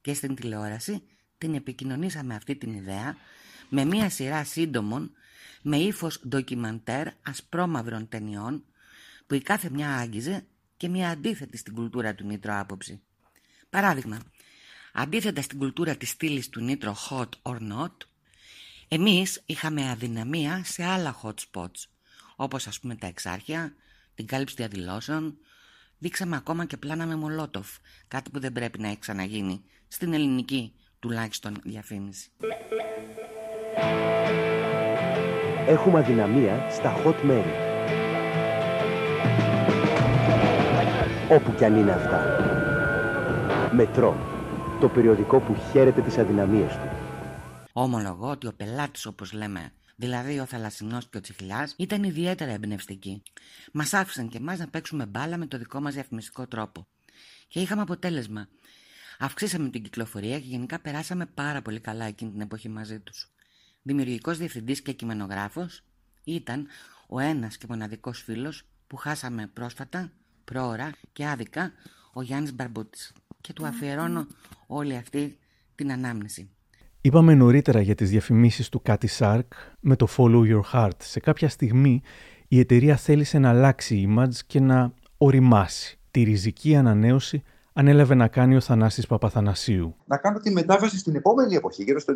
Και 0.00 0.14
στην 0.14 0.34
τηλεόραση 0.34 1.02
την 1.38 1.54
επικοινωνήσαμε 1.54 2.34
αυτή 2.34 2.56
την 2.56 2.72
ιδέα 2.72 3.16
με 3.70 3.84
μία 3.84 4.10
σειρά 4.10 4.44
σύντομων 4.44 5.10
με 5.62 5.76
ύφος 5.76 6.20
ντοκιμαντέρ 6.28 7.06
ασπρόμαυρων 7.22 8.08
ταινιών 8.08 8.64
που 9.26 9.34
η 9.34 9.40
κάθε 9.40 9.70
μια 9.70 9.96
άγγιζε 9.96 10.44
και 10.76 10.88
μια 10.88 11.10
αντίθετη 11.10 11.56
στην 11.56 11.74
κουλτούρα 11.74 12.14
του 12.14 12.24
Νίτρο 12.26 12.58
άποψη. 12.58 13.00
Παράδειγμα, 13.70 14.18
αντίθετα 14.92 15.42
στην 15.42 15.58
κουλτούρα 15.58 15.96
της 15.96 16.10
στήλης 16.10 16.48
του 16.48 16.60
Νίτρο 16.60 16.96
hot 17.10 17.28
or 17.42 17.56
not, 17.72 17.92
εμείς 18.88 19.42
είχαμε 19.46 19.90
αδυναμία 19.90 20.64
σε 20.64 20.84
άλλα 20.84 21.20
hot 21.22 21.34
spots, 21.50 21.84
όπως 22.36 22.66
ας 22.66 22.80
πούμε 22.80 22.94
τα 22.94 23.06
εξάρχεια, 23.06 23.74
την 24.14 24.26
κάλυψη 24.26 24.54
διαδηλώσεων, 24.54 25.38
δείξαμε 25.98 26.36
ακόμα 26.36 26.64
και 26.64 26.76
πλάνα 26.76 27.06
με 27.06 27.16
μολότοφ, 27.16 27.68
κάτι 28.08 28.30
που 28.30 28.40
δεν 28.40 28.52
πρέπει 28.52 28.78
να 28.78 28.88
έχει 28.88 28.98
ξαναγίνει 28.98 29.64
στην 29.88 30.12
ελληνική 30.12 30.72
τουλάχιστον 30.98 31.60
διαφήμιση. 31.64 32.30
Έχουμε 35.70 35.98
αδυναμία 35.98 36.70
στα 36.70 37.02
hot 37.04 37.14
μέρη. 37.22 37.52
Όπου 41.30 41.54
κι 41.54 41.64
αν 41.64 41.76
είναι 41.76 41.92
αυτά. 41.92 42.24
Μετρό. 43.74 44.16
Το 44.80 44.88
περιοδικό 44.88 45.40
που 45.40 45.56
χαίρεται 45.70 46.02
τις 46.02 46.18
αδυναμίες 46.18 46.72
του. 46.72 46.88
Ομολογώ 47.72 48.30
ότι 48.30 48.46
ο 48.46 48.52
πελάτης 48.56 49.06
όπως 49.06 49.32
λέμε, 49.32 49.72
δηλαδή 49.96 50.40
ο 50.40 50.44
Θαλασσινός 50.44 51.08
και 51.08 51.16
ο 51.16 51.20
Τσιχλιάς, 51.20 51.74
ήταν 51.78 52.02
ιδιαίτερα 52.02 52.52
εμπνευστικοί. 52.52 53.22
Μας 53.72 53.94
άφησαν 53.94 54.28
και 54.28 54.36
εμάς 54.36 54.58
να 54.58 54.68
παίξουμε 54.68 55.06
μπάλα 55.06 55.36
με 55.36 55.46
το 55.46 55.58
δικό 55.58 55.80
μας 55.80 55.94
διαφημιστικό 55.94 56.46
τρόπο. 56.46 56.86
Και 57.48 57.60
είχαμε 57.60 57.82
αποτέλεσμα. 57.82 58.48
Αυξήσαμε 59.18 59.68
την 59.68 59.82
κυκλοφορία 59.82 60.38
και 60.38 60.46
γενικά 60.46 60.80
περάσαμε 60.80 61.26
πάρα 61.26 61.62
πολύ 61.62 61.80
καλά 61.80 62.04
εκείνη 62.04 62.30
την 62.30 62.40
εποχή 62.40 62.68
μαζί 62.68 63.00
τους. 63.00 63.30
Δημιουργικός 63.82 64.38
διευθυντής 64.38 64.82
και 64.82 64.92
κειμενογράφος 64.92 65.82
ήταν 66.24 66.66
ο 67.08 67.18
ένας 67.18 67.56
και 67.56 67.66
μοναδικός 67.68 68.22
φίλος 68.22 68.64
που 68.86 68.96
χάσαμε 68.96 69.50
πρόσφατα, 69.52 70.12
πρόωρα 70.44 70.92
και 71.12 71.26
άδικα 71.26 71.72
ο 72.12 72.22
Γιάννης 72.22 72.54
Μπαρμπούτης 72.54 73.12
και 73.40 73.52
του 73.52 73.66
αφιερώνω 73.66 74.26
όλη 74.66 74.96
αυτή 74.96 75.38
την 75.74 75.92
ανάμνηση. 75.92 76.50
Είπαμε 77.00 77.34
νωρίτερα 77.34 77.80
για 77.80 77.94
τις 77.94 78.10
διαφημίσεις 78.10 78.68
του 78.68 78.82
Κάτι 78.82 79.06
Σάρκ 79.06 79.52
με 79.80 79.96
το 79.96 80.06
Follow 80.16 80.42
Your 80.52 80.62
Heart. 80.72 80.96
Σε 80.98 81.20
κάποια 81.20 81.48
στιγμή 81.48 82.02
η 82.48 82.58
εταιρεία 82.58 82.96
θέλησε 82.96 83.38
να 83.38 83.48
αλλάξει 83.48 84.06
image 84.08 84.36
και 84.46 84.60
να 84.60 84.94
οριμάσει. 85.18 85.98
Τη 86.10 86.22
ριζική 86.22 86.76
ανανέωση 86.76 87.42
ανέλαβε 87.72 88.14
να 88.14 88.28
κάνει 88.28 88.56
ο 88.56 88.60
Θανάσης 88.60 89.06
Παπαθανασίου. 89.06 89.94
να 90.06 90.16
κάνω 90.16 90.38
τη 90.38 90.50
μετάβαση 90.50 90.98
στην 90.98 91.14
επόμενη 91.14 91.54
εποχή, 91.54 91.82
γύρω 91.82 92.00
στο 92.00 92.14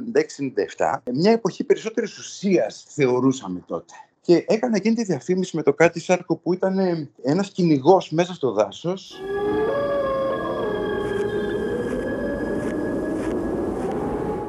96-97, 0.77 0.99
μια 1.13 1.33
εποχή 1.33 1.65
περισσότερης 1.65 2.19
ουσίας 2.19 2.85
θεωρούσαμε 2.89 3.63
τότε. 3.67 3.95
Και 4.21 4.45
έκανα 4.49 4.77
εκείνη 4.77 4.95
τη 4.95 5.05
διαφήμιση 5.05 5.57
με 5.57 5.63
το 5.63 5.73
κάτι 5.73 6.01
σάρκο 6.01 6.37
που 6.37 6.53
ήταν 6.53 6.79
ένας 7.23 7.51
κυνηγός 7.51 8.11
μέσα 8.11 8.35
στο 8.35 8.53
δάσος. 8.53 9.21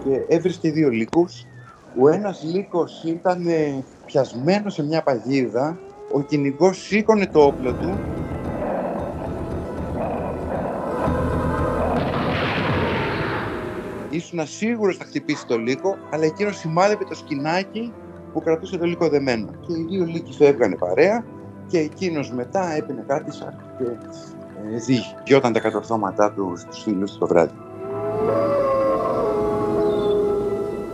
Και 0.04 0.26
έβρισκε 0.28 0.72
δύο 0.72 0.90
λύκους. 0.90 1.46
Ο 2.02 2.10
ένας 2.10 2.44
λύκος 2.44 3.04
ήταν 3.04 3.48
ε, 3.48 3.84
πιασμένος 4.06 4.74
σε 4.74 4.84
μια 4.84 5.04
παγίδα. 5.04 5.80
Ο 6.12 6.22
κυνηγός 6.22 6.78
σήκωνε 6.78 7.28
το 7.28 7.44
όπλο 7.46 7.74
του 7.74 8.00
Ήσουν 14.16 14.48
σίγουρος 14.48 14.98
θα 14.98 15.04
χτυπήσει 15.04 15.46
το 15.46 15.58
λύκο, 15.58 15.98
αλλά 16.12 16.26
εκείνος 16.26 16.58
σημάδευε 16.58 17.04
το 17.04 17.16
σκηνάκι 17.16 17.94
που 18.34 18.42
κρατούσε 18.42 18.78
το 18.78 18.86
λύκο 18.86 19.10
δεμένο. 19.10 19.52
Και 19.68 19.74
οι 19.74 19.86
δύο 19.90 20.06
λύκοι 20.06 20.38
το 20.38 20.46
έβγανε 20.46 20.76
παρέα 20.76 21.26
και 21.68 21.80
εκείνος 21.80 22.32
μετά 22.32 22.72
έπινε 22.72 23.04
κάτι 23.08 23.32
σαν 23.32 23.76
και 23.78 23.84
ε, 24.74 24.78
διηγιόταν 24.78 25.54
τα 25.54 25.60
κατορθώματά 25.60 26.32
του 26.32 26.54
στους 26.58 26.84
φίλους 26.84 27.12
του 27.12 27.18
το 27.18 27.28
βράδυ. 27.28 27.54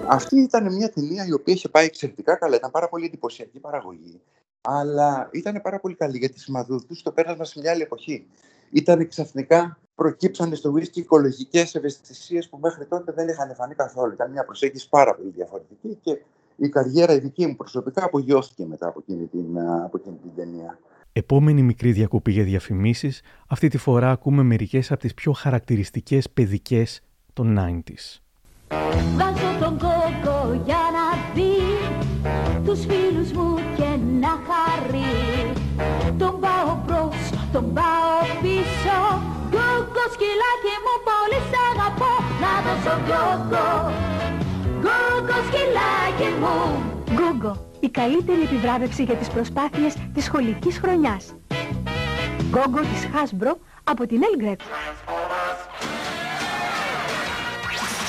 Αυτή 0.08 0.40
ήταν 0.40 0.76
μια 0.76 0.90
ταινία 0.90 1.26
η 1.26 1.34
οποία 1.34 1.54
είχε 1.54 1.70
πάει 1.70 1.86
εξαιρετικά 1.86 2.36
καλά. 2.36 2.56
Ήταν 2.56 2.72
πάρα 2.72 2.90
πολύ 2.90 3.06
εντυπωσιακή 3.06 3.60
παραγωγή. 3.60 4.22
Αλλά 4.62 5.30
ήταν 5.32 5.62
πάρα 5.62 5.80
πολύ 5.80 5.96
καλή 5.96 6.18
γιατί 6.18 6.40
σημαδούδου 6.40 6.96
στο 6.96 7.12
πέρασμα 7.12 7.46
σε 7.46 7.60
μια 7.60 7.72
άλλη 7.72 7.82
εποχή. 7.82 8.26
Ήταν 8.72 9.08
ξαφνικά 9.08 9.78
προκύψανε 9.96 10.56
στο 10.56 10.74
whisky 10.76 10.96
οικολογικές 10.96 11.76
ευαισθησίες 11.76 12.50
που 12.50 12.58
μέχρι 12.62 12.86
τότε 12.86 13.12
δεν 13.12 13.28
είχαν 13.28 13.56
φανεί 13.56 13.76
καθόλου. 13.76 14.14
Ήταν 14.14 14.32
μια 14.32 14.46
προσέγγιση 14.46 14.90
πάρα 14.90 15.16
πολύ 15.16 15.30
διαφορετική 15.30 15.98
και 16.02 16.22
η 16.56 16.70
καριέρα 16.70 17.14
η 17.14 17.20
δική 17.20 17.48
μου 17.48 17.56
προσωπικά 17.56 18.06
απογειώθηκε 18.06 18.66
μετά 18.66 18.88
από 18.88 19.04
εκείνη 19.08 19.26
την, 19.26 19.60
α, 19.60 19.84
από 19.86 19.98
εκείνη 19.98 20.16
την 20.16 20.32
ταινία. 20.36 20.80
Επόμενη 21.14 21.62
μικρή 21.62 21.92
διακοπή 21.92 22.32
για 22.32 22.44
διαφημίσεις, 22.44 23.22
αυτή 23.48 23.68
τη 23.68 23.78
φορά 23.78 24.12
ακούμε 24.12 24.44
μερικές 24.44 24.92
από 24.92 25.00
τις 25.00 25.14
πιο 25.14 25.32
χαρακτηριστικές 25.32 26.30
παιδικές 26.30 27.02
των 27.34 27.58
90s. 27.60 28.22
Βάζω 29.18 29.60
τον 29.60 29.78
κόκο 29.78 30.62
για 30.66 30.80
να 30.96 31.34
δει 31.34 31.56
τους 32.66 32.80
φίλους 32.80 33.32
μου 33.32 33.56
και 33.76 33.98
να 34.20 34.28
χαρεί 34.28 35.54
Τον 36.18 36.40
πάω 36.40 36.84
μπρος, 36.86 37.50
τον 37.52 37.74
πάω 37.74 37.82
πίσω 38.41 38.41
Κόκο 38.41 38.41
σκυλάκι 40.14 40.74
μου 40.84 40.96
πολύ 41.10 41.40
σ' 41.50 41.58
αγαπώ 41.70 42.14
Να 42.44 42.54
δώσω 42.66 42.96
κόκο, 43.10 43.68
κόκο 44.86 45.38
σκυλάκι 45.48 46.30
μου 46.42 46.56
Γκόγκο, 47.14 47.70
η 47.80 47.90
καλύτερη 47.90 48.42
επιβράβευση 48.42 49.04
για 49.04 49.16
τις 49.16 49.28
προσπάθειες 49.28 49.94
της 50.14 50.24
σχολικής 50.24 50.78
χρονιάς. 50.80 51.36
Γκόγκο 52.50 52.80
της 52.80 53.08
Hasbro 53.14 53.56
από 53.84 54.08
την 54.08 54.22
Elgret. 54.22 54.62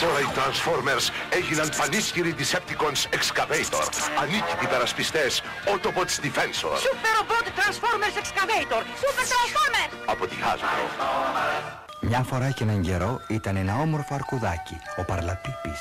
Τώρα 0.01 0.21
οι 0.21 0.29
Transformers 0.35 1.09
έγιναν 1.31 1.69
πανίσχυροι 1.77 2.35
Decepticons 2.39 3.17
Excavator. 3.17 3.87
Ανίκητοι 4.23 4.67
περασπιστές 4.69 5.43
Autobots 5.65 6.25
Defensor. 6.25 6.77
Super 6.89 7.13
Robot 7.19 7.47
Transformers 7.61 8.17
Excavator 8.23 8.83
Super 9.03 9.25
Transformers 9.33 9.93
Από 10.07 10.27
τη 10.27 10.35
Hasbro. 10.43 11.82
Μια 12.09 12.23
φορά 12.23 12.51
και 12.51 12.63
έναν 12.63 12.83
καιρό 12.83 13.21
ήταν 13.29 13.57
ένα 13.57 13.75
όμορφο 13.81 14.15
αρκουδάκι, 14.15 14.77
ο 14.97 15.03
Παρλαπίπης. 15.05 15.81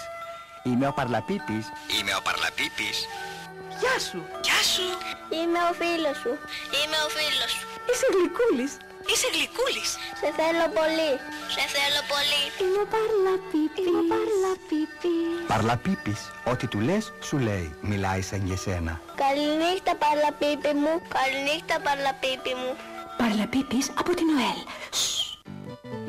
Είμαι 0.64 0.88
ο 0.88 0.94
Παρλαπίπης. 0.94 1.66
Είμαι 2.00 2.14
ο 2.20 2.22
Παρλαπίπης. 2.28 2.98
Γεια 3.82 3.96
σου. 4.08 4.20
Γεια 4.46 4.62
σου 4.74 4.88
Είμαι 5.38 5.60
ο 5.70 5.72
φίλος 5.80 6.18
σου 6.24 6.34
Είμαι 6.78 6.98
ο 7.06 7.10
φίλος 7.16 7.52
σου 7.58 7.66
Είσαι 7.90 8.08
γλυκούλης. 8.14 8.72
Είσαι 9.12 9.28
γλυκούλης 9.36 9.90
Σε 10.22 10.28
θέλω 10.40 10.66
πολύ 10.80 11.12
Σε 11.56 11.64
θέλω 11.76 12.02
πολύ 12.14 12.42
Είμαι 12.62 12.80
ο 12.86 12.88
Παρλαπίπης. 12.94 13.86
Είμαι 13.88 14.02
ο 14.04 14.06
Παρλαπίπης. 14.14 15.40
Παρλαπίπης, 15.52 16.22
ό,τι 16.52 16.66
του 16.72 16.80
λες, 16.88 17.04
σου 17.28 17.38
λέει. 17.48 17.68
Μιλάει 17.92 18.22
σαν 18.30 18.42
και 18.48 18.56
σένα. 18.66 18.94
Καληνύχτα 19.24 19.94
παρλαπίπη 20.04 20.72
μου 20.82 20.94
Καληνύχτα 21.18 21.76
παρλαπίπη 21.86 22.52
μου 22.62 22.72
Παρλαπίπης 23.22 23.86
από 24.02 24.12
την 24.18 24.28
Νοέλ. 24.34 24.62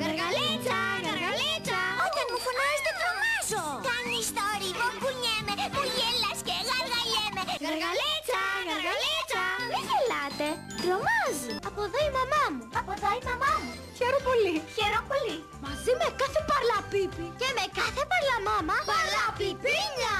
Γαργαλίτσα, 0.02 0.78
γαργαλίτσα. 1.06 1.80
Όταν 2.06 2.24
μου 2.30 2.38
φωνάζετε 2.46 2.90
τρομάζω. 2.98 3.64
Κάνεις 3.90 4.26
το 4.36 4.44
ρίγο, 4.60 4.88
κουνιέμαι 5.02 5.54
Που 5.74 5.82
γελάς 5.96 6.38
και 6.46 6.56
γαργαλιέμαι. 6.68 7.42
Γαργαλίτσα, 7.66 8.42
γαργαλίτσα. 8.68 9.44
Μην 9.72 9.82
γελάτε, 9.88 10.48
τρομάζει. 10.80 11.52
Από 11.68 11.80
εδώ 11.86 11.98
η 12.08 12.10
μαμά 12.18 12.44
μου. 12.54 12.64
Από 12.80 12.90
εδώ 12.96 13.10
η 13.20 13.22
μαμά 13.28 13.52
μου. 13.62 13.72
Χαίρομαι 13.98 14.24
πολύ. 14.28 14.56
Χαίρομαι 14.76 15.08
πολύ. 15.12 15.38
Μαζί 15.64 15.92
με 16.00 16.06
κάθε 16.20 16.40
παρλαπίπη. 16.50 17.24
Και 17.40 17.48
με 17.56 17.64
κάθε 17.78 18.02
παρλαμάμα. 18.10 18.76
Παρλαπιπίνια. 18.92 20.16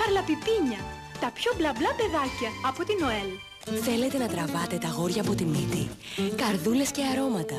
Παρλαπιπίνια. 0.00 0.80
Τα 1.22 1.28
πιο 1.38 1.50
μπλα 1.56 1.70
μπλα 1.76 1.90
παιδάκια 1.98 2.50
από 2.68 2.80
την 2.88 2.96
Νοέλ. 3.02 3.32
Θέλετε 3.76 4.18
να 4.18 4.26
τραβάτε 4.26 4.76
τα 4.76 4.88
γόρια 4.88 5.22
από 5.22 5.34
τη 5.34 5.44
μύτη. 5.44 5.88
Καρδούλες 6.36 6.90
και 6.90 7.02
αρώματα. 7.12 7.54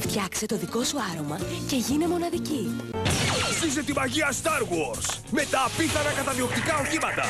Φτιάξε 0.00 0.46
το 0.46 0.56
δικό 0.56 0.84
σου 0.84 0.96
άρωμα 1.12 1.38
και 1.68 1.76
γίνε 1.76 2.08
μοναδική. 2.08 2.70
Ζήσε 3.62 3.82
τη 3.82 3.92
μαγεία 3.92 4.32
Star 4.42 4.62
Wars 4.72 5.06
με 5.30 5.44
τα 5.50 5.64
απίθανα 5.64 6.12
καταδιοκτικά 6.12 6.78
οχήματα. 6.78 7.24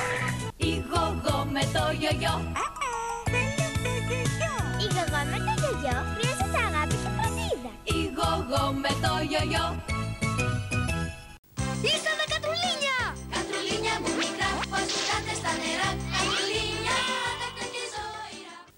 Η 0.57 0.85
γογό 0.91 1.39
με 1.53 1.61
το 1.61 1.85
γιογιό 2.01 2.35
Η 4.85 4.87
γογό 4.97 5.21
με 5.33 5.39
το 5.47 5.53
γιογιό 5.61 5.99
χρειάζεται 6.15 6.61
αγάπη 6.69 6.95
και 7.03 7.11
φροντίδα 7.17 7.73
Η 7.83 8.01
γογό 8.19 8.73
με 8.83 8.93
το 9.03 9.13
γιογιό 9.31 9.92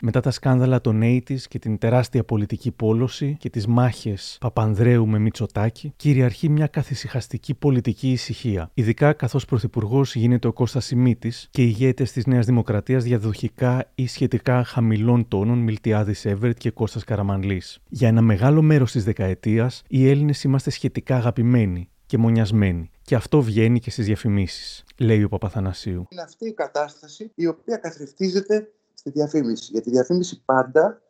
Μετά 0.06 0.20
τα 0.20 0.30
σκάνδαλα 0.30 0.80
των 0.80 1.00
80s 1.02 1.40
και 1.40 1.58
την 1.58 1.78
τεράστια 1.78 2.24
πολιτική 2.24 2.70
πόλωση 2.70 3.36
και 3.38 3.50
τις 3.50 3.66
μάχες 3.66 4.38
Παπανδρέου 4.40 5.06
με 5.06 5.18
Μητσοτάκη, 5.18 5.92
κυριαρχεί 5.96 6.48
μια 6.48 6.66
καθησυχαστική 6.66 7.54
πολιτική 7.54 8.10
ησυχία. 8.10 8.70
Ειδικά 8.74 9.12
καθώς 9.12 9.44
πρωθυπουργός 9.44 10.14
γίνεται 10.14 10.48
ο 10.48 10.52
Κώστας 10.52 10.84
Σιμίτης 10.84 11.48
και 11.50 11.62
οι 11.62 11.66
ηγέτες 11.68 12.12
της 12.12 12.26
Νέας 12.26 12.46
Δημοκρατίας 12.46 13.04
διαδοχικά 13.04 13.90
ή 13.94 14.06
σχετικά 14.06 14.64
χαμηλών 14.64 15.28
τόνων 15.28 15.58
Μιλτιάδης 15.58 16.24
Εύερτ 16.24 16.58
και 16.58 16.70
Κώστας 16.70 17.04
Καραμανλής. 17.04 17.80
Για 17.88 18.08
ένα 18.08 18.20
μεγάλο 18.20 18.62
μέρος 18.62 18.92
της 18.92 19.04
δεκαετίας, 19.04 19.82
οι 19.88 20.08
Έλληνες 20.08 20.44
είμαστε 20.44 20.70
σχετικά 20.70 21.16
αγαπημένοι 21.16 21.88
και 22.06 22.18
μονιασμένοι. 22.18 22.90
Και 23.02 23.14
αυτό 23.14 23.42
βγαίνει 23.42 23.80
και 23.80 23.90
στις 23.90 24.06
διαφημίσεις, 24.06 24.84
λέει 24.96 25.22
ο 25.22 25.28
Παπαθανασίου. 25.28 26.06
Είναι 26.08 26.22
αυτή 26.22 26.48
η 26.48 26.52
κατάσταση 26.52 27.30
η 27.34 27.46
οποία 27.46 27.76
καθρεφτίζεται 27.76 28.68
στη 29.04 29.12
διαφήμιση. 29.12 29.68
Γιατί 29.72 29.88
η 29.88 29.92
διαφήμιση 29.92 30.42
πάντα 30.44 31.02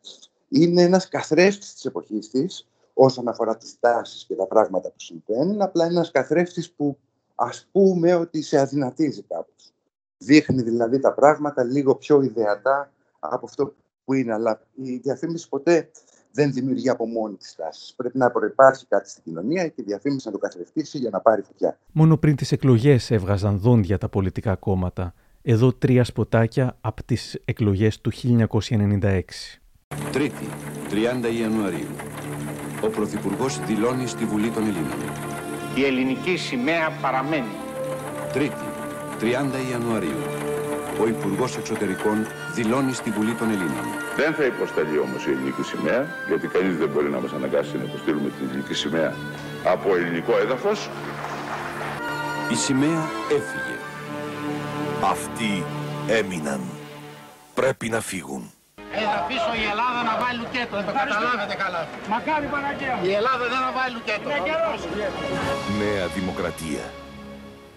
είναι 0.49 0.81
ένας 0.81 1.07
καθρέφτης 1.07 1.73
της 1.73 1.85
εποχής 1.85 2.29
της 2.29 2.67
όσον 2.93 3.27
αφορά 3.27 3.57
τις 3.57 3.79
τάσεις 3.79 4.25
και 4.25 4.35
τα 4.35 4.47
πράγματα 4.47 4.89
που 4.89 4.99
συμβαίνουν. 4.99 5.61
Απλά 5.61 5.85
είναι 5.85 5.93
ένας 5.93 6.11
καθρέφτης 6.11 6.71
που 6.71 6.97
ας 7.35 7.67
πούμε 7.71 8.13
ότι 8.13 8.41
σε 8.41 8.59
αδυνατίζει 8.59 9.23
κάπως. 9.23 9.73
Δείχνει 10.17 10.61
δηλαδή 10.61 10.99
τα 10.99 11.13
πράγματα 11.13 11.63
λίγο 11.63 11.95
πιο 11.95 12.21
ιδεατά 12.21 12.91
από 13.19 13.45
αυτό 13.45 13.73
που 14.05 14.13
είναι. 14.13 14.33
Αλλά 14.33 14.61
η 14.73 14.97
διαφήμιση 14.97 15.49
ποτέ 15.49 15.89
δεν 16.31 16.53
δημιουργεί 16.53 16.89
από 16.89 17.05
μόνη 17.05 17.35
της 17.35 17.55
τάσεις. 17.55 17.93
Πρέπει 17.93 18.17
να 18.17 18.31
προϋπάρχει 18.31 18.85
κάτι 18.85 19.09
στην 19.09 19.23
κοινωνία 19.23 19.67
και 19.67 19.81
η 19.81 19.83
διαφήμιση 19.83 20.27
να 20.27 20.31
το 20.31 20.37
καθρεφτήσει 20.37 20.97
για 20.97 21.09
να 21.09 21.19
πάρει 21.19 21.41
φωτιά. 21.41 21.77
Μόνο 21.91 22.17
πριν 22.17 22.35
τις 22.35 22.51
εκλογές 22.51 23.11
έβγαζαν 23.11 23.59
δόντια 23.59 23.97
τα 23.97 24.09
πολιτικά 24.09 24.55
κόμματα. 24.55 25.13
Εδώ 25.47 25.73
τρία 25.73 26.03
σποτάκια 26.03 26.77
από 26.81 27.03
τις 27.03 27.39
εκλογές 27.45 28.01
του 28.01 28.11
1996. 28.11 29.59
Τρίτη, 30.11 30.47
30 30.89 31.39
Ιανουαρίου. 31.39 31.87
Ο 32.83 32.87
Πρωθυπουργός 32.87 33.59
δηλώνει 33.65 34.07
στη 34.07 34.25
Βουλή 34.25 34.49
των 34.49 34.63
Ελλήνων. 34.63 34.99
Η 35.75 35.83
ελληνική 35.83 36.37
σημαία 36.37 36.89
παραμένει. 37.01 37.55
Τρίτη, 38.33 38.65
30 39.19 39.25
Ιανουαρίου. 39.71 40.21
Ο 41.01 41.07
Υπουργός 41.07 41.57
Εξωτερικών 41.57 42.17
δηλώνει 42.55 42.93
στη 42.93 43.09
Βουλή 43.09 43.33
των 43.33 43.49
Ελλήνων. 43.49 43.85
Δεν 44.15 44.33
θα 44.33 44.45
υποσταλεί 44.45 44.97
όμως 44.97 45.25
η 45.25 45.29
ελληνική 45.31 45.63
σημαία, 45.63 46.07
γιατί 46.27 46.47
κανείς 46.47 46.77
δεν 46.77 46.89
μπορεί 46.89 47.09
να 47.09 47.19
μας 47.19 47.31
αναγκάσει 47.31 47.77
να 47.77 47.83
υποστείλουμε 47.83 48.29
την 48.29 48.47
ελληνική 48.47 48.73
σημαία 48.73 49.13
από 49.73 49.95
ελληνικό 49.95 50.37
έδαφος. 50.37 50.89
Η 52.51 52.55
σημαία 52.55 53.01
έφυγε. 53.37 53.84
Αυτοί 55.03 55.63
έμειναν. 56.07 56.61
Πρέπει 57.53 57.89
να 57.89 58.01
φύγουν. 58.01 58.51
Εδώ 58.91 59.25
πίσω 59.27 59.49
η 59.61 59.63
Ελλάδα 59.71 60.03
να 60.03 60.17
βάλει 60.25 60.39
λουκέτο, 60.39 60.75
δεν 60.75 60.85
το 60.85 60.91
καταλάβετε 60.91 61.55
καλά. 61.55 61.87
Μακάρι 62.09 62.45
Παναγία. 62.45 62.99
Η 63.03 63.13
Ελλάδα 63.13 63.43
δεν 63.51 63.59
να 63.59 63.71
βάλει 63.71 63.93
λουκέτο. 63.93 64.29
Είναι 64.29 64.41
καιρός. 64.49 64.79
Νέα 65.79 66.07
Δημοκρατία. 66.07 66.83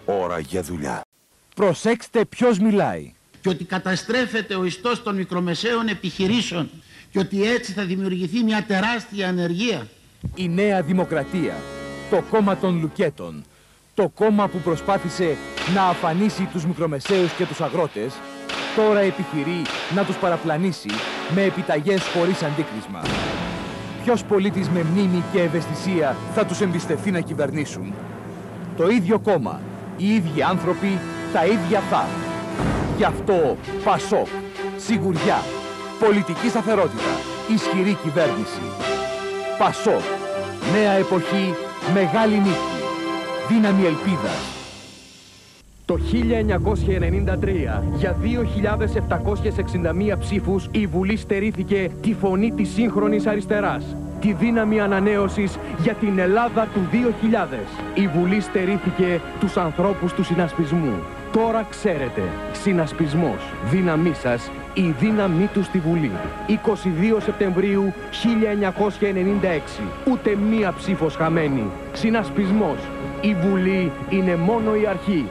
Ώρα 0.05 0.39
για 0.39 0.61
δουλειά. 0.61 1.01
Προσέξτε 1.55 2.25
ποιος 2.25 2.59
μιλάει. 2.59 3.13
Και 3.41 3.49
ότι 3.49 3.63
καταστρέφεται 3.63 4.55
ο 4.55 4.65
ιστός 4.65 5.03
των 5.03 5.15
μικρομεσαίων 5.15 5.87
επιχειρήσεων 5.87 6.69
και 7.11 7.19
ότι 7.19 7.43
έτσι 7.43 7.71
θα 7.71 7.83
δημιουργηθεί 7.83 8.43
μια 8.43 8.63
τεράστια 8.67 9.27
ανεργία. 9.27 9.87
Η 10.35 10.49
Νέα 10.49 10.81
Δημοκρατία. 10.81 11.53
Το 12.09 12.23
κόμμα 12.29 12.57
των 12.57 12.79
Λουκέτων. 12.79 13.43
Το 13.99 14.11
κόμμα 14.15 14.47
που 14.47 14.57
προσπάθησε 14.57 15.37
να 15.75 15.83
αφανίσει 15.83 16.43
τους 16.51 16.65
μικρομεσαίους 16.65 17.31
και 17.31 17.45
τους 17.45 17.61
αγρότες, 17.61 18.13
τώρα 18.75 18.99
επιχειρεί 18.99 19.61
να 19.95 20.03
τους 20.03 20.15
παραπλανήσει 20.15 20.89
με 21.35 21.43
επιταγές 21.43 22.01
χωρίς 22.07 22.43
αντίκρισμα. 22.43 23.01
Ποιος 24.03 24.23
πολίτης 24.23 24.69
με 24.69 24.83
μνήμη 24.83 25.23
και 25.31 25.41
ευαισθησία 25.41 26.15
θα 26.33 26.45
τους 26.45 26.61
εμπιστευτεί 26.61 27.11
να 27.11 27.19
κυβερνήσουν; 27.19 27.93
Το 28.77 28.87
ίδιο 28.87 29.19
κόμμα, 29.19 29.59
οι 29.97 30.13
ίδιοι 30.15 30.41
άνθρωποι, 30.41 30.99
τα 31.33 31.45
ίδια 31.45 31.79
θα. 31.89 32.05
Γι' 32.97 33.03
αυτό 33.03 33.57
Πασόκ, 33.83 34.27
σιγουριά, 34.77 35.43
πολιτική 35.99 36.49
σταθερότητα, 36.49 37.13
ισχυρή 37.53 37.97
κυβέρνηση. 38.03 38.61
Πασόκ, 39.57 40.03
νέα 40.73 40.91
εποχή, 40.91 41.53
μεγάλη 41.93 42.35
νίκη, 42.37 42.78
δύναμη 43.49 43.85
ελπίδας. 43.85 44.57
Το 45.85 45.97
1993, 45.97 47.83
για 47.95 48.15
2.761 48.21 50.17
ψήφους, 50.19 50.67
η 50.71 50.87
Βουλή 50.87 51.17
στερήθηκε 51.17 51.89
τη 52.01 52.13
φωνή 52.13 52.51
της 52.51 52.69
σύγχρονης 52.69 53.27
αριστεράς. 53.27 53.95
Τη 54.19 54.33
δύναμη 54.33 54.79
ανανέωσης 54.79 55.57
για 55.81 55.93
την 55.93 56.19
Ελλάδα 56.19 56.67
του 56.73 56.79
2000. 56.91 57.67
Η 57.93 58.07
Βουλή 58.07 58.41
στερήθηκε 58.41 59.21
τους 59.39 59.57
ανθρώπους 59.57 60.13
του 60.13 60.23
συνασπισμού. 60.23 60.93
Τώρα 61.31 61.65
ξέρετε, 61.69 62.21
συνασπισμός, 62.51 63.53
δύναμή 63.69 64.13
σας, 64.13 64.51
η 64.73 64.95
δύναμή 64.99 65.49
του 65.53 65.63
στη 65.63 65.79
Βουλή. 65.79 66.11
22 66.47 67.19
Σεπτεμβρίου 67.19 67.93
1996. 68.11 69.81
Ούτε 70.11 70.35
μία 70.49 70.73
ψήφος 70.77 71.15
χαμένη. 71.15 71.63
Συνασπισμός. 71.93 72.77
Η 73.21 73.33
Βουλή 73.33 73.91
είναι 74.11 74.35
μόνο 74.35 74.75
η 74.75 74.85
αρχή. 74.85 75.27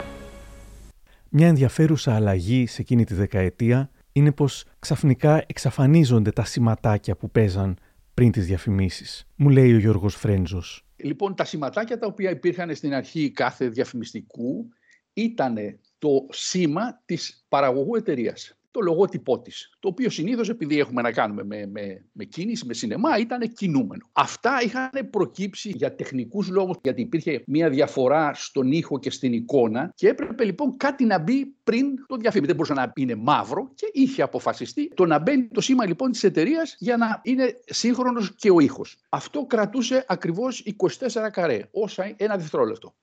Μια 1.28 1.46
ενδιαφέρουσα 1.46 2.14
αλλαγή 2.14 2.66
σε 2.66 2.82
εκείνη 2.82 3.04
τη 3.04 3.14
δεκαετία 3.14 3.90
είναι 4.12 4.32
πως 4.32 4.64
ξαφνικά 4.78 5.44
εξαφανίζονται 5.46 6.30
τα 6.30 6.44
σηματάκια 6.44 7.16
που 7.16 7.30
παίζαν 7.30 7.76
πριν 8.14 8.30
τις 8.30 8.46
διαφημίσεις. 8.46 9.26
Μου 9.36 9.48
λέει 9.48 9.74
ο 9.74 9.78
Γιώργος 9.78 10.14
Φρέντζος. 10.14 10.84
Λοιπόν, 10.96 11.34
τα 11.34 11.44
σηματάκια 11.44 11.98
τα 11.98 12.06
οποία 12.06 12.30
υπήρχαν 12.30 12.74
στην 12.74 12.94
αρχή 12.94 13.30
κάθε 13.30 13.68
διαφημιστικού 13.68 14.68
ήταν 15.12 15.56
το 15.98 16.26
σήμα 16.30 17.02
της 17.04 17.44
παραγωγού 17.48 17.94
εταιρείας 17.94 18.57
το 18.78 18.84
λογότυπό 18.84 19.40
της. 19.40 19.76
Το 19.80 19.88
οποίο 19.88 20.10
συνήθως, 20.10 20.48
επειδή 20.48 20.78
έχουμε 20.78 21.02
να 21.02 21.12
κάνουμε 21.12 21.44
με, 21.44 21.66
με, 21.66 22.04
με 22.12 22.24
κίνηση, 22.24 22.66
με 22.66 22.74
σινεμά, 22.74 23.18
ήταν 23.18 23.52
κινούμενο. 23.52 24.08
Αυτά 24.12 24.62
είχαν 24.62 24.90
προκύψει 25.10 25.72
για 25.76 25.94
τεχνικούς 25.94 26.48
λόγους, 26.48 26.76
γιατί 26.82 27.00
υπήρχε 27.00 27.42
μια 27.46 27.70
διαφορά 27.70 28.34
στον 28.34 28.72
ήχο 28.72 28.98
και 28.98 29.10
στην 29.10 29.32
εικόνα 29.32 29.92
και 29.94 30.08
έπρεπε 30.08 30.44
λοιπόν 30.44 30.76
κάτι 30.76 31.04
να 31.04 31.18
μπει 31.18 31.46
πριν 31.64 31.86
το 32.06 32.16
διαφήμι. 32.16 32.46
Δεν 32.46 32.54
μπορούσε 32.54 32.74
να 32.74 32.92
είναι 32.96 33.14
μαύρο 33.14 33.70
και 33.74 33.90
είχε 33.92 34.22
αποφασιστεί 34.22 34.88
το 34.94 35.06
να 35.06 35.18
μπαίνει 35.18 35.48
το 35.48 35.60
σήμα 35.60 35.86
λοιπόν 35.86 36.10
της 36.10 36.24
εταιρείας 36.24 36.76
για 36.78 36.96
να 36.96 37.20
είναι 37.24 37.60
σύγχρονος 37.64 38.34
και 38.34 38.50
ο 38.50 38.60
ήχος. 38.60 38.96
Αυτό 39.08 39.44
κρατούσε 39.46 40.04
ακριβώς 40.08 40.64
24 40.98 41.28
καρέ, 41.32 41.68
όσα 41.70 42.14
ένα 42.16 42.36
δευτερόλεπτο. 42.36 42.94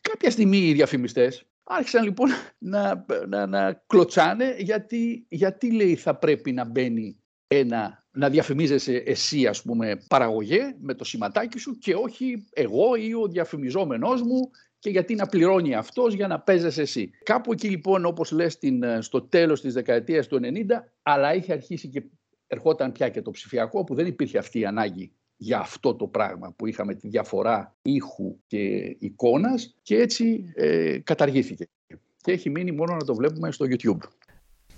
Κάποια 0.00 0.30
στιγμή 0.30 0.58
οι 0.58 0.72
διαφημιστές 0.72 1.44
Άρχισαν 1.72 2.04
λοιπόν 2.04 2.28
να, 2.58 3.06
να, 3.28 3.46
να 3.46 3.72
κλωτσάνε 3.86 4.54
γιατί, 4.58 5.26
γιατί 5.28 5.72
λέει 5.72 5.96
θα 5.96 6.16
πρέπει 6.16 6.52
να 6.52 6.64
μπαίνει 6.64 7.22
ένα, 7.46 8.06
να 8.10 8.28
διαφημίζεσαι 8.28 8.94
εσύ 8.94 9.46
ας 9.46 9.62
πούμε 9.62 9.96
παραγωγέ 10.08 10.76
με 10.80 10.94
το 10.94 11.04
σηματάκι 11.04 11.58
σου 11.58 11.78
και 11.78 11.94
όχι 11.94 12.44
εγώ 12.52 12.94
ή 12.94 13.14
ο 13.14 13.26
διαφημιζόμενός 13.26 14.22
μου 14.22 14.50
και 14.78 14.90
γιατί 14.90 15.14
να 15.14 15.26
πληρώνει 15.26 15.74
αυτός 15.74 16.14
για 16.14 16.26
να 16.26 16.40
παίζεσαι 16.40 16.82
εσύ. 16.82 17.10
Κάπου 17.22 17.52
εκεί 17.52 17.68
λοιπόν 17.68 18.04
όπως 18.04 18.30
λες 18.30 18.58
την, 18.58 19.02
στο 19.02 19.22
τέλος 19.22 19.60
της 19.60 19.74
δεκαετίας 19.74 20.26
του 20.26 20.40
90 20.42 20.46
αλλά 21.02 21.34
είχε 21.34 21.52
αρχίσει 21.52 21.88
και 21.88 22.02
ερχόταν 22.46 22.92
πια 22.92 23.08
και 23.08 23.22
το 23.22 23.30
ψηφιακό 23.30 23.84
που 23.84 23.94
δεν 23.94 24.06
υπήρχε 24.06 24.38
αυτή 24.38 24.58
η 24.58 24.64
ανάγκη 24.66 25.12
για 25.42 25.58
αυτό 25.58 25.94
το 25.94 26.06
πράγμα 26.06 26.52
που 26.56 26.66
είχαμε 26.66 26.94
τη 26.94 27.08
διαφορά 27.08 27.76
ήχου 27.82 28.36
και 28.46 28.96
εικόνας 28.98 29.76
και 29.82 29.96
έτσι 29.96 30.52
ε, 30.54 30.98
καταργήθηκε. 30.98 31.68
Και 32.22 32.32
έχει 32.32 32.50
μείνει 32.50 32.72
μόνο 32.72 32.94
να 32.94 33.04
το 33.04 33.14
βλέπουμε 33.14 33.52
στο 33.52 33.66
YouTube. 33.68 34.08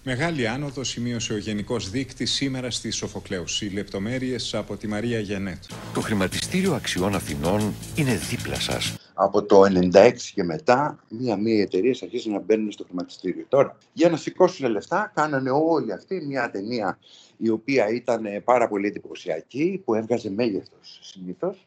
Μεγάλη 0.05 0.47
άνοδο 0.47 0.85
σημείωσε 0.85 1.33
ο 1.33 1.37
Γενικός 1.37 1.91
Δείκτης 1.91 2.33
σήμερα 2.33 2.71
στη 2.71 2.91
Σοφοκλέους. 2.91 3.63
Οι 3.63 3.69
λεπτομέρειες 3.69 4.55
από 4.55 4.77
τη 4.77 4.87
Μαρία 4.89 5.19
Γενέτ. 5.19 5.63
Το 5.95 6.01
χρηματιστήριο 6.01 6.75
αξιών 6.75 7.15
Αθηνών 7.15 7.75
είναι 7.97 8.17
δίπλα 8.17 8.61
σας. 8.61 9.01
Από 9.15 9.43
το 9.43 9.63
96 9.93 10.33
και 10.35 10.45
μετά, 10.45 10.99
μία-μία 11.09 11.63
εταιρείες 11.63 12.03
αρχίζουν 12.03 12.33
να 12.33 12.39
μπαίνουν 12.39 12.73
στο 12.73 12.85
χρηματιστήριο. 12.85 13.45
Τώρα, 13.49 13.77
για 13.93 14.11
να 14.11 14.17
σηκώσουν 14.17 14.71
λεφτά, 14.71 15.13
κάνανε 15.15 15.51
όλοι 15.51 15.93
αυτοί 15.93 16.25
μια 16.27 16.51
ταινία 16.51 16.99
η 17.37 17.49
οποία 17.49 17.89
ήταν 17.89 18.23
πάρα 18.45 18.69
πολύ 18.69 18.87
εντυπωσιακή, 18.87 19.83
που 19.85 19.95
έβγαζε 19.95 20.31
μέγεθος 20.31 21.01
συνήθως. 21.03 21.67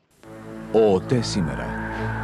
Ο 0.71 0.93
ΟΤΕ 0.93 1.21
σήμερα. 1.21 1.65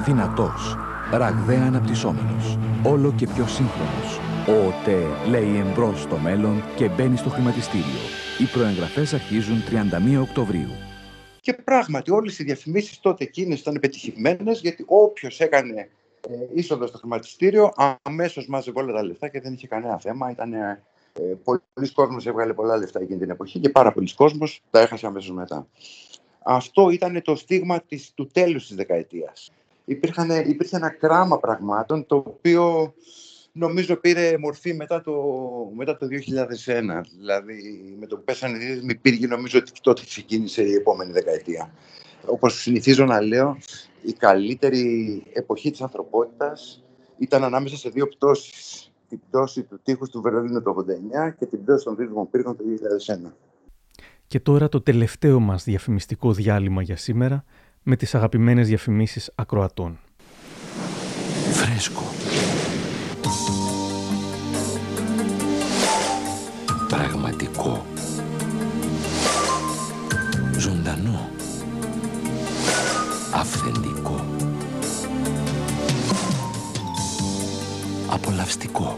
Δυνατός, 0.06 0.78
ραγδαία 1.12 1.64
αναπτυσσόμενος, 1.64 2.58
όλο 2.84 3.14
και 3.18 3.28
πιο 3.28 3.48
σύγχρονος. 3.48 4.20
Ο 4.48 4.68
ΟΤΕ 4.68 5.30
λέει 5.30 5.58
εμπρός 5.58 6.02
στο 6.02 6.18
μέλλον 6.18 6.64
και 6.76 6.88
μπαίνει 6.88 7.18
στο 7.18 7.30
χρηματιστήριο. 7.30 8.02
Οι 8.40 8.46
προεγγραφές 8.54 9.14
αρχίζουν 9.14 9.64
31 9.64 10.22
Οκτωβρίου. 10.22 10.91
Και 11.42 11.54
πράγματι 11.54 12.12
όλες 12.12 12.40
οι 12.40 12.44
διαφημίσεις 12.44 13.00
τότε 13.00 13.24
εκείνες 13.24 13.60
ήταν 13.60 13.78
πετυχημένες 13.82 14.60
γιατί 14.62 14.84
όποιος 14.88 15.40
έκανε 15.40 15.90
ε, 16.30 16.34
είσοδο 16.54 16.88
στο 16.88 16.98
χρηματιστήριο 16.98 17.74
αμέσως 18.02 18.48
μάζευε 18.48 18.80
όλα 18.80 18.94
τα 18.94 19.04
λεφτά 19.04 19.28
και 19.28 19.42
δεν 19.42 19.54
είχε 19.54 19.68
κανένα 19.68 20.00
θέμα. 20.00 20.32
Ήταν, 20.32 20.54
ε, 20.54 20.84
πολλοί 21.44 21.92
κόσμος 21.94 22.26
έβγαλε 22.26 22.54
πολλά 22.54 22.78
λεφτά 22.78 23.00
εκείνη 23.02 23.20
την 23.20 23.30
εποχή 23.30 23.60
και 23.60 23.70
πάρα 23.70 23.92
πολλοί 23.92 24.14
κόσμος 24.14 24.62
τα 24.70 24.80
έχασε 24.80 25.06
αμέσως 25.06 25.32
μετά. 25.32 25.68
Αυτό 26.44 26.90
ήταν 26.90 27.22
το 27.22 27.36
στίγμα 27.36 27.82
της, 27.82 28.12
του 28.14 28.28
τέλους 28.28 28.68
της 28.68 28.76
δεκαετίας. 28.76 29.52
Υπήρχαν, 29.86 30.30
υπήρχε 30.30 30.76
ένα 30.76 30.90
κράμα 30.90 31.40
πραγμάτων 31.40 32.06
το 32.06 32.16
οποίο 32.16 32.94
νομίζω 33.52 33.96
πήρε 33.96 34.38
μορφή 34.38 34.74
μετά 34.74 35.02
το, 35.02 35.14
μετά 35.76 35.98
το 35.98 36.08
2001. 36.66 37.02
Δηλαδή 37.18 37.84
με 38.00 38.08
το 38.08 38.16
που 38.16 38.24
πέσανε 38.24 38.58
οι 38.58 38.66
δίδυμοι 38.66 38.96
πύργοι 38.96 39.28
νομίζω 39.28 39.60
ότι 39.60 39.72
τότε 39.82 40.02
ξεκίνησε 40.06 40.64
η 40.64 40.74
επόμενη 40.74 41.12
δεκαετία. 41.12 41.74
Όπως 42.26 42.62
συνηθίζω 42.62 43.06
να 43.06 43.22
λέω, 43.22 43.58
η 44.02 44.14
καλύτερη 44.14 45.24
εποχή 45.34 45.72
της 45.72 45.82
ανθρωπότητας 45.82 46.84
ήταν 47.18 47.44
ανάμεσα 47.44 47.78
σε 47.78 47.90
δύο 47.90 48.08
πτώσεις. 48.08 48.86
Την 49.10 49.20
πτώση 49.30 49.64
του 49.64 49.80
τείχους 49.84 50.10
του 50.10 50.22
Βερολίνου 50.22 50.62
το 50.62 50.86
89 51.28 51.36
και 51.40 51.46
την 51.46 51.64
πτώση 51.64 51.84
των 51.84 51.96
δίδυμων 51.96 52.30
πύργων 52.30 52.58
το 52.58 52.64
2001. 53.28 53.32
Και 54.28 54.40
τώρα 54.40 54.70
το 54.70 54.82
τελευταίο 54.82 55.40
μας 55.40 55.64
διαφημιστικό 55.64 56.34
διάλειμμα 56.34 56.82
για 56.82 56.98
σήμερα 56.98 57.44
με 57.84 57.96
τις 57.96 58.16
αγαπημένες 58.16 58.68
διαφημίσεις 58.68 59.32
ακροατών. 59.36 60.00
Φρέσκο. 61.52 62.04
Πραγματικό. 66.88 67.86
Ζωντανό. 70.58 71.30
Αυθεντικό. 73.34 74.26
Απολαυστικό. 78.10 78.98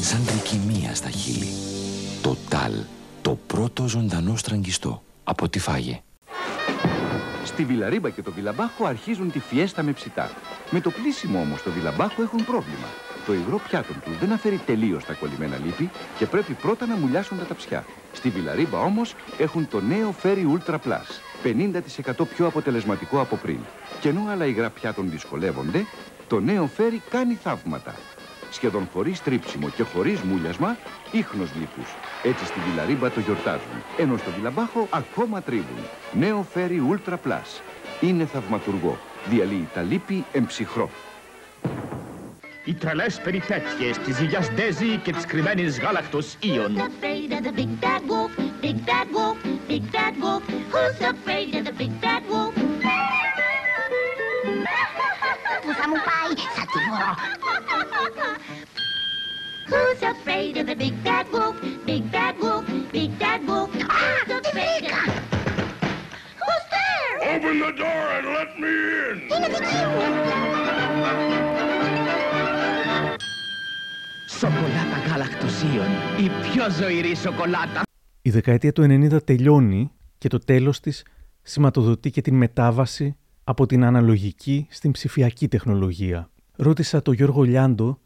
Σαν 0.00 0.24
τρικυμία 0.26 0.94
στα 0.94 1.10
χείλη. 1.10 1.48
Το 2.22 2.36
τάλ. 2.48 2.72
Το 3.22 3.38
πρώτο 3.46 3.88
ζωντανό 3.88 4.36
στραγγιστό. 4.36 5.02
Από 5.24 5.48
τη 5.48 5.58
φάγε. 5.58 6.00
Στη 7.44 7.64
Βιλαρίμπα 7.64 8.10
και 8.10 8.22
το 8.22 8.32
Βιλαμπάχο 8.32 8.84
αρχίζουν 8.84 9.32
τη 9.32 9.38
φιέστα 9.38 9.82
με 9.82 9.92
ψητά. 9.92 10.30
Με 10.74 10.80
το 10.80 10.90
πλήσιμο 10.90 11.40
όμως 11.40 11.60
στο 11.60 11.70
Βιλαμπάχο 11.70 12.22
έχουν 12.22 12.44
πρόβλημα. 12.44 12.86
Το 13.26 13.32
υγρό 13.32 13.60
πιάτων 13.68 13.96
τους 14.04 14.18
δεν 14.18 14.32
αφαιρεί 14.32 14.60
τελείως 14.66 15.04
τα 15.04 15.12
κολλημένα 15.12 15.56
λίπη 15.64 15.90
και 16.18 16.26
πρέπει 16.26 16.52
πρώτα 16.52 16.86
να 16.86 16.96
μουλιάσουν 16.96 17.38
τα 17.38 17.44
ταψιά. 17.44 17.84
Στη 18.12 18.28
Βιλαρίμπα 18.28 18.78
όμως 18.78 19.14
έχουν 19.38 19.68
το 19.68 19.80
νέο 19.80 20.14
Ferry 20.22 20.44
Ultra 20.56 20.74
Plus. 20.74 21.08
50% 21.42 22.26
πιο 22.34 22.46
αποτελεσματικό 22.46 23.20
από 23.20 23.36
πριν. 23.36 23.58
Και 24.00 24.08
ενώ 24.08 24.26
άλλα 24.30 24.46
υγρά 24.46 24.70
πιάτων 24.70 25.10
δυσκολεύονται, 25.10 25.86
το 26.28 26.40
νέο 26.40 26.70
Ferry 26.76 26.98
κάνει 27.10 27.34
θαύματα. 27.34 27.94
Σχεδόν 28.50 28.88
χωρίς 28.92 29.22
τρίψιμο 29.22 29.68
και 29.68 29.82
χωρίς 29.82 30.20
μούλιασμα, 30.20 30.76
ίχνος 31.12 31.50
λίπους. 31.54 31.96
Έτσι 32.22 32.44
στη 32.44 32.60
Βιλαρίμπα 32.60 33.10
το 33.10 33.20
γιορτάζουν, 33.20 33.82
ενώ 33.98 34.16
στο 34.16 34.30
Βιλαμπάχο 34.30 34.88
ακόμα 34.90 35.42
τρίβουν. 35.42 35.84
Νέο 36.12 36.46
Ferry 36.54 36.80
Ultra 36.92 37.14
Plus. 37.14 37.60
Είναι 38.00 38.24
θαυματουργό 38.24 38.98
διαλύει 39.28 39.68
τα 39.74 39.82
λύπη 39.82 40.24
εν 40.32 40.46
ψυχρό. 40.46 40.90
Οι 42.64 42.74
τρελές 42.74 43.20
περιπέτειες 43.20 43.98
της 43.98 44.16
ζυγιά 44.16 44.40
Ντέζη 44.54 44.96
και 44.96 45.12
της 45.12 45.26
κρυμμένης 45.26 45.80
γάλακτος 45.80 46.36
Ιων. 46.40 46.76
Σοκολάτα 74.28 74.98
γάλακτος 75.08 75.62
Ιων. 75.62 75.86
Η 76.24 76.28
πιο 76.42 76.70
ζωηρή 76.70 77.16
σοκολάτα. 77.16 77.82
Η 78.22 78.30
δεκαετία 78.30 78.72
του 78.72 78.82
90 78.82 79.24
τελειώνει 79.24 79.90
και 80.18 80.28
το 80.28 80.38
τέλος 80.38 80.80
της 80.80 81.04
σηματοδοτεί 81.42 82.10
και 82.10 82.20
την 82.20 82.34
μετάβαση 82.34 83.16
από 83.44 83.66
την 83.66 83.84
αναλογική 83.84 84.66
στην 84.70 84.90
ψηφιακή 84.90 85.48
τεχνολογία. 85.48 86.30
Ρώτησα 86.56 87.02
τον 87.02 87.14
Γιώργο 87.14 87.42
Λιάντο 87.42 87.98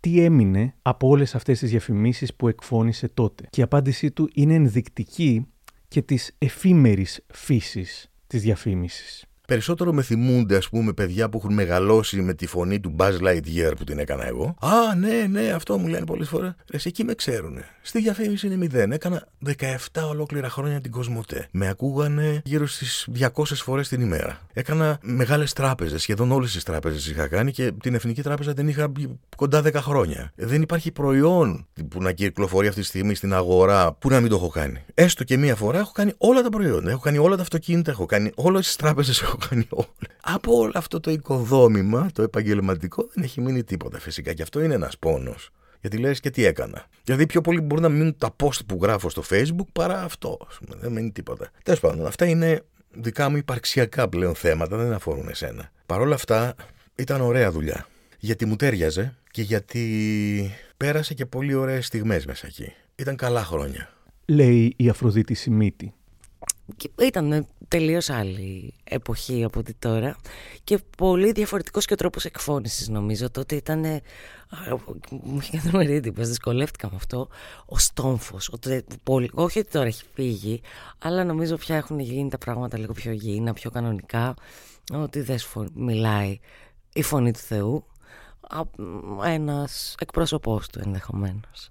τι 0.00 0.20
έμεινε 0.20 0.74
από 0.82 1.08
όλες 1.08 1.34
αυτές 1.34 1.58
τις 1.58 1.70
διαφημίσεις 1.70 2.34
που 2.34 2.48
εκφώνησε 2.48 3.08
τότε. 3.08 3.46
Και 3.50 3.60
η 3.60 3.64
απάντησή 3.64 4.10
του 4.10 4.30
είναι 4.34 4.54
ενδεικτική 4.54 5.46
και 5.88 6.02
της 6.02 6.34
εφήμερης 6.38 7.20
φύσης 7.32 8.10
της 8.26 8.42
διαφήμισης. 8.42 9.26
Περισσότερο 9.52 9.92
με 9.92 10.02
θυμούνται, 10.02 10.56
ας 10.56 10.68
πούμε, 10.68 10.92
παιδιά 10.92 11.28
που 11.28 11.38
έχουν 11.38 11.54
μεγαλώσει 11.54 12.22
με 12.22 12.34
τη 12.34 12.46
φωνή 12.46 12.80
του 12.80 12.94
Buzz 12.98 13.18
Lightyear 13.20 13.72
που 13.76 13.84
την 13.84 13.98
έκανα 13.98 14.26
εγώ. 14.26 14.54
Α, 14.60 14.94
ναι, 14.94 15.26
ναι, 15.30 15.50
αυτό 15.50 15.78
μου 15.78 15.86
λένε 15.86 16.04
πολλές 16.04 16.28
φορές. 16.28 16.54
Ρε, 16.70 16.78
σε 16.78 16.88
εκεί 16.88 17.04
με 17.04 17.14
ξέρουν. 17.14 17.58
Στη 17.82 18.00
διαφήμιση 18.00 18.46
είναι 18.46 18.56
μηδέν. 18.56 18.92
Έκανα 18.92 19.28
17 19.46 20.02
ολόκληρα 20.08 20.48
χρόνια 20.48 20.80
την 20.80 20.90
Κοσμοτέ. 20.90 21.48
Με 21.50 21.68
ακούγανε 21.68 22.40
γύρω 22.44 22.66
στις 22.66 23.08
200 23.20 23.28
φορές 23.44 23.88
την 23.88 24.00
ημέρα. 24.00 24.40
Έκανα 24.52 24.98
μεγάλες 25.02 25.52
τράπεζες. 25.52 26.02
Σχεδόν 26.02 26.32
όλες 26.32 26.52
τις 26.52 26.62
τράπεζες 26.62 27.06
είχα 27.06 27.28
κάνει 27.28 27.52
και 27.52 27.72
την 27.82 27.94
Εθνική 27.94 28.22
Τράπεζα 28.22 28.54
την 28.54 28.68
είχα 28.68 28.92
κοντά 29.36 29.62
10 29.64 29.72
χρόνια. 29.74 30.32
Δεν 30.34 30.62
υπάρχει 30.62 30.92
προϊόν 30.92 31.66
που 31.88 32.02
να 32.02 32.12
κυκλοφορεί 32.12 32.66
αυτή 32.66 32.80
τη 32.80 32.86
στιγμή 32.86 33.14
στην 33.14 33.34
αγορά 33.34 33.92
που 33.92 34.08
να 34.08 34.20
μην 34.20 34.28
το 34.28 34.36
έχω 34.36 34.48
κάνει. 34.48 34.84
Έστω 34.94 35.24
και 35.24 35.36
μία 35.36 35.56
φορά 35.56 35.78
έχω 35.78 35.92
κάνει 35.92 36.12
όλα 36.18 36.42
τα 36.42 36.48
προϊόντα. 36.48 36.90
Έχω 36.90 37.00
κάνει 37.00 37.18
όλα 37.18 37.36
τα 37.36 37.42
αυτοκίνητα, 37.42 37.90
έχω 37.90 38.06
κάνει 38.06 38.30
όλες 38.34 38.66
τις 38.66 38.76
τράπεζες, 38.76 39.20
έχω 39.22 39.36
κάνει 39.48 39.66
όλα. 39.70 39.86
Από 40.22 40.56
όλο 40.56 40.72
αυτό 40.74 41.00
το 41.00 41.10
οικοδόμημα, 41.10 42.10
το 42.14 42.22
επαγγελματικό, 42.22 43.08
δεν 43.14 43.24
έχει 43.24 43.40
μείνει 43.40 43.64
τίποτα 43.64 43.98
φυσικά. 43.98 44.32
Και 44.32 44.42
αυτό 44.42 44.60
είναι 44.60 44.74
ένας 44.74 44.98
πόνος. 44.98 45.50
Γιατί 45.80 45.96
λες 45.96 46.20
και 46.20 46.30
τι 46.30 46.44
έκανα. 46.44 46.86
Δηλαδή 47.04 47.26
πιο 47.26 47.40
πολύ 47.40 47.60
μπορεί 47.60 47.80
να 47.82 47.88
μείνουν 47.88 48.16
τα 48.18 48.36
post 48.42 48.66
που 48.66 48.78
γράφω 48.82 49.10
στο 49.10 49.22
facebook 49.30 49.66
παρά 49.72 50.02
αυτό. 50.02 50.38
ας 50.48 50.58
πούμε. 50.58 50.76
Δεν 50.80 50.92
μένει 50.92 51.10
τίποτα. 51.10 51.50
Τέλος 51.62 51.80
πάντων, 51.80 52.06
αυτά 52.06 52.26
είναι 52.26 52.62
δικά 52.90 53.28
μου 53.28 53.36
υπαρξιακά 53.36 54.08
πλέον 54.08 54.34
θέματα, 54.34 54.76
δεν 54.76 54.92
αφορούν 54.92 55.28
εσένα. 55.28 55.70
Παρ' 55.86 56.00
όλα 56.00 56.14
αυτά 56.14 56.54
ήταν 56.94 57.20
ωραία 57.20 57.50
δουλειά. 57.50 57.86
Γιατί 58.18 58.46
μου 58.46 58.56
τέριαζε 58.56 59.14
και 59.30 59.42
γιατί 59.42 60.50
πέρασε 60.76 61.14
και 61.14 61.26
πολύ 61.26 61.54
ωραίες 61.54 61.86
στιγμές 61.86 62.26
μέσα 62.26 62.46
εκεί. 62.46 62.72
Ήταν 62.94 63.16
καλά 63.16 63.44
χρόνια. 63.44 63.88
Λέει 64.24 64.74
η 64.76 64.88
Αφροδίτη 64.88 65.34
Σιμίτη. 65.34 65.94
Και 66.76 66.90
ήταν 67.02 67.46
τελείως 67.68 68.10
άλλη 68.10 68.74
εποχή 68.84 69.44
από 69.44 69.58
ότι 69.58 69.74
τώρα 69.74 70.16
και 70.64 70.78
πολύ 70.96 71.32
διαφορετικός 71.32 71.84
και 71.86 71.92
ο 71.92 71.96
τρόπος 71.96 72.24
εκφώνησης 72.24 72.88
νομίζω. 72.88 73.30
Τότε 73.30 73.54
ήταν, 73.56 73.84
α, 73.84 74.00
μου 75.10 75.38
είχε 75.40 75.50
κάνει 75.56 75.68
τρομερή 75.68 75.94
εντύπωση, 75.94 76.28
δυσκολεύτηκα 76.28 76.88
με 76.90 76.96
αυτό, 76.96 77.28
ο 77.66 77.78
στόμφος. 77.78 78.48
Ότι 78.52 78.84
πολύ, 79.02 79.30
όχι 79.32 79.58
ότι 79.58 79.70
τώρα 79.70 79.86
έχει 79.86 80.04
φύγει, 80.14 80.60
αλλά 80.98 81.24
νομίζω 81.24 81.56
πια 81.56 81.76
έχουν 81.76 81.98
γίνει 81.98 82.30
τα 82.30 82.38
πράγματα 82.38 82.78
λίγο 82.78 82.92
πιο 82.92 83.10
υγιεινά, 83.10 83.52
πιο 83.52 83.70
κανονικά, 83.70 84.34
ότι 84.92 85.20
δεν 85.20 85.38
σου 85.38 85.48
φω- 85.48 85.70
μιλάει 85.74 86.38
η 86.92 87.02
φωνή 87.02 87.32
του 87.32 87.38
Θεού, 87.38 87.86
α, 88.40 88.62
ένας 89.30 89.94
εκπρόσωπός 89.98 90.68
του 90.68 90.80
ενδεχομένως. 90.84 91.70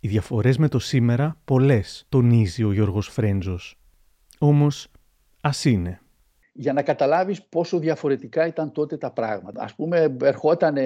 Οι 0.00 0.08
διαφορές 0.08 0.58
με 0.58 0.68
το 0.68 0.78
σήμερα 0.78 1.36
πολλές, 1.44 2.06
τονίζει 2.08 2.64
ο 2.64 2.72
Γιώργος 2.72 3.08
Φρέντζος. 3.08 3.74
Όμως, 4.42 4.88
ας 5.40 5.64
είναι. 5.64 6.00
για 6.52 6.72
να 6.72 6.82
καταλάβεις 6.82 7.42
πόσο 7.42 7.78
διαφορετικά 7.78 8.46
ήταν 8.46 8.72
τότε 8.72 8.96
τα 8.96 9.10
πράγματα. 9.12 9.62
Ας 9.62 9.74
πούμε, 9.74 10.16
ερχόταν 10.22 10.76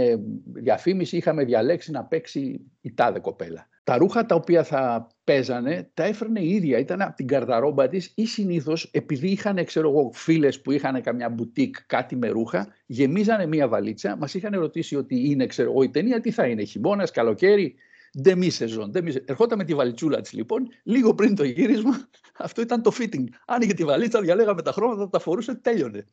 διαφήμιση, 0.45 1.17
είχαμε 1.17 1.45
διαλέξει 1.45 1.91
να 1.91 2.05
παίξει 2.05 2.61
η 2.81 2.95
τάδε 2.95 3.19
κοπέλα. 3.19 3.69
Τα 3.85 3.97
ρούχα 3.97 4.27
τα 4.27 4.35
οποία 4.35 4.65
θα 4.65 5.07
παίζανε, 5.25 5.91
τα 5.95 6.05
έφερνε 6.05 6.41
η 6.41 6.49
ίδια, 6.49 6.79
ήταν 6.79 7.03
από 7.03 7.15
την 7.15 7.27
καρδαρόμπα 7.27 7.89
της 7.89 8.13
ή 8.15 8.27
συνήθως 8.27 8.91
επειδή 8.93 9.29
είχαν, 9.29 9.65
ξέρω 9.65 9.89
εγώ, 9.91 10.11
φίλες 10.13 10.61
που 10.61 10.73
είχαν 10.73 11.03
καμιά 11.03 11.29
μπουτίκ 11.29 11.77
κάτι 11.87 12.17
με 12.17 12.29
ρούχα, 12.29 12.69
γεμίζανε 12.87 13.47
μία 13.47 13.69
βαλίτσα, 13.69 14.17
μας 14.17 14.35
είχαν 14.35 14.59
ρωτήσει 14.59 14.97
ότι 14.97 15.31
είναι, 15.31 15.47
ξέρω 15.47 15.71
εγώ, 15.71 15.83
η 15.83 15.91
ταινία 15.91 16.21
τι 16.21 16.31
θα 16.31 16.47
είναι, 16.47 16.65
χειμώνας, 16.65 17.11
καλοκαίρι, 17.11 17.75
Demi 18.23 18.51
σεζόν. 18.51 18.93
Ερχόταν 19.25 19.59
με 19.59 19.65
τη 19.65 19.75
βαλιτσούλα 19.75 20.21
της 20.21 20.33
λοιπόν, 20.33 20.69
λίγο 20.83 21.15
πριν 21.15 21.35
το 21.35 21.45
γύρισμα, 21.45 22.09
αυτό 22.37 22.61
ήταν 22.61 22.83
το 22.83 22.93
fitting. 22.99 23.25
Άνοιγε 23.47 23.75
τη 23.75 23.85
βαλίτσα, 23.85 24.21
διαλέγαμε 24.21 24.63
τα 24.63 24.73
χρώματα, 24.73 25.09
τα 25.09 25.19
φορούσε, 25.19 25.55
τέλειωνε. 25.55 26.05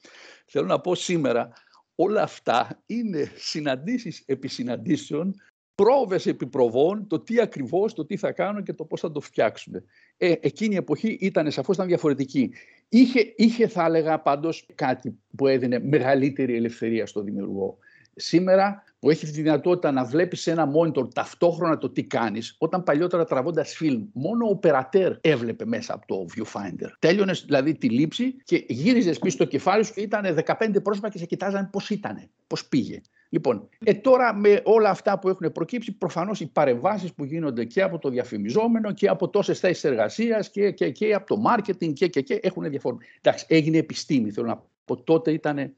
Θέλω 0.45 0.65
να 0.65 0.79
πω 0.79 0.95
σήμερα, 0.95 1.51
όλα 1.95 2.21
αυτά 2.21 2.81
είναι 2.85 3.31
συναντήσεις 3.35 4.23
επί 4.25 4.47
συναντήσεων, 4.47 5.35
πρόβες 5.75 6.25
επί 6.25 6.47
προβών, 6.47 7.07
το 7.07 7.19
τι 7.19 7.41
ακριβώς, 7.41 7.93
το 7.93 8.05
τι 8.05 8.17
θα 8.17 8.31
κάνουν 8.31 8.63
και 8.63 8.73
το 8.73 8.85
πώς 8.85 8.99
θα 8.99 9.11
το 9.11 9.19
φτιάξουν. 9.19 9.73
Ε, 10.17 10.33
εκείνη 10.39 10.73
η 10.73 10.77
εποχή 10.77 11.17
ήταν 11.21 11.51
σαφώς 11.51 11.75
ήταν 11.75 11.87
διαφορετική. 11.87 12.53
Είχε, 12.89 13.33
είχε 13.35 13.67
θα 13.67 13.85
έλεγα 13.85 14.19
πάντως 14.19 14.65
κάτι 14.75 15.19
που 15.35 15.47
έδινε 15.47 15.79
μεγαλύτερη 15.79 16.55
ελευθερία 16.55 17.05
στο 17.05 17.21
δημιουργό. 17.21 17.77
Σήμερα 18.15 18.83
που 19.01 19.09
έχεις 19.09 19.31
τη 19.31 19.41
δυνατότητα 19.41 19.91
να 19.91 20.05
βλέπεις 20.05 20.41
σε 20.41 20.51
ένα 20.51 20.71
monitor 20.71 21.13
ταυτόχρονα 21.13 21.77
το 21.77 21.89
τι 21.89 22.03
κάνεις, 22.03 22.55
όταν 22.57 22.83
παλιότερα 22.83 23.25
τραβώντας 23.25 23.73
φιλμ, 23.75 24.05
μόνο 24.13 24.47
ο 24.47 24.59
operator 24.61 25.17
έβλεπε 25.21 25.65
μέσα 25.65 25.93
από 25.93 26.07
το 26.07 26.25
viewfinder. 26.35 26.87
Τέλειωνες 26.99 27.43
δηλαδή 27.45 27.73
τη 27.73 27.89
λήψη 27.89 28.35
και 28.43 28.65
γύριζες 28.67 29.19
πίσω 29.19 29.35
στο 29.35 29.45
κεφάλι 29.45 29.85
σου 29.85 29.93
και 29.93 30.01
ήταν 30.01 30.43
15 30.45 30.83
πρόσωπα 30.83 31.09
και 31.09 31.17
σε 31.17 31.25
κοιτάζαν 31.25 31.69
πώς 31.69 31.89
ήταν, 31.89 32.29
πώς 32.47 32.65
πήγε. 32.65 33.01
Λοιπόν, 33.29 33.69
ε, 33.83 33.93
τώρα 33.93 34.35
με 34.35 34.61
όλα 34.63 34.89
αυτά 34.89 35.19
που 35.19 35.29
έχουν 35.29 35.51
προκύψει, 35.51 35.91
προφανώς 35.91 36.39
οι 36.39 36.45
παρεμβάσεις 36.47 37.13
που 37.13 37.23
γίνονται 37.23 37.65
και 37.65 37.81
από 37.81 37.97
το 37.97 38.09
διαφημιζόμενο 38.09 38.91
και 38.91 39.07
από 39.07 39.29
τόσες 39.29 39.59
θέσεις 39.59 39.83
εργασίας 39.83 40.49
και, 40.49 40.71
και, 40.71 40.89
και 40.89 41.13
από 41.13 41.35
το 41.35 41.41
marketing 41.49 41.93
και, 41.93 42.07
και, 42.07 42.21
και 42.21 42.39
έχουν 42.43 42.69
διαφορά. 42.69 42.97
Εντάξει, 43.21 43.45
έγινε 43.47 43.77
επιστήμη. 43.77 44.31
Θέλω 44.31 44.47
να 44.47 44.63
πω, 44.85 45.03
τότε 45.03 45.31
ήταν 45.31 45.73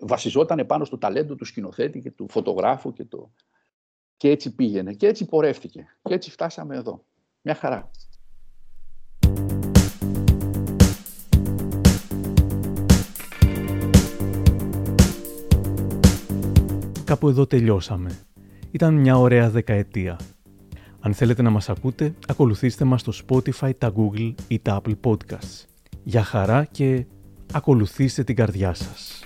βασιζόταν 0.00 0.66
πάνω 0.66 0.84
στο 0.84 0.98
ταλέντο 0.98 1.34
του 1.34 1.44
σκηνοθέτη 1.44 2.00
και 2.00 2.10
του 2.10 2.26
φωτογράφου 2.30 2.92
και, 2.92 3.04
το... 3.04 3.32
και 4.16 4.28
έτσι 4.28 4.54
πήγαινε 4.54 4.92
και 4.92 5.06
έτσι 5.06 5.26
πορεύτηκε 5.26 5.86
και 6.02 6.14
έτσι 6.14 6.30
φτάσαμε 6.30 6.76
εδώ. 6.76 7.04
Μια 7.42 7.54
χαρά. 7.54 7.90
Κάπου 17.04 17.28
εδώ 17.28 17.46
τελειώσαμε. 17.46 18.18
Ήταν 18.70 18.94
μια 18.94 19.18
ωραία 19.18 19.50
δεκαετία. 19.50 20.18
Αν 21.00 21.14
θέλετε 21.14 21.42
να 21.42 21.50
μας 21.50 21.68
ακούτε, 21.68 22.14
ακολουθήστε 22.26 22.84
μας 22.84 23.00
στο 23.00 23.12
Spotify, 23.26 23.70
τα 23.78 23.92
Google 23.96 24.34
ή 24.48 24.58
τα 24.58 24.82
Apple 24.82 24.94
Podcasts. 25.04 25.64
Για 26.02 26.22
χαρά 26.22 26.64
και 26.64 27.06
ακολουθήστε 27.52 28.24
την 28.24 28.36
καρδιά 28.36 28.74
σας. 28.74 29.24